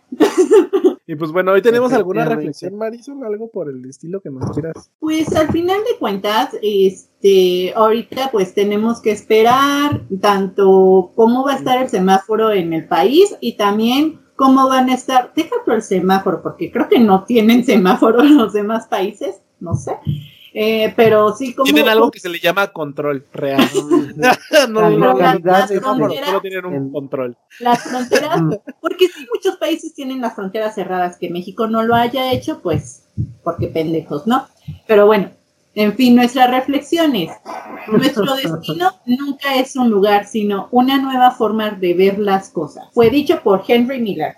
Y 1.07 1.15
pues 1.15 1.31
bueno, 1.31 1.51
hoy 1.51 1.61
tenemos 1.61 1.91
alguna 1.91 2.23
reflexión, 2.23 2.77
Marisol, 2.77 3.21
algo 3.25 3.49
por 3.51 3.69
el 3.69 3.83
estilo 3.85 4.21
que 4.21 4.29
nos 4.29 4.49
quieras. 4.51 4.91
Pues 4.99 5.35
al 5.35 5.49
final 5.49 5.79
de 5.79 5.97
cuentas, 5.99 6.55
este, 6.61 7.73
ahorita 7.75 8.29
pues 8.31 8.53
tenemos 8.53 9.01
que 9.01 9.11
esperar 9.11 10.03
tanto 10.21 11.11
cómo 11.15 11.43
va 11.43 11.53
a 11.53 11.57
estar 11.57 11.81
el 11.81 11.89
semáforo 11.89 12.51
en 12.51 12.71
el 12.71 12.87
país 12.87 13.35
y 13.41 13.57
también 13.57 14.21
cómo 14.37 14.69
van 14.69 14.89
a 14.89 14.93
estar, 14.93 15.33
déjalo 15.35 15.75
el 15.75 15.81
semáforo, 15.81 16.41
porque 16.41 16.71
creo 16.71 16.87
que 16.87 16.99
no 16.99 17.25
tienen 17.25 17.65
semáforo 17.65 18.21
en 18.23 18.37
los 18.39 18.53
demás 18.53 18.87
países, 18.87 19.41
no 19.59 19.75
sé. 19.75 19.97
Eh, 20.53 20.91
pero 20.97 21.33
sí 21.33 21.53
como 21.53 21.63
Tienen 21.65 21.87
algo 21.87 22.11
que 22.11 22.19
se 22.19 22.27
le 22.27 22.39
llama 22.39 22.67
control 22.67 23.25
real. 23.31 23.61
no, 24.17 24.67
no, 24.67 24.81
La 24.81 24.89
no, 24.89 24.97
no, 24.97 25.13
legalidad 25.13 25.61
no, 25.61 25.67
de 25.67 25.79
no, 25.81 25.95
no, 25.95 26.09
este- 26.09 26.25
solo 26.25 26.41
tienen 26.41 26.65
un 26.65 26.91
control. 26.91 27.37
las 27.61 27.83
fronteras, 27.83 28.41
Mm. 28.41 28.53
porque 28.81 29.07
si 29.07 29.25
muchos 29.33 29.55
países 29.57 29.93
tienen 29.93 30.19
las 30.21 30.35
fronteras 30.35 30.75
cerradas, 30.75 31.17
que 31.17 31.29
México 31.29 31.67
no 31.67 31.83
lo 31.83 31.95
haya 31.95 32.31
hecho, 32.33 32.59
pues 32.61 33.03
porque 33.43 33.67
pendejos, 33.67 34.27
¿no? 34.27 34.45
Pero 34.87 35.05
bueno, 35.05 35.29
en 35.73 35.93
fin, 35.95 36.15
nuestras 36.17 36.51
reflexiones. 36.51 37.31
Nuestro 37.87 38.35
destino 38.35 38.91
nunca 39.05 39.55
es 39.55 39.75
un 39.77 39.89
lugar, 39.89 40.25
sino 40.25 40.67
una 40.71 40.97
nueva 40.97 41.31
forma 41.31 41.71
de 41.71 41.93
ver 41.93 42.19
las 42.19 42.49
cosas. 42.49 42.87
Fue 42.93 43.09
dicho 43.09 43.39
por 43.41 43.63
Henry 43.65 43.99
Miller. 44.01 44.35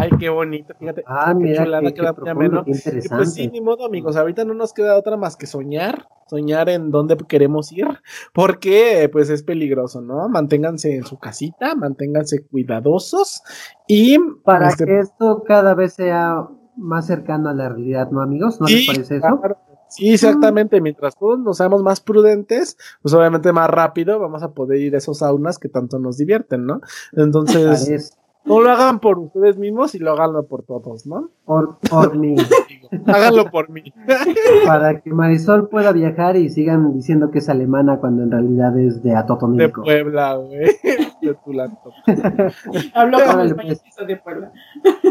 Ay, 0.00 0.10
qué 0.18 0.30
bonito, 0.30 0.74
fíjate. 0.78 1.04
Ah, 1.06 1.34
qué 1.36 1.42
mira, 1.44 1.64
chulada, 1.64 1.82
qué, 1.82 1.94
qué 1.94 2.12
profundo, 2.14 2.64
qué 2.64 2.70
Y 2.70 2.72
pues 2.72 2.82
sí, 2.82 2.88
interesante. 2.88 3.48
ni 3.48 3.60
modo, 3.60 3.84
amigos. 3.84 4.16
Ahorita 4.16 4.46
no 4.46 4.54
nos 4.54 4.72
queda 4.72 4.96
otra 4.96 5.18
más 5.18 5.36
que 5.36 5.46
soñar, 5.46 6.08
soñar 6.26 6.70
en 6.70 6.90
dónde 6.90 7.18
queremos 7.28 7.70
ir, 7.72 7.86
porque 8.32 9.10
pues 9.12 9.28
es 9.28 9.42
peligroso, 9.42 10.00
¿no? 10.00 10.28
Manténganse 10.30 10.96
en 10.96 11.04
su 11.04 11.18
casita, 11.18 11.74
manténganse 11.74 12.46
cuidadosos 12.46 13.42
y 13.86 14.18
Para 14.42 14.68
este, 14.68 14.86
que 14.86 15.00
esto 15.00 15.44
cada 15.46 15.74
vez 15.74 15.92
sea 15.92 16.48
más 16.76 17.06
cercano 17.06 17.50
a 17.50 17.54
la 17.54 17.68
realidad, 17.68 18.10
¿no, 18.10 18.22
amigos? 18.22 18.58
¿No 18.58 18.68
les 18.68 18.86
parece 18.86 19.16
eso? 19.16 19.38
claro. 19.40 19.58
Sí, 19.90 20.12
exactamente. 20.14 20.80
Mientras 20.80 21.16
todos 21.16 21.40
nos 21.40 21.56
seamos 21.56 21.82
más 21.82 22.00
prudentes, 22.00 22.76
pues 23.02 23.12
obviamente 23.12 23.52
más 23.52 23.68
rápido 23.68 24.20
vamos 24.20 24.42
a 24.44 24.52
poder 24.52 24.80
ir 24.80 24.94
a 24.94 24.98
esos 24.98 25.18
saunas 25.18 25.58
que 25.58 25.68
tanto 25.68 25.98
nos 25.98 26.16
divierten, 26.16 26.64
¿no? 26.64 26.80
Entonces, 27.12 28.16
no 28.44 28.60
lo 28.60 28.70
hagan 28.70 29.00
por 29.00 29.18
ustedes 29.18 29.56
mismos 29.58 29.94
y 29.94 29.98
lo 29.98 30.12
háganlo 30.12 30.46
por 30.46 30.62
todos, 30.64 31.06
¿no? 31.06 31.30
Por, 31.44 31.78
por 31.78 32.16
mí. 32.16 32.34
Háganlo 33.06 33.50
por 33.50 33.68
mí. 33.70 33.82
para 34.66 35.00
que 35.00 35.10
Marisol 35.10 35.68
pueda 35.68 35.92
viajar 35.92 36.36
y 36.36 36.48
sigan 36.48 36.92
diciendo 36.94 37.30
que 37.30 37.38
es 37.38 37.48
alemana 37.48 37.98
cuando 38.00 38.22
en 38.24 38.30
realidad 38.32 38.76
es 38.78 39.02
de 39.02 39.10
De 39.10 39.16
Atotonilco. 39.16 39.82
Puebla, 39.82 40.34
güey. 40.36 40.66
De 41.22 41.34
tu 41.44 41.52
laptop. 41.52 41.92
Como 42.04 43.16
Órale, 43.16 43.46
español 43.46 43.78
pues. 43.96 44.06
de 44.08 44.16
Puebla. 44.16 44.52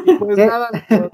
Y 0.06 0.16
pues 0.16 0.36
¿Qué? 0.36 0.46
nada, 0.48 0.70
amigos. 0.90 1.12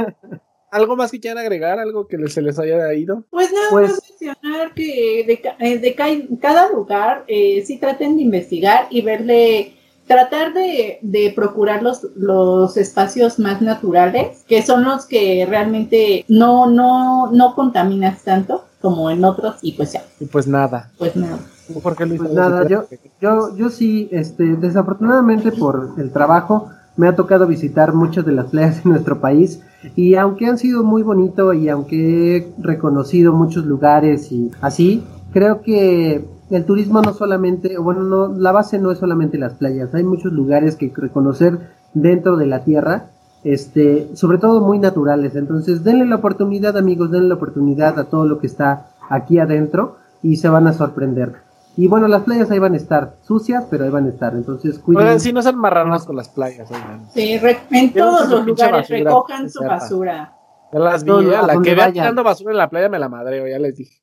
¿algo 0.72 0.96
más 0.96 1.12
que 1.12 1.20
quieran 1.20 1.38
agregar? 1.38 1.80
¿Algo 1.80 2.08
que 2.08 2.18
se 2.28 2.42
les 2.42 2.58
haya 2.60 2.92
ido? 2.94 3.24
Pues 3.30 3.52
nada 3.54 3.68
Pues- 3.72 3.92
más 3.92 4.02
mencionar 4.10 4.74
que 4.74 5.24
de, 5.28 5.42
ca- 5.42 5.56
eh, 5.60 5.78
de 5.80 5.96
ca- 5.96 6.08
cada 6.42 6.70
lugar 6.72 7.24
eh, 7.28 7.62
sí 7.66 7.78
traten 7.78 8.16
de 8.18 8.24
investigar 8.24 8.88
y 8.90 9.02
verle 9.02 9.74
tratar 10.08 10.54
de, 10.54 11.00
de 11.02 11.34
procurar 11.36 11.82
los, 11.82 12.08
los 12.16 12.78
espacios 12.78 13.40
más 13.40 13.62
naturales, 13.62 14.44
que 14.48 14.62
son 14.62 14.84
los 14.84 15.06
que 15.06 15.46
realmente 15.50 16.26
no, 16.28 16.70
no, 16.70 17.32
no 17.32 17.56
contaminas 17.56 18.24
tanto 18.24 18.66
como 18.82 19.10
en 19.10 19.26
otros, 19.26 19.56
y 19.62 19.72
pues 19.72 19.94
ya. 19.94 20.04
Y 20.20 20.26
pues 20.26 20.48
nada. 20.48 20.92
Pues 20.98 21.16
nada. 21.16 21.40
Pues 21.84 22.32
nada, 22.32 22.68
yo, 22.68 22.86
yo, 23.20 23.56
yo 23.56 23.70
sí, 23.70 24.08
este, 24.12 24.56
desafortunadamente 24.56 25.52
por 25.52 25.94
el 25.98 26.12
trabajo, 26.12 26.70
me 26.96 27.08
ha 27.08 27.16
tocado 27.16 27.48
visitar 27.48 27.94
muchas 27.94 28.26
de 28.26 28.32
las 28.32 28.48
playas 28.48 28.86
en 28.86 28.92
nuestro 28.92 29.20
país 29.20 29.62
y 29.96 30.16
aunque 30.16 30.46
han 30.46 30.58
sido 30.58 30.84
muy 30.84 31.02
bonito 31.02 31.54
y 31.54 31.68
aunque 31.70 32.38
he 32.38 32.54
reconocido 32.60 33.34
muchos 33.34 33.66
lugares 33.66 34.32
y 34.32 34.52
así, 34.62 35.04
creo 35.34 35.62
que 35.62 36.24
el 36.50 36.66
turismo 36.66 37.02
no 37.02 37.14
solamente, 37.14 37.78
bueno, 37.78 38.02
no, 38.04 38.28
la 38.28 38.52
base 38.52 38.80
no 38.80 38.92
es 38.92 39.00
solamente 39.00 39.38
las 39.38 39.54
playas, 39.54 39.94
hay 39.94 40.04
muchos 40.04 40.32
lugares 40.32 40.76
que 40.76 40.92
reconocer 40.96 41.60
dentro 41.94 42.38
de 42.38 42.46
la 42.46 42.64
tierra, 42.64 43.08
este, 43.44 44.10
sobre 44.16 44.38
todo 44.38 44.62
muy 44.62 44.80
naturales, 44.80 45.36
entonces 45.36 45.84
denle 45.84 46.06
la 46.06 46.18
oportunidad 46.18 46.78
amigos, 46.78 47.12
denle 47.12 47.30
la 47.30 47.36
oportunidad 47.36 48.00
a 48.00 48.06
todo 48.06 48.26
lo 48.26 48.40
que 48.40 48.48
está 48.48 48.88
aquí 49.10 49.40
adentro 49.40 49.98
y 50.22 50.38
se 50.38 50.50
van 50.50 50.68
a 50.68 50.74
sorprender. 50.74 51.46
Y 51.78 51.88
bueno, 51.88 52.08
las 52.08 52.24
playas 52.24 52.50
ahí 52.52 52.60
van 52.60 52.74
a 52.74 52.78
estar 52.78 53.16
sucias, 53.22 53.66
pero 53.70 53.84
ahí 53.84 53.90
van 53.90 54.06
a 54.06 54.10
estar. 54.10 54.34
Entonces, 54.34 54.80
cuiden. 54.80 55.04
Oigan, 55.04 55.20
sí, 55.20 55.34
no 55.34 55.42
sean 55.42 55.58
marranos 55.58 56.06
con 56.06 56.16
las 56.16 56.30
playas. 56.30 56.72
Oigan. 56.72 57.06
Sí, 57.14 57.38
en 57.72 57.94
todos 57.94 58.30
los 58.30 58.46
lugares 58.46 58.88
recojan 58.88 59.50
su 59.50 59.62
basura. 59.62 60.34
Ya 60.72 60.80
las 60.80 61.04
vi, 61.04 61.12
¿eh? 61.12 61.38
la 61.46 61.62
que 61.62 61.76
vea 61.76 61.92
tirando 61.92 62.24
basura 62.24 62.52
en 62.52 62.58
la 62.58 62.70
playa 62.70 62.90
me 62.90 62.98
la 62.98 63.10
madreo, 63.10 63.48
ya 63.48 63.60
les 63.60 63.76
dije. 63.76 64.02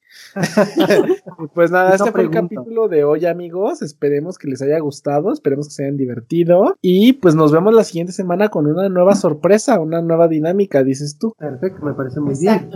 Pues 1.54 1.70
nada, 1.70 1.94
este 1.94 2.10
fue 2.10 2.22
el 2.22 2.30
capítulo 2.30 2.88
de 2.88 3.04
hoy, 3.04 3.26
amigos. 3.26 3.82
Esperemos 3.82 4.38
que 4.38 4.48
les 4.48 4.62
haya 4.62 4.78
gustado, 4.80 5.32
esperemos 5.32 5.68
que 5.68 5.74
se 5.74 5.84
hayan 5.84 5.96
divertido. 5.96 6.76
Y 6.80 7.14
pues 7.14 7.34
nos 7.34 7.52
vemos 7.52 7.74
la 7.74 7.84
siguiente 7.84 8.12
semana 8.12 8.48
con 8.48 8.66
una 8.66 8.88
nueva 8.88 9.14
sorpresa, 9.14 9.80
una 9.80 10.00
nueva 10.02 10.28
dinámica, 10.28 10.82
dices 10.82 11.18
tú. 11.18 11.34
Perfecto, 11.38 11.84
me 11.84 11.94
parece 11.94 12.20
muy 12.20 12.34
bien. 12.38 12.70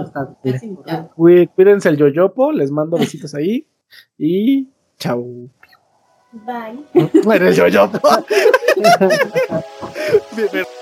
Cuídense 1.14 1.88
el 1.88 1.96
yoyopo, 1.96 2.52
les 2.52 2.70
mando 2.70 2.98
besitos 2.98 3.34
ahí. 3.34 3.68
Y 4.18 4.70
chao. 4.98 5.24
Bye. 6.32 6.84
Bueno, 7.24 7.50
yo, 7.50 7.68
yo. 7.68 7.90